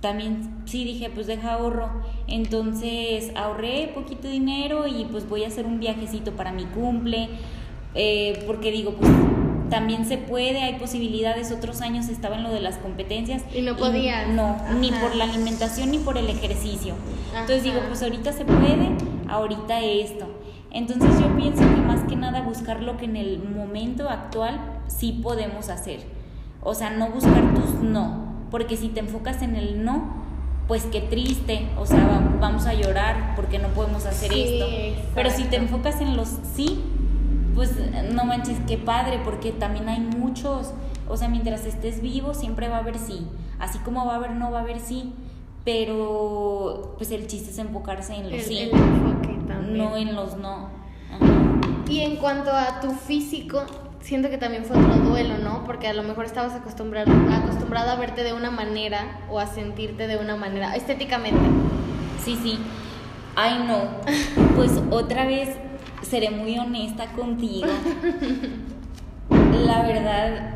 También 0.00 0.62
sí 0.64 0.84
dije, 0.84 1.10
pues 1.10 1.26
deja 1.26 1.52
ahorro. 1.52 1.90
Entonces 2.26 3.32
ahorré 3.36 3.90
poquito 3.94 4.28
dinero 4.28 4.86
y 4.86 5.04
pues 5.04 5.28
voy 5.28 5.44
a 5.44 5.48
hacer 5.48 5.66
un 5.66 5.78
viajecito 5.78 6.32
para 6.32 6.52
mi 6.52 6.64
cumple. 6.64 7.28
Eh, 7.94 8.42
porque 8.46 8.70
digo, 8.70 8.92
pues 8.92 9.10
también 9.70 10.04
se 10.04 10.18
puede, 10.18 10.62
hay 10.62 10.78
posibilidades. 10.78 11.52
Otros 11.52 11.80
años 11.80 12.08
estaba 12.08 12.36
en 12.36 12.42
lo 12.42 12.50
de 12.50 12.60
las 12.60 12.76
competencias. 12.76 13.42
Y 13.54 13.62
no 13.62 13.76
podía. 13.76 14.26
No, 14.26 14.56
ni 14.78 14.90
por 14.90 15.14
la 15.14 15.24
alimentación 15.24 15.90
ni 15.90 15.98
por 15.98 16.18
el 16.18 16.28
ejercicio. 16.28 16.94
Entonces 17.28 17.62
digo, 17.62 17.80
pues 17.88 18.02
ahorita 18.02 18.32
se 18.32 18.44
puede, 18.44 18.90
ahorita 19.28 19.80
esto. 19.80 20.26
Entonces 20.72 21.10
yo 21.20 21.34
pienso 21.36 21.62
que 21.62 21.80
más 21.80 22.04
que 22.08 22.16
nada 22.16 22.42
buscar 22.42 22.82
lo 22.82 22.96
que 22.96 23.06
en 23.06 23.16
el 23.16 23.42
momento 23.42 24.08
actual 24.08 24.60
sí 24.86 25.18
podemos 25.22 25.68
hacer. 25.68 26.00
O 26.62 26.74
sea, 26.74 26.90
no 26.90 27.08
buscar 27.08 27.54
tus 27.54 27.74
no, 27.82 28.34
porque 28.50 28.76
si 28.76 28.88
te 28.88 29.00
enfocas 29.00 29.42
en 29.42 29.56
el 29.56 29.84
no, 29.84 30.20
pues 30.68 30.84
qué 30.84 31.00
triste, 31.00 31.68
o 31.78 31.86
sea, 31.86 32.36
vamos 32.40 32.66
a 32.66 32.74
llorar 32.74 33.34
porque 33.34 33.58
no 33.58 33.68
podemos 33.68 34.06
hacer 34.06 34.32
esto. 34.32 34.66
Pero 35.14 35.30
si 35.30 35.44
te 35.44 35.56
enfocas 35.56 36.00
en 36.00 36.16
los 36.16 36.28
sí, 36.54 36.80
pues 37.54 37.74
no 38.12 38.24
manches, 38.24 38.58
qué 38.66 38.78
padre, 38.78 39.20
porque 39.24 39.52
también 39.52 39.88
hay 39.88 40.00
muchos, 40.00 40.72
o 41.08 41.16
sea, 41.16 41.28
mientras 41.28 41.66
estés 41.66 42.00
vivo 42.00 42.34
siempre 42.34 42.68
va 42.68 42.76
a 42.76 42.80
haber 42.80 42.98
sí, 42.98 43.26
así 43.58 43.78
como 43.78 44.06
va 44.06 44.14
a 44.14 44.16
haber 44.16 44.32
no, 44.32 44.50
va 44.50 44.58
a 44.58 44.62
haber 44.62 44.80
sí, 44.80 45.12
pero 45.64 46.94
pues 46.96 47.10
el 47.10 47.26
chiste 47.26 47.50
es 47.50 47.58
enfocarse 47.58 48.14
en 48.14 48.30
los 48.30 48.42
sí, 48.42 48.70
no 49.72 49.96
en 49.96 50.14
los 50.14 50.36
no. 50.36 50.68
Y 51.88 52.00
en 52.00 52.16
cuanto 52.16 52.52
a 52.52 52.80
tu 52.80 52.92
físico, 52.92 53.64
siento 54.00 54.30
que 54.30 54.38
también 54.38 54.64
fue 54.64 54.78
otro 54.78 54.94
duelo, 54.96 55.38
¿no? 55.38 55.64
Porque 55.64 55.88
a 55.88 55.92
lo 55.92 56.04
mejor 56.04 56.24
estabas 56.24 56.54
acostumbrado, 56.54 57.10
acostumbrado 57.32 57.90
a 57.90 57.96
verte 57.96 58.22
de 58.22 58.32
una 58.32 58.50
manera 58.50 59.18
o 59.28 59.40
a 59.40 59.46
sentirte 59.46 60.06
de 60.06 60.16
una 60.16 60.36
manera, 60.36 60.76
estéticamente. 60.76 61.40
Sí, 62.24 62.38
sí. 62.40 62.58
Ay, 63.34 63.64
no. 63.66 63.78
Pues 64.54 64.80
otra 64.90 65.26
vez 65.26 65.48
seré 66.02 66.30
muy 66.30 66.58
honesta 66.58 67.06
contigo. 67.12 67.66
La 69.66 69.82
verdad, 69.82 70.54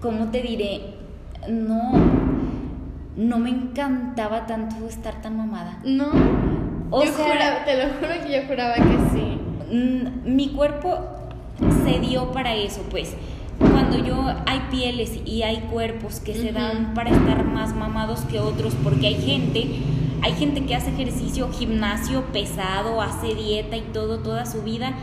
¿cómo 0.00 0.30
te 0.30 0.42
diré? 0.42 0.94
No, 1.48 1.92
no 3.16 3.38
me 3.38 3.50
encantaba 3.50 4.46
tanto 4.46 4.86
estar 4.88 5.20
tan 5.22 5.36
mamada. 5.36 5.78
No. 5.84 6.10
O 6.90 7.02
sea, 7.02 7.64
te 7.64 7.76
lo 7.76 7.94
juro 7.94 8.24
que 8.24 8.32
yo 8.32 8.46
juraba 8.46 8.74
que 8.74 8.98
sí. 9.12 9.38
Mm, 9.70 10.34
mi 10.34 10.48
cuerpo 10.50 10.98
se 11.84 12.00
dio 12.00 12.32
para 12.32 12.54
eso, 12.54 12.82
pues. 12.90 13.16
Cuando 13.58 13.98
yo 13.98 14.16
hay 14.46 14.60
pieles 14.70 15.20
y 15.24 15.42
hay 15.42 15.60
cuerpos 15.72 16.20
que 16.20 16.34
se 16.34 16.52
dan 16.52 16.94
para 16.94 17.10
estar 17.10 17.44
más 17.44 17.74
mamados 17.74 18.20
que 18.22 18.40
otros, 18.40 18.74
porque 18.82 19.06
hay 19.06 19.14
gente 19.14 19.66
hay 20.24 20.32
gente 20.32 20.64
que 20.64 20.74
hace 20.74 20.88
ejercicio, 20.88 21.50
gimnasio 21.52 22.24
pesado, 22.32 23.02
hace 23.02 23.34
dieta 23.34 23.76
y 23.76 23.82
todo 23.82 24.20
toda 24.20 24.46
su 24.46 24.62
vida 24.62 24.94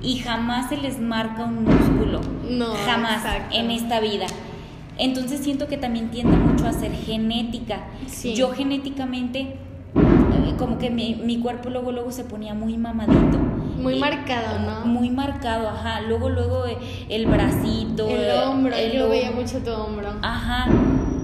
y 0.00 0.16
jamás 0.20 0.70
se 0.70 0.78
les 0.78 0.98
marca 0.98 1.44
un 1.44 1.64
músculo. 1.64 2.22
No. 2.48 2.72
Jamás 2.86 3.22
en 3.52 3.70
esta 3.70 4.00
vida. 4.00 4.24
Entonces 4.96 5.40
siento 5.40 5.68
que 5.68 5.76
también 5.76 6.10
tiende 6.10 6.38
mucho 6.38 6.66
a 6.66 6.72
ser 6.72 6.90
genética. 6.90 7.84
Yo 8.34 8.52
genéticamente 8.52 9.40
eh, 9.94 10.54
como 10.56 10.78
que 10.78 10.88
mi, 10.88 11.16
mi, 11.16 11.38
cuerpo 11.38 11.68
luego 11.68 11.92
luego 11.92 12.10
se 12.10 12.24
ponía 12.24 12.54
muy 12.54 12.78
mamadito. 12.78 13.38
Muy 13.78 13.98
marcado, 13.98 14.58
¿no? 14.58 14.86
Muy 14.86 15.10
marcado, 15.10 15.68
ajá. 15.68 16.00
Luego 16.00 16.30
luego 16.30 16.64
eh, 16.64 16.78
el 17.10 17.26
bracito. 17.26 18.08
El 18.08 18.30
hombro, 18.38 18.74
yo 18.90 19.10
veía 19.10 19.32
mucho 19.32 19.58
tu 19.58 19.70
hombro. 19.70 20.14
Ajá 20.22 20.66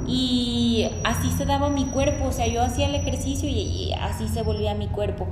y 0.08 0.88
así 1.04 1.30
se 1.30 1.44
daba 1.44 1.68
mi 1.68 1.84
cuerpo, 1.84 2.28
o 2.28 2.32
sea, 2.32 2.46
yo 2.46 2.62
hacía 2.62 2.86
el 2.86 2.94
ejercicio 2.94 3.48
y, 3.48 3.92
así 4.00 4.26
se 4.28 4.42
volvía 4.42 4.74
mi 4.74 4.86
cuerpo. 4.86 5.26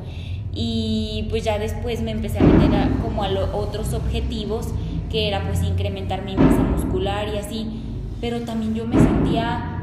Y 0.52 1.26
pues 1.30 1.44
ya 1.44 1.58
después 1.58 2.02
me 2.02 2.10
empecé 2.10 2.38
a 2.38 2.42
meter 2.42 2.90
como 3.02 3.24
a 3.24 3.28
otros 3.54 3.94
objetivos, 3.94 4.68
que 5.10 5.28
era 5.28 5.42
pues 5.46 5.62
incrementar 5.62 6.24
mi 6.24 6.36
masa 6.36 6.62
muscular 6.62 7.28
y 7.34 7.38
así, 7.38 7.66
pero 8.20 8.40
también 8.42 8.74
yo 8.74 8.86
me 8.86 8.98
sentía 8.98 9.82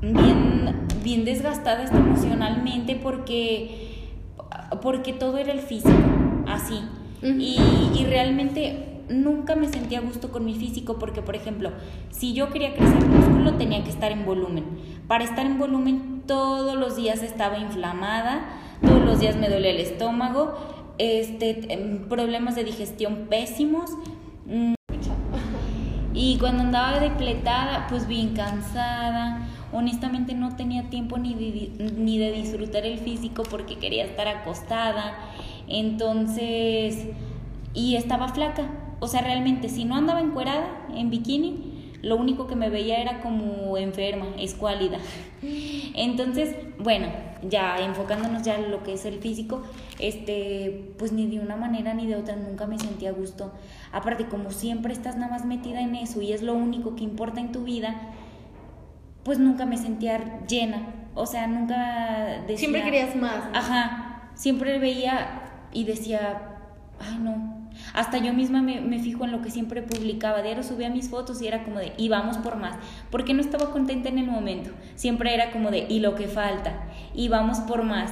bien, 0.00 0.86
bien 1.02 1.24
desgastada 1.24 1.84
emocionalmente 1.84 2.96
porque, 2.96 4.06
porque 4.82 5.12
todo 5.12 5.38
era 5.38 5.52
el 5.52 5.60
físico, 5.60 5.92
así. 6.46 6.80
y, 7.22 7.58
y 7.96 8.04
realmente 8.04 8.91
nunca 9.08 9.56
me 9.56 9.68
sentía 9.68 9.98
a 9.98 10.02
gusto 10.02 10.30
con 10.30 10.44
mi 10.44 10.54
físico 10.54 10.98
porque, 10.98 11.22
por 11.22 11.36
ejemplo, 11.36 11.70
si 12.10 12.32
yo 12.32 12.50
quería 12.50 12.74
crecer 12.74 13.04
músculo 13.06 13.54
tenía 13.54 13.82
que 13.84 13.90
estar 13.90 14.12
en 14.12 14.24
volumen. 14.24 14.64
Para 15.08 15.24
estar 15.24 15.46
en 15.46 15.58
volumen 15.58 16.22
todos 16.26 16.76
los 16.76 16.96
días 16.96 17.22
estaba 17.22 17.58
inflamada, 17.58 18.44
todos 18.80 19.04
los 19.04 19.20
días 19.20 19.36
me 19.36 19.48
dolía 19.48 19.70
el 19.70 19.80
estómago, 19.80 20.54
este, 20.98 21.72
em, 21.72 22.08
problemas 22.08 22.54
de 22.54 22.64
digestión 22.64 23.26
pésimos. 23.28 23.90
Mm. 24.46 24.74
Y 26.14 26.36
cuando 26.38 26.62
andaba 26.62 27.00
depletada, 27.00 27.86
pues 27.88 28.06
bien 28.06 28.34
cansada. 28.34 29.48
Honestamente 29.72 30.34
no 30.34 30.54
tenía 30.56 30.90
tiempo 30.90 31.16
ni 31.16 31.34
ni 31.34 32.18
de 32.18 32.32
disfrutar 32.32 32.84
el 32.84 32.98
físico 32.98 33.42
porque 33.44 33.78
quería 33.78 34.04
estar 34.04 34.28
acostada. 34.28 35.16
Entonces, 35.68 37.06
y 37.74 37.96
estaba 37.96 38.28
flaca. 38.28 38.81
O 39.02 39.08
sea, 39.08 39.20
realmente, 39.20 39.68
si 39.68 39.84
no 39.84 39.96
andaba 39.96 40.20
encuerada 40.20 40.86
en 40.94 41.10
bikini, 41.10 41.98
lo 42.02 42.14
único 42.14 42.46
que 42.46 42.54
me 42.54 42.70
veía 42.70 43.00
era 43.00 43.20
como 43.20 43.76
enferma, 43.76 44.26
escuálida. 44.38 44.98
Entonces, 45.96 46.54
bueno, 46.78 47.08
ya 47.42 47.78
enfocándonos 47.80 48.44
ya 48.44 48.54
en 48.54 48.70
lo 48.70 48.84
que 48.84 48.92
es 48.92 49.04
el 49.04 49.18
físico, 49.18 49.64
este, 49.98 50.94
pues 50.98 51.10
ni 51.10 51.26
de 51.26 51.40
una 51.40 51.56
manera 51.56 51.94
ni 51.94 52.06
de 52.06 52.14
otra 52.14 52.36
nunca 52.36 52.68
me 52.68 52.78
sentía 52.78 53.08
a 53.08 53.12
gusto. 53.12 53.50
Aparte, 53.90 54.26
como 54.26 54.52
siempre 54.52 54.92
estás 54.92 55.16
nada 55.16 55.32
más 55.32 55.44
metida 55.44 55.80
en 55.80 55.96
eso 55.96 56.22
y 56.22 56.32
es 56.32 56.40
lo 56.40 56.54
único 56.54 56.94
que 56.94 57.02
importa 57.02 57.40
en 57.40 57.50
tu 57.50 57.64
vida, 57.64 58.12
pues 59.24 59.40
nunca 59.40 59.66
me 59.66 59.78
sentía 59.78 60.46
llena. 60.46 61.08
O 61.16 61.26
sea, 61.26 61.48
nunca 61.48 62.42
decía... 62.42 62.58
Siempre 62.58 62.84
querías 62.84 63.16
más. 63.16 63.42
Ajá, 63.52 64.30
siempre 64.36 64.78
veía 64.78 65.42
y 65.72 65.82
decía, 65.82 66.60
ay 67.00 67.18
no, 67.18 67.51
hasta 67.92 68.18
yo 68.18 68.32
misma 68.32 68.62
me, 68.62 68.80
me, 68.80 68.98
fijo 68.98 69.24
en 69.24 69.32
lo 69.32 69.42
que 69.42 69.50
siempre 69.50 69.82
publicaba. 69.82 70.42
Diario 70.42 70.62
subía 70.62 70.88
mis 70.88 71.10
fotos 71.10 71.42
y 71.42 71.46
era 71.46 71.64
como 71.64 71.78
de, 71.78 71.92
y 71.98 72.08
vamos 72.08 72.38
por 72.38 72.56
más. 72.56 72.76
Porque 73.10 73.34
no 73.34 73.40
estaba 73.40 73.70
contenta 73.70 74.08
en 74.08 74.18
el 74.18 74.26
momento. 74.26 74.70
Siempre 74.94 75.34
era 75.34 75.50
como 75.50 75.70
de, 75.70 75.86
y 75.88 76.00
lo 76.00 76.14
que 76.14 76.28
falta, 76.28 76.84
y 77.14 77.28
vamos 77.28 77.60
por 77.60 77.82
más. 77.82 78.10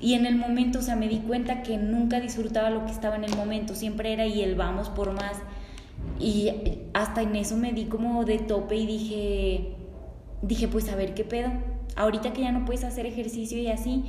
Y 0.00 0.14
en 0.14 0.26
el 0.26 0.36
momento, 0.36 0.80
o 0.80 0.82
sea, 0.82 0.96
me 0.96 1.08
di 1.08 1.18
cuenta 1.18 1.62
que 1.62 1.78
nunca 1.78 2.20
disfrutaba 2.20 2.70
lo 2.70 2.84
que 2.84 2.90
estaba 2.90 3.16
en 3.16 3.24
el 3.24 3.34
momento. 3.36 3.74
Siempre 3.74 4.12
era, 4.12 4.26
y 4.26 4.42
el 4.42 4.54
vamos 4.54 4.88
por 4.90 5.12
más. 5.12 5.38
Y 6.18 6.50
hasta 6.92 7.22
en 7.22 7.36
eso 7.36 7.56
me 7.56 7.72
di 7.72 7.86
como 7.86 8.24
de 8.24 8.38
tope 8.38 8.76
y 8.76 8.86
dije, 8.86 9.76
dije, 10.42 10.68
pues 10.68 10.90
a 10.90 10.96
ver 10.96 11.14
qué 11.14 11.24
pedo. 11.24 11.50
Ahorita 11.96 12.32
que 12.32 12.42
ya 12.42 12.52
no 12.52 12.64
puedes 12.64 12.84
hacer 12.84 13.06
ejercicio 13.06 13.58
y 13.58 13.68
así, 13.68 14.04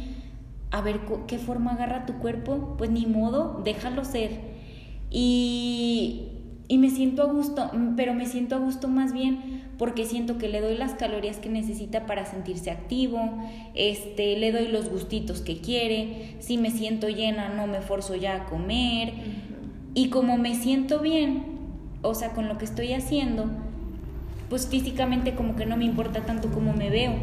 a 0.72 0.82
ver 0.82 1.02
qué 1.28 1.38
forma 1.38 1.74
agarra 1.74 2.06
tu 2.06 2.14
cuerpo, 2.18 2.76
pues 2.78 2.90
ni 2.90 3.06
modo, 3.06 3.62
déjalo 3.64 4.04
ser 4.04 4.53
y, 5.14 6.24
y 6.68 6.78
me 6.80 6.90
siento 6.90 7.22
a 7.22 7.32
gusto, 7.32 7.72
pero 7.96 8.14
me 8.14 8.26
siento 8.26 8.56
a 8.56 8.60
gusto 8.60 8.90
más 8.90 9.14
bien 9.14 9.64
porque 9.78 10.06
siento 10.06 10.38
que 10.38 10.50
le 10.50 10.62
doy 10.62 10.78
las 10.78 10.94
calorías 10.94 11.38
que 11.38 11.50
necesita 11.50 12.06
para 12.06 12.26
sentirse 12.26 12.72
activo, 12.72 13.38
este, 13.74 14.38
le 14.38 14.52
doy 14.52 14.68
los 14.68 14.90
gustitos 14.90 15.42
que 15.42 15.58
quiere, 15.58 16.36
si 16.40 16.58
me 16.58 16.72
siento 16.72 17.10
llena 17.10 17.50
no 17.50 17.68
me 17.68 17.82
forzo 17.82 18.16
ya 18.16 18.36
a 18.36 18.46
comer. 18.46 19.14
Y 19.96 20.10
como 20.10 20.38
me 20.38 20.56
siento 20.56 21.00
bien, 21.00 21.44
o 22.02 22.16
sea, 22.16 22.30
con 22.30 22.48
lo 22.48 22.58
que 22.58 22.66
estoy 22.66 22.94
haciendo, 22.94 23.46
pues 24.50 24.68
físicamente 24.68 25.36
como 25.36 25.56
que 25.56 25.66
no 25.66 25.78
me 25.78 25.86
importa 25.86 26.26
tanto 26.26 26.50
cómo 26.52 26.74
me 26.74 26.90
veo 26.90 27.14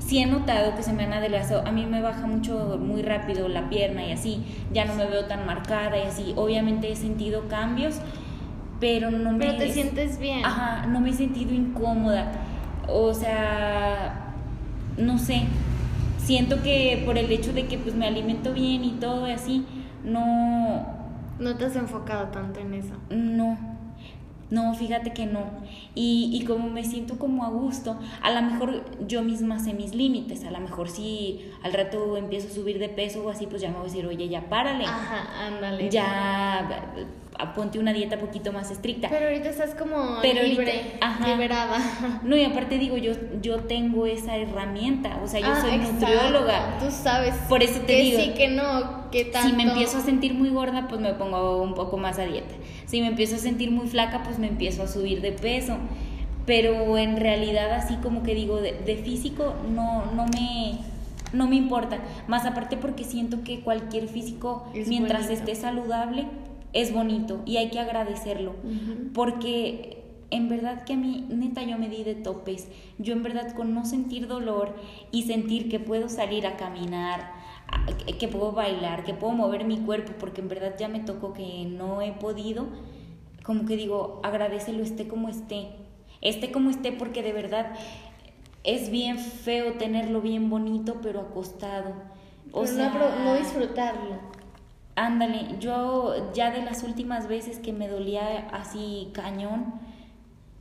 sí 0.00 0.18
he 0.18 0.26
notado 0.26 0.74
que 0.74 0.82
se 0.82 0.92
me 0.92 1.04
han 1.04 1.12
adelgazado. 1.12 1.64
A 1.66 1.70
mí 1.70 1.86
me 1.86 2.02
baja 2.02 2.26
mucho, 2.26 2.78
muy 2.80 3.02
rápido 3.02 3.48
la 3.48 3.68
pierna 3.68 4.04
y 4.04 4.12
así. 4.12 4.44
Ya 4.72 4.84
no 4.84 4.94
me 4.94 5.06
veo 5.06 5.26
tan 5.26 5.46
marcada 5.46 5.96
y 5.98 6.02
así. 6.02 6.32
Obviamente 6.36 6.90
he 6.90 6.96
sentido 6.96 7.46
cambios, 7.48 8.00
pero 8.80 9.10
no 9.10 9.32
me... 9.32 9.38
Pero 9.38 9.58
te 9.58 9.72
sientes 9.72 10.18
bien. 10.18 10.44
Ajá, 10.44 10.86
no 10.86 11.00
me 11.00 11.10
he 11.10 11.12
sentido 11.12 11.54
incómoda. 11.54 12.32
O 12.88 13.14
sea, 13.14 14.34
no 14.96 15.18
sé. 15.18 15.42
Siento 16.18 16.62
que 16.62 17.02
por 17.04 17.16
el 17.16 17.30
hecho 17.30 17.52
de 17.52 17.66
que 17.66 17.78
pues 17.78 17.94
me 17.94 18.06
alimento 18.06 18.52
bien 18.52 18.82
y 18.84 18.92
todo 18.92 19.28
y 19.28 19.32
así, 19.32 19.66
no... 20.02 20.98
No 21.38 21.56
te 21.56 21.64
has 21.64 21.76
enfocado 21.76 22.26
tanto 22.26 22.60
en 22.60 22.74
eso. 22.74 22.92
No, 23.08 23.56
no, 24.50 24.74
fíjate 24.74 25.12
que 25.12 25.26
no. 25.26 25.44
Y, 25.94 26.30
y 26.32 26.44
como 26.44 26.68
me 26.68 26.84
siento 26.84 27.18
como 27.18 27.44
a 27.44 27.48
gusto, 27.48 27.98
a 28.22 28.30
lo 28.30 28.42
mejor 28.42 28.84
yo 29.06 29.22
misma 29.22 29.58
sé 29.58 29.72
mis 29.74 29.94
límites, 29.94 30.44
a 30.44 30.50
lo 30.50 30.60
mejor 30.60 30.88
si 30.88 31.50
al 31.62 31.72
rato 31.72 32.16
empiezo 32.16 32.48
a 32.48 32.50
subir 32.50 32.78
de 32.78 32.88
peso 32.88 33.24
o 33.24 33.30
así, 33.30 33.46
pues 33.46 33.62
ya 33.62 33.68
me 33.68 33.74
voy 33.74 33.82
a 33.82 33.86
decir, 33.86 34.06
oye, 34.06 34.28
ya 34.28 34.48
párale. 34.48 34.84
Ajá, 34.84 35.46
ándale. 35.46 35.88
Ya 35.90 36.94
ponte 37.54 37.78
una 37.78 37.92
dieta 37.92 38.18
poquito 38.18 38.52
más 38.52 38.70
estricta. 38.70 39.08
Pero 39.08 39.26
ahorita 39.26 39.50
estás 39.50 39.74
como 39.74 40.20
libre, 40.22 40.98
liberada. 41.26 42.20
No, 42.22 42.36
y 42.36 42.44
aparte 42.44 42.78
digo, 42.78 42.96
yo, 42.96 43.12
yo 43.40 43.60
tengo 43.60 44.06
esa 44.06 44.36
herramienta, 44.36 45.18
o 45.22 45.28
sea, 45.28 45.40
yo 45.40 45.48
ah, 45.50 45.60
soy 45.60 45.78
nutrióloga. 45.78 46.78
Tú 46.78 46.90
sabes. 46.90 47.34
Por 47.48 47.62
eso 47.62 47.80
te 47.80 47.86
que 47.86 48.02
digo. 48.02 48.20
sí, 48.20 48.30
que 48.36 48.48
no, 48.48 49.10
que 49.10 49.24
tanto. 49.26 49.48
Si 49.48 49.54
me 49.54 49.64
empiezo 49.64 49.98
a 49.98 50.00
sentir 50.00 50.34
muy 50.34 50.50
gorda, 50.50 50.86
pues 50.88 51.00
me 51.00 51.14
pongo 51.14 51.62
un 51.62 51.74
poco 51.74 51.96
más 51.96 52.18
a 52.18 52.24
dieta. 52.24 52.54
Si 52.86 53.00
me 53.00 53.08
empiezo 53.08 53.36
a 53.36 53.38
sentir 53.38 53.70
muy 53.70 53.88
flaca, 53.88 54.22
pues 54.22 54.38
me 54.38 54.48
empiezo 54.48 54.82
a 54.82 54.88
subir 54.88 55.20
de 55.20 55.32
peso. 55.32 55.76
Pero 56.46 56.96
en 56.98 57.16
realidad 57.16 57.70
así 57.72 57.96
como 57.96 58.22
que 58.22 58.34
digo, 58.34 58.60
de, 58.60 58.72
de 58.72 58.96
físico 58.96 59.54
no, 59.72 60.06
no 60.14 60.26
me 60.26 60.78
no 61.32 61.46
me 61.46 61.56
importa. 61.56 61.98
Más 62.26 62.46
aparte 62.46 62.76
porque 62.76 63.04
siento 63.04 63.42
que 63.44 63.60
cualquier 63.60 64.08
físico, 64.08 64.66
mientras 64.86 65.30
esté 65.30 65.54
saludable, 65.54 66.26
es 66.72 66.92
bonito 66.92 67.42
y 67.46 67.56
hay 67.56 67.70
que 67.70 67.80
agradecerlo. 67.80 68.54
Porque 69.14 70.02
en 70.30 70.48
verdad 70.48 70.84
que 70.84 70.94
a 70.94 70.96
mí, 70.96 71.26
neta, 71.28 71.62
yo 71.62 71.78
me 71.78 71.88
di 71.88 72.04
de 72.04 72.14
topes. 72.14 72.68
Yo 72.98 73.12
en 73.12 73.22
verdad 73.22 73.54
con 73.54 73.74
no 73.74 73.84
sentir 73.84 74.28
dolor 74.28 74.74
y 75.10 75.24
sentir 75.24 75.68
que 75.68 75.80
puedo 75.80 76.08
salir 76.08 76.46
a 76.46 76.56
caminar, 76.56 77.32
que 78.18 78.28
puedo 78.28 78.52
bailar, 78.52 79.04
que 79.04 79.14
puedo 79.14 79.32
mover 79.32 79.64
mi 79.64 79.78
cuerpo, 79.78 80.12
porque 80.18 80.40
en 80.40 80.48
verdad 80.48 80.74
ya 80.78 80.88
me 80.88 81.00
tocó 81.00 81.32
que 81.32 81.64
no 81.64 82.00
he 82.02 82.12
podido, 82.12 82.66
como 83.44 83.66
que 83.66 83.76
digo, 83.76 84.20
agradecelo, 84.22 84.82
esté 84.82 85.08
como 85.08 85.28
esté. 85.28 85.68
Esté 86.20 86.52
como 86.52 86.70
esté 86.70 86.92
porque 86.92 87.22
de 87.22 87.32
verdad 87.32 87.72
es 88.62 88.90
bien 88.90 89.18
feo 89.18 89.74
tenerlo 89.74 90.20
bien 90.20 90.50
bonito, 90.50 90.98
pero 91.02 91.20
acostado. 91.20 91.94
O 92.52 92.66
sea, 92.66 92.90
no, 92.90 93.24
no 93.24 93.34
disfrutarlo. 93.34 94.16
Ándale, 95.00 95.56
yo 95.58 96.30
ya 96.34 96.50
de 96.50 96.62
las 96.62 96.82
últimas 96.82 97.26
veces 97.26 97.58
que 97.58 97.72
me 97.72 97.88
dolía 97.88 98.48
así 98.52 99.08
cañón, 99.14 99.72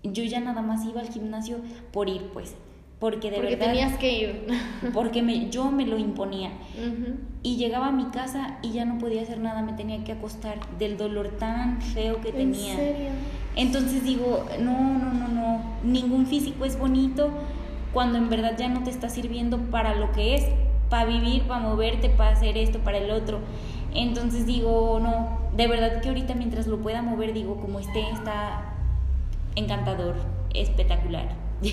yo 0.02 0.24
ya 0.24 0.40
nada 0.40 0.62
más 0.62 0.86
iba 0.86 1.02
al 1.02 1.10
gimnasio 1.10 1.58
por 1.92 2.08
ir, 2.08 2.30
pues. 2.32 2.56
Porque 3.00 3.32
de 3.32 3.36
porque 3.36 3.56
verdad. 3.58 3.74
tenías 3.74 3.98
que 3.98 4.12
ir. 4.18 4.48
porque 4.94 5.22
me, 5.22 5.50
yo 5.50 5.72
me 5.72 5.86
lo 5.86 6.00
imponía. 6.00 6.52
Y 7.44 7.58
llegaba 7.58 7.88
a 7.88 7.92
mi 7.92 8.06
casa 8.06 8.60
y 8.62 8.72
ya 8.72 8.86
no 8.86 8.98
podía 8.98 9.24
hacer 9.24 9.40
nada, 9.40 9.62
me 9.62 9.74
tenía 9.74 10.06
que 10.06 10.14
acostar 10.14 10.58
del 10.78 10.96
dolor 10.96 11.36
tan 11.38 11.82
feo 11.82 12.22
que 12.22 12.32
tenía. 12.32 12.72
¿En 12.72 12.78
serio? 12.78 13.10
Entonces 13.58 14.06
digo, 14.06 14.46
no, 14.62 14.98
no, 15.00 15.14
no, 15.16 15.28
no. 15.28 15.64
Ningún 15.84 16.28
físico 16.28 16.64
es 16.64 16.80
bonito 16.80 17.30
cuando 17.92 18.18
en 18.18 18.30
verdad 18.30 18.56
ya 18.58 18.70
no 18.70 18.84
te 18.84 18.90
está 18.90 19.10
sirviendo 19.10 19.58
para 19.58 19.96
lo 19.96 20.14
que 20.14 20.36
es, 20.36 20.46
para 20.90 21.04
vivir, 21.04 21.44
para 21.44 21.60
moverte, 21.60 22.08
para 22.10 22.32
hacer 22.32 22.58
esto, 22.58 22.80
para 22.80 23.00
el 23.00 23.12
otro. 23.12 23.40
Entonces 23.94 24.46
digo, 24.46 25.00
no, 25.02 25.40
de 25.56 25.68
verdad 25.68 26.02
que 26.02 26.10
ahorita 26.10 26.36
mientras 26.36 26.68
lo 26.68 26.80
pueda 26.80 27.02
mover, 27.02 27.34
digo, 27.34 27.60
como 27.60 27.80
esté, 27.80 28.10
está 28.12 28.74
encantador, 29.56 30.16
espectacular. 30.54 31.30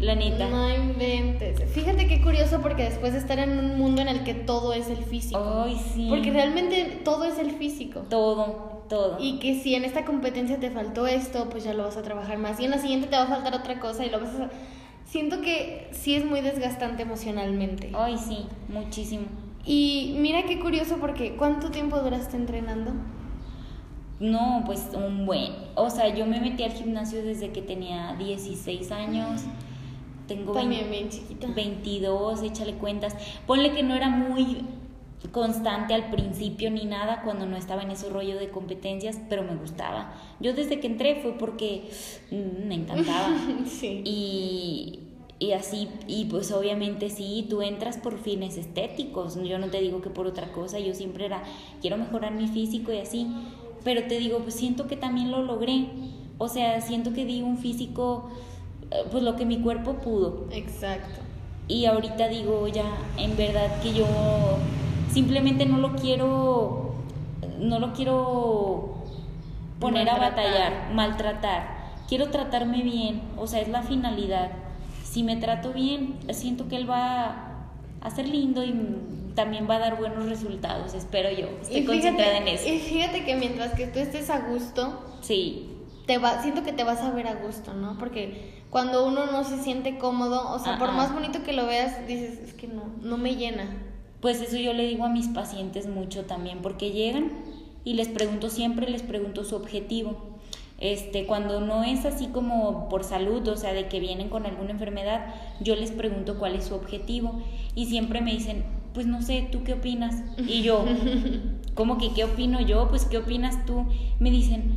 La 0.00 0.14
neta. 0.14 0.48
No 0.48 0.74
inventes. 0.74 1.70
Fíjate 1.70 2.08
qué 2.08 2.20
curioso 2.20 2.60
porque 2.60 2.84
después 2.84 3.12
de 3.12 3.20
estar 3.20 3.38
en 3.38 3.58
un 3.58 3.78
mundo 3.78 4.02
en 4.02 4.08
el 4.08 4.24
que 4.24 4.34
todo 4.34 4.72
es 4.72 4.88
el 4.88 5.04
físico. 5.04 5.62
Ay, 5.64 5.80
sí. 5.94 6.08
Porque 6.10 6.30
realmente 6.30 7.00
todo 7.04 7.24
es 7.24 7.38
el 7.38 7.52
físico. 7.52 8.00
Todo, 8.10 8.82
todo. 8.88 9.16
Y 9.20 9.38
que 9.38 9.60
si 9.60 9.74
en 9.74 9.84
esta 9.84 10.04
competencia 10.04 10.58
te 10.58 10.70
faltó 10.70 11.06
esto, 11.06 11.48
pues 11.48 11.64
ya 11.64 11.74
lo 11.74 11.84
vas 11.84 11.96
a 11.96 12.02
trabajar 12.02 12.38
más. 12.38 12.58
Y 12.58 12.64
en 12.64 12.72
la 12.72 12.78
siguiente 12.78 13.06
te 13.06 13.16
va 13.16 13.22
a 13.22 13.28
faltar 13.28 13.54
otra 13.54 13.78
cosa 13.78 14.04
y 14.04 14.10
lo 14.10 14.20
vas 14.20 14.34
a... 14.34 14.50
Siento 15.04 15.40
que 15.40 15.88
sí 15.92 16.16
es 16.16 16.24
muy 16.24 16.40
desgastante 16.40 17.02
emocionalmente. 17.02 17.92
Ay, 17.94 18.18
sí, 18.18 18.46
muchísimo. 18.68 19.26
Y 19.66 20.16
mira 20.18 20.44
qué 20.44 20.58
curioso 20.60 20.98
porque 21.00 21.36
¿cuánto 21.36 21.70
tiempo 21.70 21.98
duraste 22.00 22.36
entrenando? 22.36 22.92
No, 24.20 24.62
pues 24.64 24.88
un 24.94 25.26
buen. 25.26 25.52
O 25.74 25.90
sea, 25.90 26.14
yo 26.14 26.26
me 26.26 26.40
metí 26.40 26.62
al 26.62 26.72
gimnasio 26.72 27.24
desde 27.24 27.50
que 27.50 27.62
tenía 27.62 28.14
16 28.16 28.92
años. 28.92 29.42
Tengo 30.28 30.52
También 30.52 30.90
bien 30.90 31.08
chiquita. 31.08 31.48
22, 31.48 32.42
échale 32.42 32.74
cuentas. 32.74 33.16
Ponle 33.46 33.72
que 33.72 33.82
no 33.82 33.94
era 33.94 34.08
muy 34.08 34.64
constante 35.32 35.94
al 35.94 36.10
principio 36.10 36.70
ni 36.70 36.84
nada 36.84 37.22
cuando 37.22 37.46
no 37.46 37.56
estaba 37.56 37.82
en 37.82 37.90
ese 37.90 38.10
rollo 38.10 38.38
de 38.38 38.50
competencias, 38.50 39.18
pero 39.28 39.42
me 39.42 39.56
gustaba. 39.56 40.12
Yo 40.40 40.52
desde 40.52 40.80
que 40.80 40.86
entré 40.86 41.16
fue 41.16 41.32
porque 41.32 41.90
me 42.30 42.74
encantaba. 42.74 43.34
sí. 43.66 44.02
Y 44.04 45.03
y 45.38 45.52
así, 45.52 45.88
y 46.06 46.26
pues 46.26 46.52
obviamente 46.52 47.10
sí, 47.10 47.46
tú 47.50 47.62
entras 47.62 47.98
por 47.98 48.18
fines 48.18 48.56
estéticos, 48.56 49.36
yo 49.42 49.58
no 49.58 49.66
te 49.68 49.80
digo 49.80 50.00
que 50.00 50.10
por 50.10 50.26
otra 50.26 50.52
cosa, 50.52 50.78
yo 50.78 50.94
siempre 50.94 51.26
era, 51.26 51.42
quiero 51.80 51.96
mejorar 51.96 52.32
mi 52.32 52.46
físico 52.46 52.92
y 52.92 52.98
así, 52.98 53.26
pero 53.82 54.04
te 54.04 54.18
digo, 54.18 54.38
pues 54.38 54.54
siento 54.54 54.86
que 54.86 54.96
también 54.96 55.30
lo 55.30 55.42
logré, 55.42 55.88
o 56.38 56.48
sea, 56.48 56.80
siento 56.80 57.12
que 57.12 57.24
di 57.26 57.42
un 57.42 57.58
físico, 57.58 58.30
eh, 58.90 59.04
pues 59.10 59.22
lo 59.22 59.36
que 59.36 59.44
mi 59.44 59.60
cuerpo 59.60 59.94
pudo. 59.94 60.46
Exacto. 60.50 61.20
Y 61.68 61.86
ahorita 61.86 62.28
digo 62.28 62.66
ya, 62.68 62.84
en 63.16 63.36
verdad 63.36 63.80
que 63.82 63.92
yo 63.92 64.06
simplemente 65.10 65.64
no 65.66 65.78
lo 65.78 65.94
quiero, 65.94 66.94
no 67.58 67.78
lo 67.78 67.92
quiero 67.92 68.94
poner 69.80 70.08
a 70.08 70.18
batallar, 70.18 70.92
maltratar. 70.92 71.74
Quiero 72.08 72.30
tratarme 72.30 72.82
bien, 72.82 73.22
o 73.38 73.46
sea, 73.46 73.60
es 73.60 73.68
la 73.68 73.82
finalidad. 73.82 74.50
Si 75.14 75.22
me 75.22 75.36
trato 75.36 75.72
bien, 75.72 76.16
siento 76.32 76.66
que 76.66 76.74
él 76.74 76.90
va 76.90 77.68
a 78.00 78.10
ser 78.10 78.26
lindo 78.26 78.64
y 78.64 78.74
también 79.36 79.70
va 79.70 79.76
a 79.76 79.78
dar 79.78 79.96
buenos 79.96 80.28
resultados, 80.28 80.92
espero 80.92 81.30
yo. 81.30 81.46
Estoy 81.62 81.84
concentrada 81.84 82.38
en 82.38 82.48
eso. 82.48 82.68
Y 82.68 82.80
fíjate 82.80 83.24
que 83.24 83.36
mientras 83.36 83.74
que 83.74 83.86
tú 83.86 84.00
estés 84.00 84.28
a 84.28 84.40
gusto, 84.40 85.00
sí. 85.20 85.70
Te 86.08 86.18
va, 86.18 86.42
siento 86.42 86.64
que 86.64 86.72
te 86.72 86.82
vas 86.82 87.00
a 87.00 87.12
ver 87.12 87.28
a 87.28 87.34
gusto, 87.36 87.74
¿no? 87.74 87.96
Porque 87.96 88.64
cuando 88.70 89.06
uno 89.06 89.26
no 89.26 89.44
se 89.44 89.62
siente 89.62 89.98
cómodo, 89.98 90.50
o 90.50 90.58
sea, 90.58 90.80
por 90.80 90.90
más 90.90 91.14
bonito 91.14 91.44
que 91.44 91.52
lo 91.52 91.64
veas, 91.66 92.08
dices, 92.08 92.40
es 92.40 92.52
que 92.52 92.66
no, 92.66 92.82
no 93.00 93.16
me 93.16 93.36
llena. 93.36 93.68
Pues 94.20 94.40
eso 94.40 94.56
yo 94.56 94.72
le 94.72 94.84
digo 94.84 95.04
a 95.04 95.10
mis 95.10 95.28
pacientes 95.28 95.86
mucho 95.86 96.24
también, 96.24 96.58
porque 96.60 96.90
llegan 96.90 97.30
y 97.84 97.94
les 97.94 98.08
pregunto 98.08 98.50
siempre, 98.50 98.90
les 98.90 99.04
pregunto 99.04 99.44
su 99.44 99.54
objetivo. 99.54 100.33
Este, 100.78 101.24
cuando 101.26 101.60
no 101.60 101.84
es 101.84 102.04
así 102.04 102.26
como 102.26 102.88
por 102.88 103.04
salud, 103.04 103.46
o 103.48 103.56
sea, 103.56 103.72
de 103.72 103.86
que 103.86 104.00
vienen 104.00 104.28
con 104.28 104.44
alguna 104.44 104.72
enfermedad, 104.72 105.34
yo 105.60 105.76
les 105.76 105.92
pregunto 105.92 106.38
cuál 106.38 106.56
es 106.56 106.64
su 106.64 106.74
objetivo 106.74 107.42
y 107.74 107.86
siempre 107.86 108.20
me 108.20 108.32
dicen, 108.32 108.64
pues 108.92 109.06
no 109.06 109.22
sé, 109.22 109.48
¿tú 109.50 109.62
qué 109.64 109.74
opinas? 109.74 110.22
Y 110.38 110.62
yo, 110.62 110.84
¿cómo 111.74 111.98
que 111.98 112.12
qué 112.12 112.24
opino 112.24 112.60
yo? 112.60 112.88
Pues 112.88 113.04
¿qué 113.04 113.18
opinas 113.18 113.64
tú? 113.66 113.86
Me 114.18 114.30
dicen, 114.30 114.76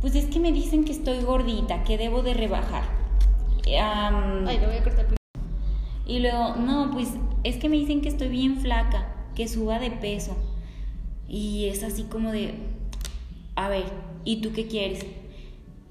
pues 0.00 0.14
es 0.14 0.26
que 0.26 0.40
me 0.40 0.52
dicen 0.52 0.84
que 0.84 0.92
estoy 0.92 1.22
gordita, 1.22 1.84
que 1.84 1.98
debo 1.98 2.22
de 2.22 2.34
rebajar. 2.34 2.84
Ay, 4.46 4.58
lo 4.58 4.66
voy 4.66 4.76
a 4.76 4.84
cortar. 4.84 5.06
Y 6.06 6.18
luego, 6.18 6.56
no, 6.56 6.90
pues 6.92 7.08
es 7.44 7.56
que 7.56 7.68
me 7.68 7.76
dicen 7.76 8.02
que 8.02 8.08
estoy 8.08 8.28
bien 8.28 8.58
flaca, 8.58 9.14
que 9.34 9.48
suba 9.48 9.78
de 9.78 9.90
peso. 9.90 10.36
Y 11.28 11.66
es 11.66 11.82
así 11.82 12.02
como 12.04 12.32
de, 12.32 12.54
a 13.56 13.68
ver, 13.68 13.84
¿y 14.24 14.42
tú 14.42 14.52
qué 14.52 14.66
quieres? 14.66 15.06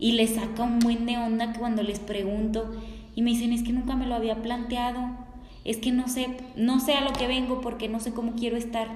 Y 0.04 0.12
les 0.12 0.32
saca 0.32 0.64
un 0.64 0.80
buen 0.80 1.06
de 1.06 1.16
onda 1.16 1.54
cuando 1.58 1.82
les 1.82 2.00
pregunto 2.00 2.70
y 3.16 3.22
me 3.22 3.30
dicen, 3.30 3.54
es 3.54 3.64
que 3.64 3.72
nunca 3.72 3.96
me 3.96 4.06
lo 4.06 4.16
había 4.16 4.42
planteado, 4.42 5.00
es 5.64 5.78
que 5.78 5.94
no 5.94 6.10
sé, 6.10 6.28
no 6.58 6.82
sé 6.82 6.96
a 6.96 7.06
lo 7.06 7.14
que 7.14 7.26
vengo 7.26 7.62
porque 7.62 7.88
no 7.88 8.02
sé 8.02 8.12
cómo 8.12 8.34
quiero 8.34 8.58
estar. 8.58 8.90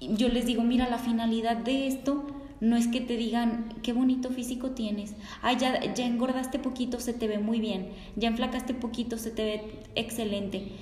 Yo 0.00 0.28
les 0.28 0.44
digo, 0.44 0.64
mira, 0.64 0.88
la 0.88 0.98
finalidad 0.98 1.56
de 1.56 1.86
esto 1.86 2.26
no 2.60 2.76
es 2.76 2.88
que 2.88 3.00
te 3.00 3.16
digan 3.16 3.72
qué 3.84 3.92
bonito 3.92 4.30
físico 4.30 4.72
tienes, 4.72 5.14
ay, 5.40 5.54
ya, 5.60 5.94
ya 5.94 6.04
engordaste 6.04 6.58
poquito, 6.58 6.98
se 6.98 7.12
te 7.12 7.28
ve 7.28 7.38
muy 7.38 7.60
bien, 7.60 7.90
ya 8.16 8.26
enflacaste 8.26 8.74
poquito, 8.74 9.18
se 9.18 9.30
te 9.30 9.44
ve 9.44 9.62
excelente. 9.94 10.72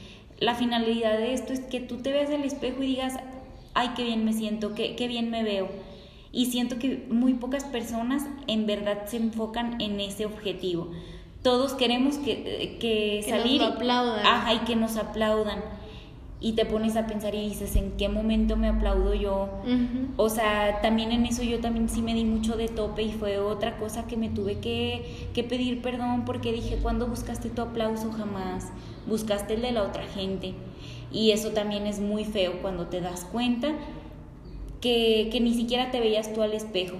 La 0.41 0.55
finalidad 0.55 1.19
de 1.19 1.35
esto 1.35 1.53
es 1.53 1.61
que 1.61 1.81
tú 1.81 1.99
te 1.99 2.11
veas 2.11 2.31
al 2.31 2.43
espejo 2.43 2.83
y 2.83 2.87
digas, 2.87 3.19
ay, 3.75 3.91
qué 3.97 4.05
bien 4.05 4.25
me 4.25 4.33
siento, 4.33 4.75
qué, 4.75 4.97
qué 4.97 5.09
bien 5.09 5.29
me 5.29 5.43
veo. 5.43 5.69
Y 6.33 6.47
siento 6.47 6.79
que 6.79 7.07
muy 7.11 7.35
pocas 7.35 7.65
personas 7.65 8.25
en 8.47 8.67
verdad 8.67 9.07
se 9.07 9.17
enfocan 9.17 9.81
en 9.81 10.01
ese 10.01 10.27
objetivo. 10.27 10.91
Todos 11.43 11.75
queremos 11.75 12.19
que, 12.19 12.77
que, 12.81 13.25
salir. 13.29 13.63
Nos 13.63 13.73
aplaudan. 13.73 14.27
Ajá, 14.27 14.55
y 14.55 14.59
que 14.61 14.77
nos 14.77 14.97
aplaudan 14.97 15.63
y 16.39 16.53
te 16.53 16.67
pones 16.67 16.97
a 16.97 17.07
pensar 17.07 17.35
y 17.35 17.49
dices, 17.49 17.77
¿en 17.77 17.93
qué 17.93 18.09
momento 18.09 18.57
me 18.57 18.69
aplaudo 18.69 19.15
yo? 19.15 19.49
O 20.17 20.29
sea, 20.29 20.81
también 20.83 21.11
en 21.13 21.25
eso 21.25 21.43
yo 21.43 21.61
también 21.61 21.89
sí 21.89 22.03
me 22.03 22.13
di 22.13 22.25
mucho 22.25 22.57
de 22.57 22.69
tope 22.69 23.03
y 23.03 23.13
fue 23.13 23.39
otra 23.39 23.79
cosa 23.79 24.07
que 24.07 24.19
me 24.19 24.29
tuve 24.29 24.59
que, 24.59 25.29
que 25.33 25.45
pedir 25.45 25.81
perdón 25.81 26.25
porque 26.27 26.53
dije, 26.53 26.79
¿cuándo 26.83 27.07
buscaste 27.07 27.49
tu 27.49 27.63
aplauso? 27.63 28.13
Jamás. 28.13 28.71
Buscaste 29.07 29.55
el 29.55 29.63
de 29.63 29.73
la 29.73 29.83
otra 29.83 30.05
gente. 30.05 30.53
Y 31.11 31.31
eso 31.31 31.51
también 31.51 31.87
es 31.87 32.01
muy 32.01 32.25
feo 32.25 32.61
cuando 32.61 32.87
te 32.89 33.01
das 33.01 33.25
cuenta 33.25 33.69
que, 34.87 35.29
que 35.33 35.41
ni 35.41 35.53
siquiera 35.53 35.91
te 35.91 35.99
veías 35.99 36.33
tú 36.33 36.43
al 36.43 36.53
espejo. 36.53 36.97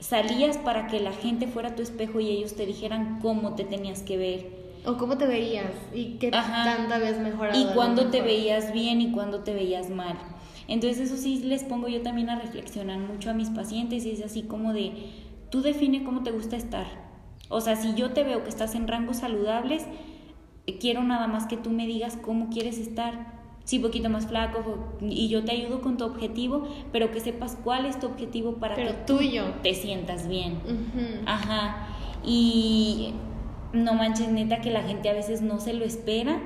Salías 0.00 0.58
para 0.58 0.86
que 0.88 1.00
la 1.00 1.12
gente 1.12 1.46
fuera 1.46 1.74
tu 1.74 1.82
espejo 1.82 2.20
y 2.20 2.28
ellos 2.28 2.54
te 2.54 2.66
dijeran 2.66 3.20
cómo 3.22 3.54
te 3.54 3.64
tenías 3.64 4.02
que 4.02 4.18
ver 4.18 4.64
o 4.84 4.98
cómo 4.98 5.16
te 5.16 5.26
veías 5.26 5.72
y 5.94 6.16
qué 6.18 6.30
tanta 6.30 6.98
vez 6.98 7.18
mejorado. 7.18 7.58
Y 7.58 7.72
cuándo 7.72 8.10
te 8.10 8.20
veías 8.20 8.72
bien 8.74 9.00
y 9.00 9.12
cuándo 9.12 9.40
te 9.40 9.54
veías 9.54 9.88
mal. 9.88 10.18
Entonces 10.68 11.10
eso 11.10 11.16
sí 11.16 11.38
les 11.44 11.64
pongo 11.64 11.88
yo 11.88 12.02
también 12.02 12.28
a 12.28 12.38
reflexionar 12.38 12.98
mucho 12.98 13.30
a 13.30 13.32
mis 13.34 13.48
pacientes 13.48 14.04
y 14.04 14.10
es 14.10 14.22
así 14.22 14.42
como 14.42 14.74
de, 14.74 14.92
tú 15.50 15.62
define 15.62 16.04
cómo 16.04 16.22
te 16.22 16.32
gusta 16.32 16.56
estar. 16.56 16.86
O 17.48 17.62
sea, 17.62 17.76
si 17.76 17.94
yo 17.94 18.10
te 18.10 18.24
veo 18.24 18.42
que 18.42 18.50
estás 18.50 18.74
en 18.74 18.86
rangos 18.86 19.18
saludables, 19.18 19.86
quiero 20.80 21.02
nada 21.02 21.28
más 21.28 21.46
que 21.46 21.56
tú 21.56 21.70
me 21.70 21.86
digas 21.86 22.18
cómo 22.20 22.50
quieres 22.50 22.78
estar. 22.78 23.33
Sí, 23.64 23.78
poquito 23.78 24.10
más 24.10 24.26
flaco 24.26 24.62
y 25.00 25.28
yo 25.28 25.42
te 25.42 25.52
ayudo 25.52 25.80
con 25.80 25.96
tu 25.96 26.04
objetivo, 26.04 26.68
pero 26.92 27.10
que 27.10 27.20
sepas 27.20 27.56
cuál 27.64 27.86
es 27.86 27.98
tu 27.98 28.06
objetivo 28.06 28.56
para 28.56 28.74
que 28.74 28.92
tuyo. 29.06 29.44
te 29.62 29.72
sientas 29.74 30.28
bien. 30.28 30.58
Ajá. 31.24 31.88
Y 32.22 33.14
no 33.72 33.94
manches, 33.94 34.28
neta 34.28 34.60
que 34.60 34.70
la 34.70 34.82
gente 34.82 35.08
a 35.08 35.14
veces 35.14 35.40
no 35.40 35.60
se 35.60 35.72
lo 35.72 35.86
espera, 35.86 36.42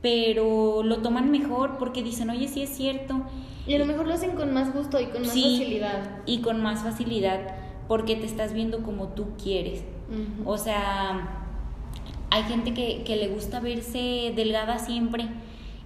pero 0.00 0.82
lo 0.82 0.98
toman 0.98 1.30
mejor 1.30 1.76
porque 1.76 2.02
dicen, 2.02 2.30
oye, 2.30 2.48
sí 2.48 2.62
es 2.62 2.70
cierto. 2.70 3.20
Y 3.66 3.74
a 3.74 3.78
lo 3.78 3.84
mejor 3.84 4.06
lo 4.06 4.14
hacen 4.14 4.30
con 4.30 4.54
más 4.54 4.72
gusto 4.72 4.98
y 4.98 5.06
con 5.06 5.22
más 5.22 5.32
facilidad. 5.32 6.22
Y 6.24 6.38
con 6.38 6.62
más 6.62 6.82
facilidad, 6.82 7.54
porque 7.86 8.16
te 8.16 8.24
estás 8.24 8.54
viendo 8.54 8.82
como 8.82 9.08
tú 9.08 9.26
quieres. 9.42 9.84
O 10.46 10.56
sea, 10.56 11.44
hay 12.30 12.42
gente 12.44 12.72
que, 12.72 13.02
que 13.04 13.16
le 13.16 13.28
gusta 13.28 13.60
verse 13.60 14.32
delgada 14.34 14.78
siempre 14.78 15.28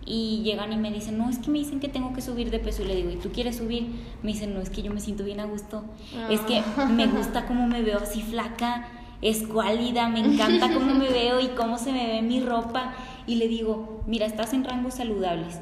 y 0.06 0.42
llegan 0.42 0.72
y 0.72 0.76
me 0.76 0.90
dicen, 0.90 1.18
no, 1.18 1.28
es 1.28 1.38
que 1.38 1.50
me 1.50 1.58
dicen 1.58 1.80
que 1.80 1.88
tengo 1.88 2.12
que 2.12 2.20
subir 2.20 2.50
de 2.50 2.58
peso 2.58 2.82
y 2.82 2.86
le 2.86 2.96
digo, 2.96 3.10
¿y 3.10 3.16
tú 3.16 3.30
quieres 3.32 3.56
subir? 3.56 3.88
Me 4.22 4.32
dicen, 4.32 4.54
no, 4.54 4.60
es 4.60 4.70
que 4.70 4.82
yo 4.82 4.92
me 4.92 5.00
siento 5.00 5.24
bien 5.24 5.40
a 5.40 5.44
gusto, 5.44 5.84
es 6.28 6.40
que 6.40 6.62
ah. 6.76 6.86
me 6.86 7.06
gusta 7.06 7.46
cómo 7.46 7.66
me 7.66 7.82
veo 7.82 7.98
así 7.98 8.22
flaca, 8.22 8.88
escuálida, 9.22 10.08
me 10.08 10.20
encanta 10.20 10.72
cómo 10.72 10.94
me 10.94 11.08
veo 11.08 11.40
y 11.40 11.48
cómo 11.48 11.78
se 11.78 11.92
me 11.92 12.06
ve 12.06 12.22
mi 12.22 12.40
ropa. 12.40 12.94
Y 13.26 13.36
le 13.36 13.48
digo, 13.48 14.02
mira, 14.06 14.26
estás 14.26 14.54
en 14.54 14.64
rangos 14.64 14.94
saludables. 14.94 15.60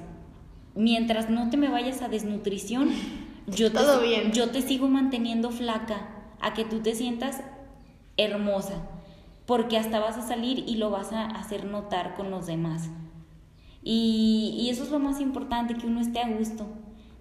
Mientras 0.74 1.28
no 1.28 1.50
te 1.50 1.56
me 1.56 1.68
vayas 1.68 2.02
a 2.02 2.08
desnutrición, 2.08 2.90
yo 3.46 3.72
te, 3.72 3.80
bien. 4.06 4.32
yo 4.32 4.50
te 4.50 4.62
sigo 4.62 4.88
manteniendo 4.88 5.50
flaca 5.50 6.08
a 6.40 6.54
que 6.54 6.64
tú 6.64 6.80
te 6.80 6.94
sientas 6.94 7.42
hermosa, 8.16 8.74
porque 9.46 9.76
hasta 9.76 9.98
vas 9.98 10.16
a 10.16 10.26
salir 10.26 10.64
y 10.66 10.76
lo 10.76 10.90
vas 10.90 11.12
a 11.12 11.26
hacer 11.26 11.64
notar 11.64 12.14
con 12.14 12.30
los 12.30 12.46
demás. 12.46 12.90
Y, 13.82 14.56
y 14.58 14.70
eso 14.70 14.84
es 14.84 14.90
lo 14.90 14.98
más 14.98 15.20
importante, 15.20 15.74
que 15.74 15.86
uno 15.86 16.00
esté 16.00 16.20
a 16.20 16.28
gusto. 16.28 16.66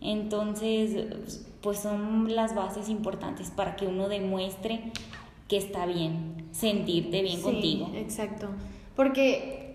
Entonces, 0.02 1.44
pues 1.62 1.80
son 1.80 2.36
las 2.36 2.56
bases 2.56 2.90
importantes 2.90 3.52
para 3.52 3.76
que 3.76 3.88
uno 3.88 4.10
demuestre 4.10 4.92
que 5.48 5.58
está 5.58 5.86
bien, 5.86 6.48
sentirte 6.52 7.22
bien 7.22 7.42
contigo. 7.42 7.90
Exacto. 7.96 8.50
Porque 8.96 9.68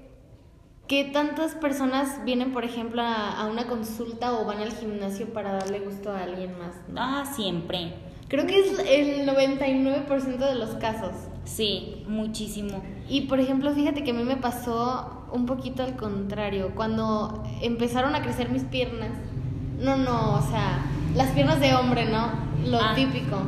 ¿qué 0.86 1.04
tantas 1.04 1.54
personas 1.54 2.24
vienen, 2.24 2.52
por 2.52 2.64
ejemplo, 2.64 3.02
a, 3.02 3.46
una 3.50 3.66
consulta 3.66 4.38
o 4.38 4.44
van 4.44 4.58
al 4.58 4.72
gimnasio 4.72 5.32
para 5.32 5.52
darle 5.52 5.80
gusto 5.80 6.10
a 6.10 6.22
alguien 6.22 6.52
más? 6.58 6.74
Ah, 6.96 7.24
siempre. 7.34 7.94
Creo 8.28 8.46
que 8.46 8.60
es 8.60 8.78
el 8.78 9.26
99% 9.26 10.38
de 10.38 10.54
los 10.54 10.70
casos. 10.76 11.12
Sí, 11.44 12.04
muchísimo. 12.06 12.82
Y 13.08 13.22
por 13.22 13.40
ejemplo, 13.40 13.72
fíjate 13.72 14.04
que 14.04 14.10
a 14.10 14.14
mí 14.14 14.22
me 14.22 14.36
pasó 14.36 15.21
un 15.32 15.46
poquito 15.46 15.82
al 15.82 15.96
contrario. 15.96 16.72
Cuando 16.74 17.42
empezaron 17.60 18.14
a 18.14 18.22
crecer 18.22 18.50
mis 18.50 18.64
piernas, 18.64 19.10
no, 19.78 19.96
no, 19.96 20.34
o 20.34 20.42
sea, 20.42 20.84
las 21.14 21.30
piernas 21.30 21.60
de 21.60 21.74
hombre, 21.74 22.06
¿no? 22.06 22.28
Lo 22.64 22.80
ah. 22.80 22.92
típico 22.94 23.38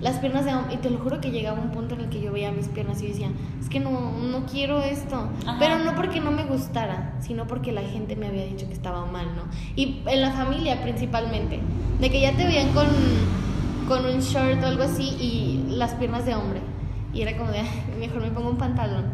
las 0.00 0.18
piernas 0.18 0.44
de 0.44 0.54
hombre, 0.54 0.74
y 0.74 0.76
te 0.78 0.90
lo 0.90 0.98
juro 0.98 1.20
que 1.20 1.30
llegaba 1.30 1.60
un 1.60 1.70
punto 1.70 1.94
en 1.94 2.02
el 2.02 2.08
que 2.08 2.20
yo 2.20 2.32
veía 2.32 2.50
mis 2.52 2.68
piernas 2.68 3.02
y 3.02 3.08
decía, 3.08 3.28
es 3.60 3.68
que 3.68 3.80
no, 3.80 4.12
no 4.18 4.46
quiero 4.46 4.80
esto, 4.82 5.28
pero 5.58 5.78
no 5.78 5.94
porque 5.94 6.20
no 6.20 6.30
me 6.30 6.44
gustara, 6.44 7.14
sino 7.20 7.46
porque 7.46 7.72
la 7.72 7.82
gente 7.82 8.16
me 8.16 8.26
había 8.26 8.46
dicho 8.46 8.66
que 8.66 8.72
estaba 8.72 9.04
mal, 9.04 9.26
¿no? 9.36 9.42
Y 9.76 10.02
en 10.06 10.20
la 10.22 10.30
familia 10.30 10.82
principalmente, 10.82 11.60
de 12.00 12.10
que 12.10 12.20
ya 12.20 12.32
te 12.32 12.46
veían 12.46 12.70
con, 12.72 12.86
con 13.88 14.06
un 14.06 14.20
short 14.20 14.62
o 14.62 14.66
algo 14.66 14.84
así 14.84 15.04
y 15.20 15.66
las 15.68 15.94
piernas 15.94 16.24
de 16.24 16.34
hombre, 16.34 16.60
y 17.12 17.20
era 17.20 17.36
como 17.36 17.50
de, 17.50 17.62
mejor 17.98 18.22
me 18.22 18.30
pongo 18.30 18.50
un 18.50 18.58
pantalón. 18.58 19.04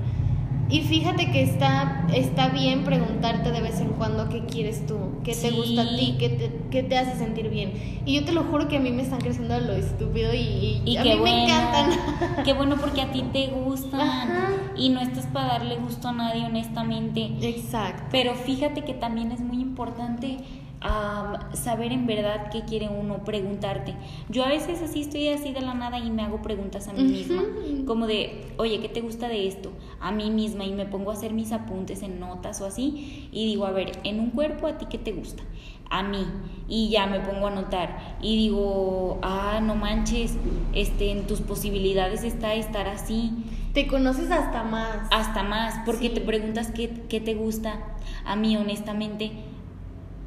Y 0.68 0.80
fíjate 0.80 1.30
que 1.30 1.42
está, 1.42 2.06
está 2.12 2.48
bien 2.48 2.82
preguntarte 2.84 3.52
de 3.52 3.60
vez 3.60 3.80
en 3.80 3.90
cuando 3.90 4.28
qué 4.28 4.44
quieres 4.46 4.84
tú, 4.86 4.98
qué 5.22 5.32
te 5.34 5.52
gusta 5.52 5.82
a 5.82 5.96
ti, 5.96 6.16
qué 6.18 6.28
te, 6.28 6.50
qué 6.70 6.82
te 6.82 6.98
hace 6.98 7.16
sentir 7.16 7.50
bien. 7.50 7.72
Y 8.04 8.14
yo 8.14 8.24
te 8.24 8.32
lo 8.32 8.42
juro 8.44 8.66
que 8.66 8.78
a 8.78 8.80
mí 8.80 8.90
me 8.90 9.02
están 9.02 9.20
creciendo 9.20 9.58
lo 9.60 9.74
estúpido 9.74 10.34
y, 10.34 10.82
y 10.84 10.96
a 10.96 11.04
mí 11.04 11.10
bueno, 11.10 11.22
me 11.24 11.44
encantan. 11.44 11.90
Qué 12.44 12.52
bueno 12.52 12.76
porque 12.80 13.02
a 13.02 13.12
ti 13.12 13.22
te 13.32 13.48
gustan 13.48 14.00
Ajá. 14.00 14.48
y 14.76 14.88
no 14.88 15.00
estás 15.00 15.26
para 15.26 15.58
darle 15.58 15.76
gusto 15.76 16.08
a 16.08 16.12
nadie 16.12 16.44
honestamente. 16.44 17.30
Exacto. 17.40 18.04
Pero 18.10 18.34
fíjate 18.34 18.82
que 18.82 18.94
también 18.94 19.30
es 19.32 19.40
muy 19.40 19.60
importante 19.60 20.38
am, 20.80 21.36
saber 21.54 21.92
en 21.92 22.06
verdad 22.06 22.50
qué 22.50 22.62
quiere 22.64 22.88
uno, 22.88 23.24
preguntarte. 23.24 23.94
Yo 24.28 24.44
a 24.44 24.48
veces 24.48 24.82
así 24.82 25.00
estoy 25.02 25.28
así 25.28 25.52
de 25.52 25.60
la 25.60 25.74
nada 25.74 25.98
y 25.98 26.10
me 26.10 26.22
hago 26.22 26.42
preguntas 26.42 26.88
a 26.88 26.92
mí 26.92 27.02
misma, 27.02 27.42
como 27.86 28.06
de, 28.06 28.46
oye, 28.58 28.80
¿qué 28.80 28.88
te 28.88 29.00
gusta 29.00 29.28
de 29.28 29.46
esto? 29.48 29.72
A 30.00 30.12
mí 30.12 30.30
misma 30.30 30.64
y 30.64 30.72
me 30.72 30.86
pongo 30.86 31.10
a 31.10 31.14
hacer 31.14 31.32
mis 31.32 31.52
apuntes 31.52 32.02
en 32.02 32.20
notas 32.20 32.60
o 32.60 32.66
así 32.66 33.28
y 33.32 33.46
digo, 33.46 33.66
a 33.66 33.70
ver, 33.72 33.92
en 34.04 34.20
un 34.20 34.30
cuerpo 34.30 34.66
a 34.66 34.78
ti 34.78 34.86
qué 34.90 34.98
te 34.98 35.12
gusta? 35.12 35.42
A 35.88 36.02
mí 36.02 36.26
y 36.68 36.88
ya 36.90 37.06
me 37.06 37.20
pongo 37.20 37.46
a 37.46 37.52
anotar 37.52 38.16
y 38.20 38.36
digo, 38.36 39.18
ah, 39.22 39.60
no 39.62 39.76
manches, 39.76 40.34
este, 40.72 41.12
en 41.12 41.26
tus 41.28 41.40
posibilidades 41.40 42.24
está 42.24 42.54
estar 42.54 42.88
así 42.88 43.32
Te 43.72 43.86
conoces 43.86 44.30
hasta 44.32 44.64
más. 44.64 45.06
hasta 45.12 45.42
más, 45.44 45.74
porque 45.86 46.08
Sí. 46.08 46.14
te 46.14 46.20
preguntas 46.22 46.72
qué, 46.72 46.88
qué 47.08 47.20
te 47.20 47.34
gusta. 47.34 47.78
A 48.24 48.34
mí, 48.34 48.56
honestamente, 48.56 49.30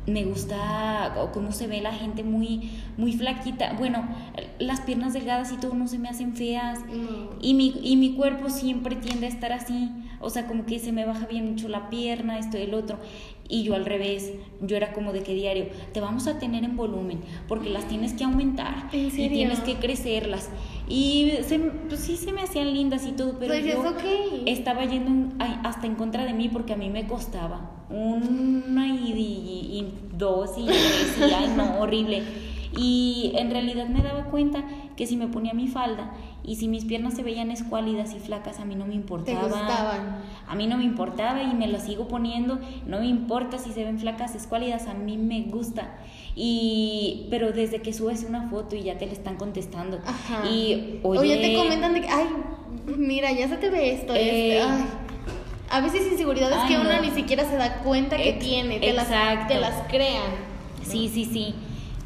me 0.09 0.23
gusta 0.25 1.15
o 1.17 1.31
cómo 1.31 1.51
se 1.51 1.67
ve 1.67 1.81
la 1.81 1.93
gente 1.93 2.23
muy, 2.23 2.71
muy 2.97 3.13
flaquita. 3.13 3.73
Bueno, 3.73 4.07
las 4.59 4.81
piernas 4.81 5.13
delgadas 5.13 5.51
y 5.51 5.57
todo 5.57 5.73
no 5.73 5.87
se 5.87 5.99
me 5.99 6.09
hacen 6.09 6.35
feas. 6.35 6.79
No. 6.85 7.29
Y 7.41 7.53
mi, 7.53 7.79
y 7.83 7.95
mi 7.95 8.13
cuerpo 8.13 8.49
siempre 8.49 8.95
tiende 8.95 9.25
a 9.25 9.29
estar 9.29 9.51
así. 9.51 9.89
O 10.21 10.29
sea, 10.29 10.47
como 10.47 10.65
que 10.65 10.79
se 10.79 10.91
me 10.91 11.05
baja 11.05 11.27
bien 11.27 11.51
mucho 11.51 11.69
la 11.69 11.89
pierna, 11.89 12.39
esto 12.39 12.57
y 12.57 12.61
el 12.61 12.73
otro. 12.73 12.99
Y 13.47 13.63
yo 13.63 13.73
al 13.73 13.85
revés, 13.85 14.33
yo 14.61 14.77
era 14.77 14.93
como 14.93 15.11
de 15.13 15.23
que 15.23 15.33
diario, 15.33 15.67
te 15.93 16.01
vamos 16.01 16.27
a 16.27 16.37
tener 16.37 16.63
en 16.63 16.75
volumen, 16.75 17.21
porque 17.47 17.69
las 17.69 17.87
tienes 17.87 18.13
que 18.13 18.23
aumentar. 18.23 18.89
¿En 18.91 19.07
Y 19.07 19.29
tienes 19.29 19.59
que 19.61 19.75
crecerlas. 19.75 20.49
Y 20.87 21.31
se, 21.43 21.57
pues 21.57 22.01
sí 22.01 22.17
se 22.17 22.31
me 22.31 22.41
hacían 22.41 22.73
lindas 22.73 23.07
y 23.07 23.13
todo, 23.13 23.39
pero 23.39 23.53
Pues 23.53 23.65
es 23.65 23.73
yo 23.73 23.83
estaba 24.45 24.85
yendo 24.85 25.33
hasta 25.39 25.87
en 25.87 25.95
contra 25.95 26.25
de 26.25 26.33
mí 26.33 26.49
porque 26.49 26.73
a 26.73 26.77
mí 26.77 26.89
me 26.89 27.07
costaba. 27.07 27.78
Una 27.89 28.87
y, 28.87 29.11
y- 29.13 29.79
y 29.79 29.93
dos 30.17 30.51
y 30.57 30.67
ay 30.69 31.53
no, 31.55 31.79
horrible. 31.79 32.23
Y 32.77 33.31
en 33.35 33.49
realidad 33.49 33.87
me 33.87 34.01
daba 34.03 34.25
cuenta 34.25 34.63
que 34.95 35.07
si 35.07 35.17
me 35.17 35.27
ponía 35.27 35.53
mi 35.55 35.67
falda 35.67 36.11
y 36.43 36.57
si 36.57 36.67
mis 36.67 36.85
piernas 36.85 37.15
se 37.15 37.23
veían 37.23 37.49
escuálidas 37.49 38.13
y 38.13 38.19
flacas, 38.19 38.59
a 38.59 38.65
mí 38.65 38.75
no 38.75 38.85
me 38.85 38.91
Te 38.91 38.95
importaba. 38.97 39.41
gustaban. 39.47 40.17
A 40.47 40.55
mí 40.55 40.67
no 40.67 40.77
me 40.77 40.83
importaba 40.83 41.41
y 41.41 41.53
me 41.55 41.67
las 41.67 41.83
sigo 41.85 42.07
poniendo. 42.07 42.59
No 42.85 42.99
me 42.99 43.07
importa 43.07 43.57
si 43.57 43.71
se 43.71 43.83
ven 43.83 43.97
flacas, 43.99 44.35
escuálidas, 44.35 44.85
a 44.87 44.93
mí 44.93 45.17
me 45.17 45.41
gusta. 45.43 45.95
Y, 46.35 47.25
pero 47.31 47.51
desde 47.51 47.81
que 47.81 47.91
subes 47.91 48.23
una 48.23 48.49
foto 48.49 48.75
y 48.75 48.83
ya 48.83 48.97
te 48.99 49.07
le 49.07 49.13
están 49.13 49.35
contestando. 49.37 49.99
Ajá. 50.05 50.47
Y, 50.47 50.99
o 51.03 51.09
oye, 51.09 51.35
ya 51.35 51.41
te 51.41 51.55
comentan 51.55 51.93
de 51.95 52.01
que, 52.01 52.07
ay, 52.07 52.27
mira, 52.97 53.31
ya 53.31 53.47
se 53.47 53.57
te 53.57 53.69
ve 53.71 53.93
esto. 53.93 54.13
Este, 54.13 54.61
ay. 54.61 54.85
A 55.71 55.81
veces 55.81 56.01
inseguridades 56.11 56.57
Ay, 56.61 56.67
que 56.69 56.77
uno 56.79 56.91
no. 56.91 57.01
ni 57.01 57.11
siquiera 57.11 57.43
se 57.47 57.55
da 57.55 57.75
cuenta 57.79 58.17
que 58.17 58.29
Ex- 58.29 58.39
tiene, 58.45 58.79
te 58.79 58.93
las, 58.93 59.07
te 59.47 59.57
las 59.59 59.75
crean. 59.87 60.31
Sí, 60.83 61.09
sí, 61.13 61.25
sí. 61.25 61.55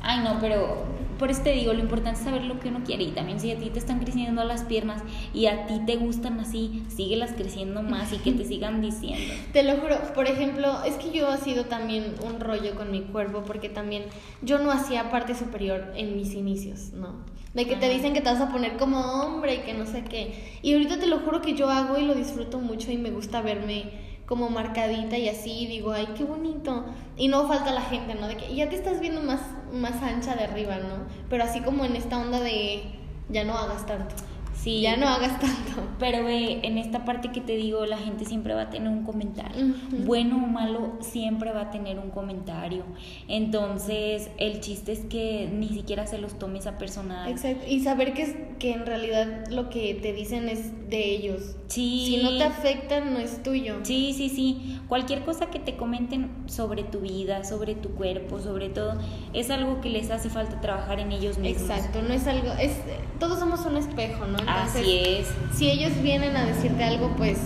Ay, 0.02 0.20
no, 0.24 0.40
pero 0.42 0.84
por 1.18 1.32
eso 1.32 1.42
te 1.44 1.52
digo, 1.52 1.74
lo 1.74 1.80
importante 1.80 2.20
es 2.20 2.26
saber 2.26 2.44
lo 2.46 2.60
que 2.60 2.70
uno 2.70 2.82
quiere. 2.84 3.04
Y 3.04 3.12
también 3.12 3.40
si 3.40 3.52
a 3.52 3.58
ti 3.58 3.70
te 3.70 3.80
están 3.80 4.00
creciendo 4.00 4.44
las 4.44 4.64
piernas 4.64 5.02
y 5.34 5.48
a 5.48 5.68
ti 5.68 5.82
te 5.86 5.96
gustan 5.96 6.40
así, 6.40 6.84
síguelas 6.90 7.34
creciendo 7.34 7.82
más 7.84 8.12
y 8.14 8.18
que 8.18 8.32
te 8.32 8.46
sigan 8.46 8.82
diciendo. 8.82 9.34
Te 9.54 9.64
lo 9.64 9.78
juro, 9.78 9.98
por 10.14 10.28
ejemplo, 10.28 10.84
es 10.84 10.96
que 10.96 11.12
yo 11.12 11.28
ha 11.28 11.38
sido 11.38 11.66
también 11.66 12.16
un 12.26 12.40
rollo 12.40 12.76
con 12.76 12.92
mi 12.92 13.02
cuerpo 13.02 13.44
porque 13.46 13.70
también 13.70 14.04
yo 14.42 14.60
no 14.60 14.72
hacía 14.72 15.10
parte 15.10 15.36
superior 15.36 15.94
en 15.96 16.16
mis 16.16 16.34
inicios, 16.34 16.94
¿no? 16.94 17.16
De 17.54 17.68
que 17.68 17.76
te 17.76 17.88
dicen 17.88 18.14
que 18.14 18.22
te 18.22 18.32
vas 18.32 18.42
a 18.42 18.52
poner 18.52 18.78
como 18.78 19.00
hombre 19.00 19.56
y 19.56 19.58
que 19.60 19.74
no 19.74 19.86
sé 19.86 20.04
qué. 20.04 20.58
Y 20.64 20.74
ahorita 20.74 21.00
te 21.00 21.06
lo 21.06 21.20
juro 21.20 21.42
que 21.42 21.54
yo 21.54 21.70
hago 21.70 22.00
y 22.00 22.06
lo 22.06 22.16
disfruto 22.16 22.60
mucho 22.60 22.92
y 22.92 22.98
me 22.98 23.12
gusta 23.12 23.42
verme 23.42 24.13
como 24.26 24.50
marcadita 24.50 25.18
y 25.18 25.30
así, 25.30 25.68
digo, 25.68 25.92
ay, 25.92 26.08
qué 26.18 26.24
bonito. 26.24 26.86
Y 27.18 27.28
no 27.28 27.48
falta 27.48 27.72
la 27.72 27.82
gente, 27.82 28.16
¿no? 28.16 28.28
De 28.28 28.38
que 28.38 28.56
ya 28.56 28.70
te 28.70 28.76
estás 28.76 29.00
viendo 29.00 29.22
más, 29.22 29.42
más 29.72 30.02
ancha 30.02 30.36
de 30.36 30.46
arriba, 30.46 30.78
¿no? 30.78 31.06
Pero 31.30 31.44
así 31.44 31.62
como 31.62 31.86
en 31.86 31.96
esta 31.96 32.18
onda 32.18 32.40
de 32.40 32.84
ya 33.30 33.44
no 33.44 33.54
hagas 33.58 33.86
tanto. 33.86 34.16
Sí. 34.64 34.82
Ya 34.82 34.96
no 34.96 35.08
hagas 35.08 35.40
tanto. 35.40 35.90
Pero 36.00 36.24
ve, 36.24 36.60
en 36.64 36.78
esta 36.78 37.06
parte 37.06 37.32
que 37.32 37.42
te 37.42 37.56
digo, 37.56 37.86
la 37.86 37.98
gente 37.98 38.26
siempre 38.26 38.54
va 38.54 38.64
a 38.64 38.70
tener 38.70 38.90
un 38.90 39.04
comentario. 39.04 39.66
Ujú. 39.66 40.04
Bueno 40.06 40.38
o 40.38 40.48
malo, 40.48 40.98
siempre 41.02 41.52
va 41.52 41.62
a 41.62 41.72
tener 41.72 42.00
un 42.00 42.10
comentario. 42.10 42.84
Entonces, 43.28 44.30
el 44.38 44.62
chiste 44.62 44.94
es 44.94 45.02
que 45.02 45.50
ni 45.52 45.70
siquiera 45.70 46.08
se 46.08 46.18
los 46.18 46.40
tomes 46.40 46.68
a 46.68 46.78
personal. 46.78 47.30
Exacto. 47.30 47.66
Y 47.68 47.82
saber 47.82 48.14
que, 48.14 48.56
que 48.60 48.74
en 48.74 48.86
realidad 48.86 49.48
lo 49.50 49.70
que 49.70 49.94
te 49.96 50.14
dicen 50.14 50.48
es 50.48 50.90
de 50.90 51.12
ellos. 51.12 51.56
Sí. 51.68 52.06
Si 52.08 52.24
no 52.24 52.38
te 52.38 52.44
afecta, 52.44 53.02
no 53.02 53.20
es 53.20 53.42
tuyo. 53.44 53.78
Sí, 53.84 54.14
sí, 54.16 54.30
sí. 54.30 54.80
Cualquier 54.88 55.26
cosa 55.26 55.48
que 55.48 55.60
te 55.60 55.76
comenten 55.76 56.30
sobre 56.46 56.84
tu 56.84 57.00
vida, 57.00 57.44
sobre 57.44 57.76
tu 57.76 57.90
cuerpo, 57.90 58.40
sobre 58.40 58.70
todo, 58.70 59.00
es 59.34 59.50
algo 59.50 59.82
que 59.82 59.90
les 59.90 60.12
hace 60.12 60.30
falta 60.30 60.62
trabajar 60.62 61.00
en 61.00 61.12
ellos 61.12 61.38
mismos. 61.38 61.70
Exacto, 61.70 62.02
no 62.02 62.14
es 62.14 62.28
algo, 62.28 62.52
es 62.54 62.74
todos 63.20 63.40
somos 63.40 63.66
un 63.66 63.78
espejo, 63.78 64.26
¿no? 64.26 64.38
Entonces, 64.58 64.82
Así 64.82 65.00
es, 65.00 65.34
Si 65.54 65.70
ellos 65.70 65.92
vienen 66.02 66.36
a 66.36 66.46
decirte 66.46 66.84
algo, 66.84 67.14
pues 67.16 67.40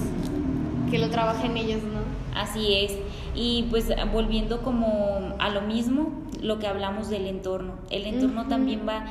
que 0.90 0.98
lo 1.00 1.10
trabajen 1.10 1.58
ellos, 1.58 1.84
¿no? 1.84 1.98
así 2.38 2.74
es. 2.74 2.98
Y 3.36 3.68
pues 3.70 3.88
volviendo 4.12 4.62
como 4.62 5.36
a 5.40 5.50
lo 5.50 5.62
mismo, 5.62 6.24
lo 6.42 6.60
que 6.60 6.68
hablamos 6.68 7.10
del 7.10 7.28
entorno. 7.28 7.76
El 7.90 8.06
entorno 8.06 8.48
también 8.48 8.88
va, 8.88 9.06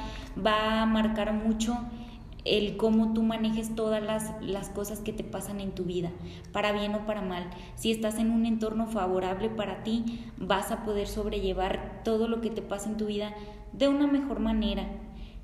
va 0.45 0.83
a 0.83 0.87
marcar 0.87 1.33
mucho 1.33 1.77
el 2.45 2.77
cómo 2.77 3.13
tú 3.13 3.23
manejes 3.23 3.75
todas 3.75 4.03
las, 4.03 4.33
las 4.41 4.71
cosas 4.71 5.01
que 5.01 5.13
te 5.13 5.25
pasan 5.25 5.61
en 5.61 5.73
tu 5.73 5.85
vida, 5.85 6.11
para 6.53 6.73
bien 6.73 6.95
o 6.95 7.05
para 7.05 7.21
mal. 7.21 7.51
Si 7.75 7.91
estás 7.91 8.19
en 8.19 8.31
un 8.31 8.47
entorno 8.47 8.87
favorable 8.87 9.49
para 9.49 9.83
ti, 9.83 10.31
vas 10.39 10.71
a 10.71 10.85
poder 10.85 11.09
sobrellevar 11.09 12.03
todo 12.05 12.29
lo 12.29 12.41
que 12.41 12.51
te 12.51 12.63
pasa 12.63 12.89
en 12.89 12.97
tu 12.97 13.07
vida 13.07 13.33
de 13.73 13.89
una 13.89 14.07
mejor 14.07 14.39
manera. 14.39 14.87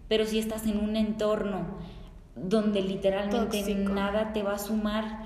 Pero 0.08 0.26
si 0.26 0.38
estás 0.38 0.66
en 0.66 0.78
un 0.78 0.94
entorno 0.96 1.66
donde 2.36 2.82
literalmente 2.82 3.58
Tóxico. 3.58 3.92
nada 3.92 4.32
te 4.32 4.42
va 4.42 4.54
a 4.54 4.58
sumar, 4.58 5.24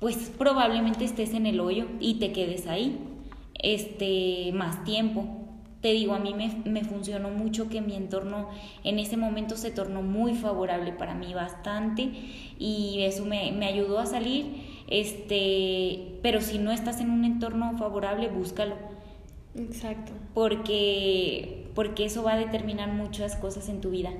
pues 0.00 0.30
probablemente 0.36 1.04
estés 1.04 1.34
en 1.34 1.46
el 1.46 1.60
hoyo 1.60 1.86
y 2.00 2.14
te 2.14 2.32
quedes 2.32 2.66
ahí 2.66 2.98
este 3.62 4.52
más 4.52 4.84
tiempo. 4.84 5.26
Te 5.80 5.92
digo, 5.92 6.14
a 6.14 6.18
mí 6.18 6.32
me, 6.32 6.62
me 6.64 6.82
funcionó 6.82 7.28
mucho 7.28 7.68
que 7.68 7.82
mi 7.82 7.94
entorno 7.94 8.48
en 8.84 8.98
ese 8.98 9.18
momento 9.18 9.56
se 9.56 9.70
tornó 9.70 10.00
muy 10.02 10.34
favorable 10.34 10.92
para 10.92 11.14
mí 11.14 11.34
bastante 11.34 12.10
y 12.58 13.02
eso 13.02 13.26
me, 13.26 13.52
me 13.52 13.66
ayudó 13.66 13.98
a 13.98 14.06
salir. 14.06 14.46
Este, 14.88 16.18
pero 16.22 16.40
si 16.40 16.58
no 16.58 16.72
estás 16.72 17.00
en 17.00 17.10
un 17.10 17.24
entorno 17.24 17.76
favorable, 17.76 18.28
búscalo 18.28 18.74
Exacto. 19.56 20.12
porque, 20.32 21.70
porque 21.74 22.04
eso 22.06 22.22
va 22.22 22.34
a 22.34 22.36
determinar 22.38 22.92
muchas 22.92 23.36
cosas 23.36 23.68
en 23.68 23.80
tu 23.80 23.90
vida. 23.90 24.10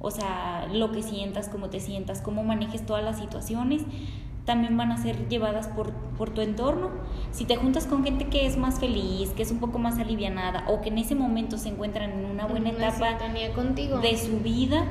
O 0.00 0.10
sea, 0.10 0.66
lo 0.72 0.92
que 0.92 1.02
sientas, 1.02 1.48
cómo 1.48 1.68
te 1.68 1.78
sientas, 1.78 2.22
cómo 2.22 2.42
manejes 2.42 2.84
todas 2.86 3.04
las 3.04 3.18
situaciones, 3.18 3.82
también 4.46 4.76
van 4.76 4.90
a 4.90 4.96
ser 4.96 5.28
llevadas 5.28 5.68
por, 5.68 5.92
por 5.92 6.30
tu 6.30 6.40
entorno. 6.40 6.90
Si 7.30 7.44
te 7.44 7.56
juntas 7.56 7.86
con 7.86 8.02
gente 8.02 8.28
que 8.28 8.46
es 8.46 8.56
más 8.56 8.80
feliz, 8.80 9.30
que 9.30 9.42
es 9.42 9.50
un 9.50 9.58
poco 9.58 9.78
más 9.78 9.98
alivianada 9.98 10.64
o 10.68 10.80
que 10.80 10.88
en 10.88 10.98
ese 10.98 11.14
momento 11.14 11.58
se 11.58 11.68
encuentran 11.68 12.10
en 12.10 12.24
una 12.24 12.46
buena 12.46 12.70
Una 12.70 12.88
etapa 12.88 13.18
contigo. 13.54 13.98
de 13.98 14.16
su 14.16 14.40
vida, 14.40 14.84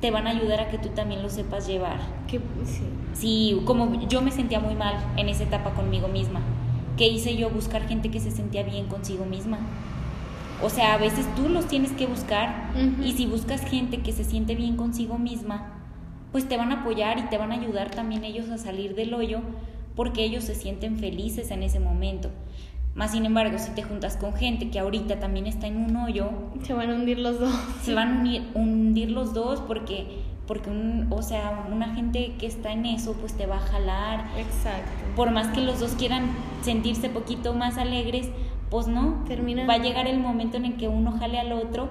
te 0.00 0.10
van 0.10 0.26
a 0.26 0.30
ayudar 0.30 0.60
a 0.60 0.68
que 0.70 0.78
tú 0.78 0.88
también 0.88 1.22
lo 1.22 1.28
sepas 1.28 1.66
llevar. 1.66 1.98
Que, 2.26 2.40
sí. 2.64 2.82
Sí, 3.12 3.62
como 3.64 3.94
yo 4.08 4.22
me 4.22 4.30
sentía 4.32 4.58
muy 4.58 4.74
mal 4.74 4.96
en 5.16 5.28
esa 5.28 5.44
etapa 5.44 5.70
conmigo 5.70 6.08
misma. 6.08 6.40
¿Qué 6.96 7.08
hice 7.08 7.36
yo? 7.36 7.50
Buscar 7.50 7.86
gente 7.86 8.10
que 8.10 8.20
se 8.20 8.30
sentía 8.30 8.62
bien 8.62 8.86
consigo 8.86 9.24
misma. 9.24 9.58
O 10.64 10.70
sea, 10.70 10.94
a 10.94 10.96
veces 10.96 11.26
tú 11.36 11.48
los 11.48 11.66
tienes 11.68 11.92
que 11.92 12.06
buscar 12.06 12.70
y 13.02 13.12
si 13.12 13.26
buscas 13.26 13.60
gente 13.68 13.98
que 14.00 14.12
se 14.12 14.24
siente 14.24 14.54
bien 14.54 14.76
consigo 14.76 15.18
misma, 15.18 15.72
pues 16.32 16.48
te 16.48 16.56
van 16.56 16.72
a 16.72 16.80
apoyar 16.80 17.18
y 17.18 17.22
te 17.22 17.38
van 17.38 17.52
a 17.52 17.54
ayudar 17.56 17.90
también 17.90 18.24
ellos 18.24 18.48
a 18.50 18.58
salir 18.58 18.94
del 18.94 19.12
hoyo 19.14 19.40
porque 19.94 20.24
ellos 20.24 20.44
se 20.44 20.54
sienten 20.54 20.98
felices 20.98 21.50
en 21.50 21.62
ese 21.62 21.78
momento. 21.80 22.30
Más 22.94 23.12
sin 23.12 23.26
embargo, 23.26 23.58
si 23.58 23.70
te 23.72 23.82
juntas 23.82 24.16
con 24.16 24.34
gente 24.34 24.70
que 24.70 24.78
ahorita 24.78 25.18
también 25.20 25.46
está 25.46 25.66
en 25.66 25.76
un 25.76 25.96
hoyo, 25.96 26.30
Se 26.62 26.72
van 26.74 26.90
a 26.90 26.94
hundir 26.94 27.18
los 27.18 27.38
dos. 27.40 27.52
se 27.82 27.92
van 27.94 28.08
a 28.18 28.20
unir- 28.22 28.44
hundir 28.54 29.10
los 29.10 29.34
dos 29.34 29.60
porque, 29.60 30.06
porque 30.46 30.70
un, 30.70 31.08
o 31.10 31.20
sea, 31.22 31.66
una 31.72 31.94
gente 31.94 32.34
que 32.38 32.46
está 32.46 32.72
en 32.72 32.86
eso, 32.86 33.14
pues 33.20 33.34
te 33.36 33.46
va 33.46 33.56
a 33.56 33.60
jalar. 33.60 34.20
Exacto. 34.38 34.90
Por 35.16 35.30
más 35.32 35.48
que 35.48 35.60
los 35.60 35.80
dos 35.80 35.92
quieran 35.98 36.26
sentirse 36.62 37.08
poquito 37.08 37.52
más 37.54 37.78
alegres, 37.78 38.28
pues 38.74 38.88
no. 38.88 39.22
Terminan- 39.28 39.68
Va 39.68 39.74
a 39.74 39.78
llegar 39.78 40.08
el 40.08 40.18
momento 40.18 40.56
en 40.56 40.64
el 40.64 40.76
que 40.76 40.88
uno 40.88 41.12
jale 41.12 41.38
al 41.38 41.52
otro 41.52 41.88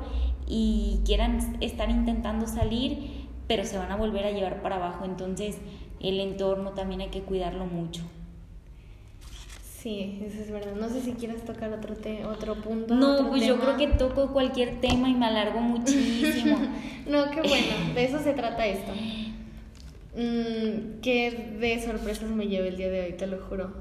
y 0.47 0.99
quieran 1.05 1.57
estar 1.61 1.89
intentando 1.89 2.45
salir, 2.45 3.27
pero 3.47 3.63
se 3.63 3.77
van 3.77 3.89
a 3.91 3.95
volver 3.95 4.25
a 4.25 4.31
llevar 4.31 4.61
para 4.61 4.75
abajo. 4.75 5.05
Entonces, 5.05 5.57
el 6.01 6.19
entorno 6.19 6.71
también 6.71 6.99
hay 6.99 7.07
que 7.07 7.21
cuidarlo 7.21 7.65
mucho. 7.65 8.01
Sí, 9.79 10.19
eso 10.25 10.41
es 10.41 10.51
verdad. 10.51 10.75
No 10.75 10.89
sé 10.89 11.01
si 11.01 11.13
quieres 11.13 11.45
tocar 11.45 11.71
otro, 11.71 11.95
te 11.95 12.25
otro 12.25 12.55
punto. 12.55 12.95
No, 12.95 13.13
otro 13.15 13.29
pues 13.29 13.45
yo 13.45 13.57
creo 13.59 13.77
que 13.77 13.87
toco 13.87 14.31
cualquier 14.33 14.81
tema 14.81 15.07
y 15.09 15.13
me 15.13 15.25
alargo 15.25 15.59
muchísimo. 15.61 16.57
no, 17.07 17.29
qué 17.31 17.41
bueno, 17.41 17.93
de 17.95 18.03
eso 18.05 18.19
se 18.19 18.33
trata 18.33 18.65
esto. 18.65 18.91
Mm, 20.15 20.99
qué 21.01 21.55
de 21.59 21.81
sorpresas 21.81 22.29
me 22.29 22.47
llevé 22.47 22.67
el 22.69 22.77
día 22.77 22.89
de 22.89 23.05
hoy, 23.05 23.13
te 23.13 23.27
lo 23.27 23.37
juro. 23.45 23.73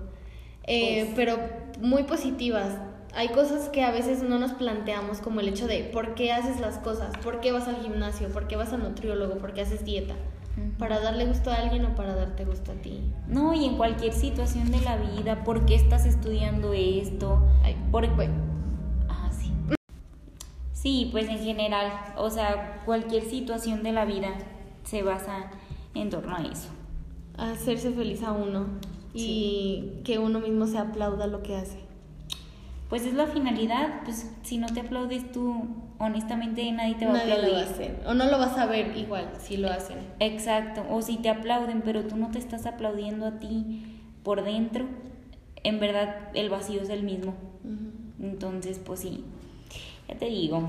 Eh, 0.67 1.05
Pues- 1.05 1.15
Pero 1.17 1.39
muy 1.81 2.05
positivas. 2.05 2.79
Hay 3.15 3.29
cosas 3.29 3.69
que 3.69 3.83
a 3.83 3.91
veces 3.91 4.23
no 4.23 4.39
nos 4.39 4.53
planteamos, 4.53 5.19
como 5.19 5.41
el 5.41 5.49
hecho 5.49 5.67
de 5.67 5.85
por 5.85 6.15
qué 6.15 6.33
haces 6.33 6.61
las 6.61 6.79
cosas, 6.79 7.15
por 7.19 7.41
qué 7.41 7.53
vas 7.53 7.69
al 7.69 7.77
gimnasio, 7.83 8.29
por 8.29 8.49
qué 8.49 8.57
vas 8.57 8.73
al 8.73 8.83
nutriólogo, 8.83 9.37
por 9.37 9.53
qué 9.53 9.61
haces 9.61 9.85
dieta. 9.85 10.15
¿Para 10.79 11.01
darle 11.01 11.27
gusto 11.27 11.51
a 11.51 11.57
alguien 11.57 11.85
o 11.85 11.95
para 11.95 12.15
darte 12.15 12.45
gusto 12.45 12.73
a 12.73 12.75
ti? 12.75 13.01
No, 13.27 13.55
y 13.55 13.67
en 13.67 13.77
cualquier 13.77 14.13
situación 14.13 14.71
de 14.71 14.81
la 14.81 14.97
vida, 14.97 15.45
¿por 15.45 15.67
qué 15.67 15.75
estás 15.75 16.07
estudiando 16.07 16.73
esto? 16.73 17.43
¿Por. 17.91 18.07
Ah, 19.09 19.31
sí. 19.31 19.53
Sí, 20.73 21.09
pues 21.11 21.29
en 21.29 21.39
general, 21.39 21.93
o 22.17 22.31
sea, 22.31 22.83
cualquier 22.85 23.25
situación 23.25 23.83
de 23.83 23.93
la 23.93 24.05
vida 24.05 24.29
se 24.85 25.03
basa 25.03 25.51
en 25.95 26.11
torno 26.11 26.37
a 26.37 26.43
eso. 26.43 26.69
Hacerse 27.37 27.93
feliz 27.93 28.23
a 28.23 28.33
uno 28.33 28.67
y 29.15 30.01
que 30.05 30.19
uno 30.19 30.41
mismo 30.41 30.67
se 30.67 30.79
aplauda 30.79 31.27
lo 31.27 31.43
que 31.43 31.57
hace. 31.57 31.92
Pues 32.93 33.07
es 33.07 33.15
la 33.15 33.27
finalidad, 33.27 34.03
pues 34.05 34.31
si 34.43 34.59
no 34.59 34.67
te 34.67 34.81
aplaudes 34.81 35.33
tú, 35.33 35.65
honestamente 35.99 36.71
nadie 36.73 36.95
te 36.97 37.07
va 37.07 37.13
a 37.13 37.15
Nadie 37.15 37.29
lo 37.31 37.35
aplaudir. 37.37 37.55
va 37.55 37.61
a 37.71 37.73
hacer. 37.73 38.01
O 38.07 38.13
no 38.13 38.27
lo 38.27 38.39
vas 38.39 38.59
a 38.59 38.67
ver 38.67 38.95
igual 38.99 39.31
si 39.41 39.57
lo 39.57 39.71
hacen. 39.71 39.97
Exacto, 40.21 40.85
o 40.91 41.01
si 41.01 41.17
te 41.17 41.31
aplauden, 41.31 41.81
pero 41.83 42.03
tú 42.05 42.17
no 42.17 42.31
te 42.31 42.39
estás 42.39 42.67
aplaudiendo 42.67 43.25
a 43.27 43.39
ti 43.39 43.83
por 44.23 44.45
dentro, 44.45 44.85
en 45.65 45.81
verdad 45.81 46.17
el 46.35 46.51
vacío 46.51 46.83
es 46.83 46.91
el 46.91 47.03
mismo. 47.03 47.33
Entonces, 48.21 48.79
pues 48.79 49.01
sí, 49.01 49.25
ya 50.07 50.17
te 50.17 50.27
digo. 50.27 50.69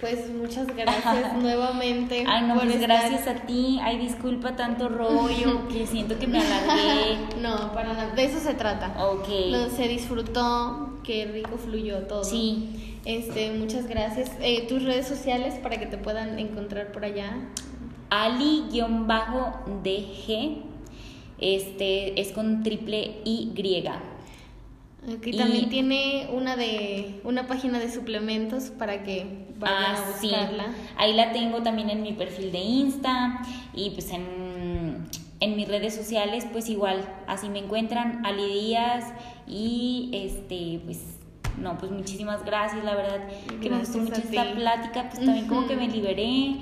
Pues 0.00 0.30
muchas 0.32 0.68
gracias 0.76 1.34
nuevamente. 1.42 2.24
Ay, 2.28 2.42
no, 2.46 2.54
por 2.54 2.64
pues 2.64 2.76
estar- 2.76 2.88
gracias 3.10 3.26
a 3.26 3.34
ti. 3.46 3.80
Ay, 3.82 3.98
disculpa 3.98 4.54
tanto 4.54 4.88
rollo, 4.88 5.66
que 5.68 5.86
siento 5.88 6.18
que 6.20 6.26
me 6.28 6.38
alargué. 6.40 7.18
No, 7.42 7.72
para 7.72 7.92
nada. 7.94 8.14
De 8.14 8.24
eso 8.24 8.38
se 8.38 8.54
trata. 8.54 8.94
Ok. 9.06 9.28
Lo- 9.50 9.68
se 9.70 9.88
disfrutó, 9.88 10.93
qué 11.04 11.26
rico 11.26 11.56
fluyó 11.58 11.98
todo. 12.06 12.24
Sí. 12.24 12.98
Este, 13.04 13.52
muchas 13.52 13.86
gracias. 13.86 14.30
Eh, 14.40 14.66
tus 14.68 14.82
redes 14.82 15.06
sociales 15.06 15.54
para 15.62 15.78
que 15.78 15.86
te 15.86 15.98
puedan 15.98 16.38
encontrar 16.38 16.90
por 16.92 17.04
allá. 17.04 17.36
Ali-DG, 18.10 18.72
este 21.38 22.20
es 22.20 22.32
con 22.32 22.62
triple 22.62 23.16
Y. 23.24 23.52
Aquí 25.12 25.30
Y- 25.30 25.36
también 25.36 25.68
tiene 25.68 26.28
una 26.32 26.56
de 26.56 27.20
una 27.24 27.46
página 27.46 27.78
de 27.78 27.92
suplementos 27.92 28.70
para 28.70 29.02
que 29.02 29.26
vayan 29.58 29.84
Ah, 29.84 29.92
a 29.92 29.96
sí. 30.18 30.28
buscarla. 30.28 30.74
Ahí 30.96 31.12
la 31.12 31.32
tengo 31.32 31.62
también 31.62 31.90
en 31.90 32.02
mi 32.02 32.12
perfil 32.14 32.50
de 32.52 32.60
Insta 32.60 33.42
y 33.74 33.90
pues 33.90 34.08
en, 34.10 35.06
en 35.44 35.56
mis 35.56 35.68
redes 35.68 35.94
sociales, 35.94 36.46
pues 36.52 36.68
igual, 36.68 37.04
así 37.26 37.48
me 37.48 37.58
encuentran, 37.58 38.24
Ali 38.24 38.46
Díaz 38.46 39.04
y 39.46 40.10
este, 40.12 40.80
pues, 40.84 41.00
no, 41.60 41.78
pues 41.78 41.92
muchísimas 41.92 42.44
gracias, 42.44 42.84
la 42.84 42.94
verdad, 42.94 43.28
que 43.60 43.70
me 43.70 43.78
gustó 43.78 43.98
mucho 43.98 44.14
esta 44.14 44.42
ti. 44.42 44.54
plática, 44.54 45.08
pues 45.10 45.24
también 45.24 45.46
como 45.46 45.66
que 45.66 45.76
me 45.76 45.88
liberé, 45.88 46.56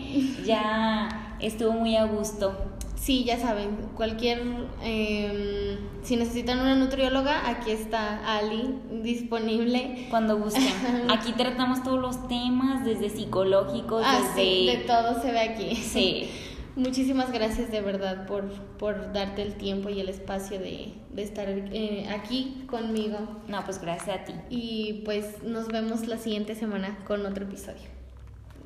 ya 0.45 1.37
estuvo 1.41 1.73
muy 1.73 1.97
a 1.97 2.05
gusto. 2.05 2.55
Sí, 2.97 3.25
ya 3.25 3.37
saben, 3.37 3.71
cualquier, 3.97 4.41
eh, 4.83 5.77
si 6.05 6.15
necesitan 6.15 6.61
una 6.61 6.77
nutrióloga, 6.77 7.49
aquí 7.51 7.73
está 7.73 8.21
Ali 8.37 8.77
disponible. 9.03 10.07
Cuando 10.09 10.39
gusten. 10.39 10.63
Aquí 11.11 11.33
tratamos 11.33 11.83
todos 11.83 11.99
los 12.01 12.29
temas, 12.29 12.85
desde 12.85 13.11
psicológicos, 13.11 14.05
Ah, 14.07 14.21
desde... 14.21 14.35
sí, 14.45 14.67
de 14.67 14.77
todo 14.85 15.21
se 15.21 15.33
ve 15.33 15.41
aquí. 15.41 15.75
Sí. 15.75 16.31
Muchísimas 16.75 17.31
gracias 17.33 17.71
de 17.71 17.83
verdad 17.83 18.27
por, 18.27 18.51
por 18.79 19.13
darte 19.13 19.43
el 19.43 19.55
tiempo 19.57 19.91
y 19.91 20.01
el 20.01 20.09
espacio 20.09 20.59
de, 20.59 20.95
de 21.11 21.23
estar 21.23 21.47
eh, 21.49 22.09
aquí 22.09 22.65
conmigo. 22.67 23.19
No, 23.47 23.63
pues 23.65 23.81
gracias 23.81 24.21
a 24.21 24.25
ti. 24.25 24.33
Y 24.49 25.03
pues 25.05 25.43
nos 25.43 25.69
vemos 25.69 26.07
la 26.07 26.17
siguiente 26.17 26.55
semana 26.55 26.99
con 27.07 27.27
otro 27.27 27.45
episodio. 27.45 27.91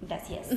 Gracias. 0.03 0.51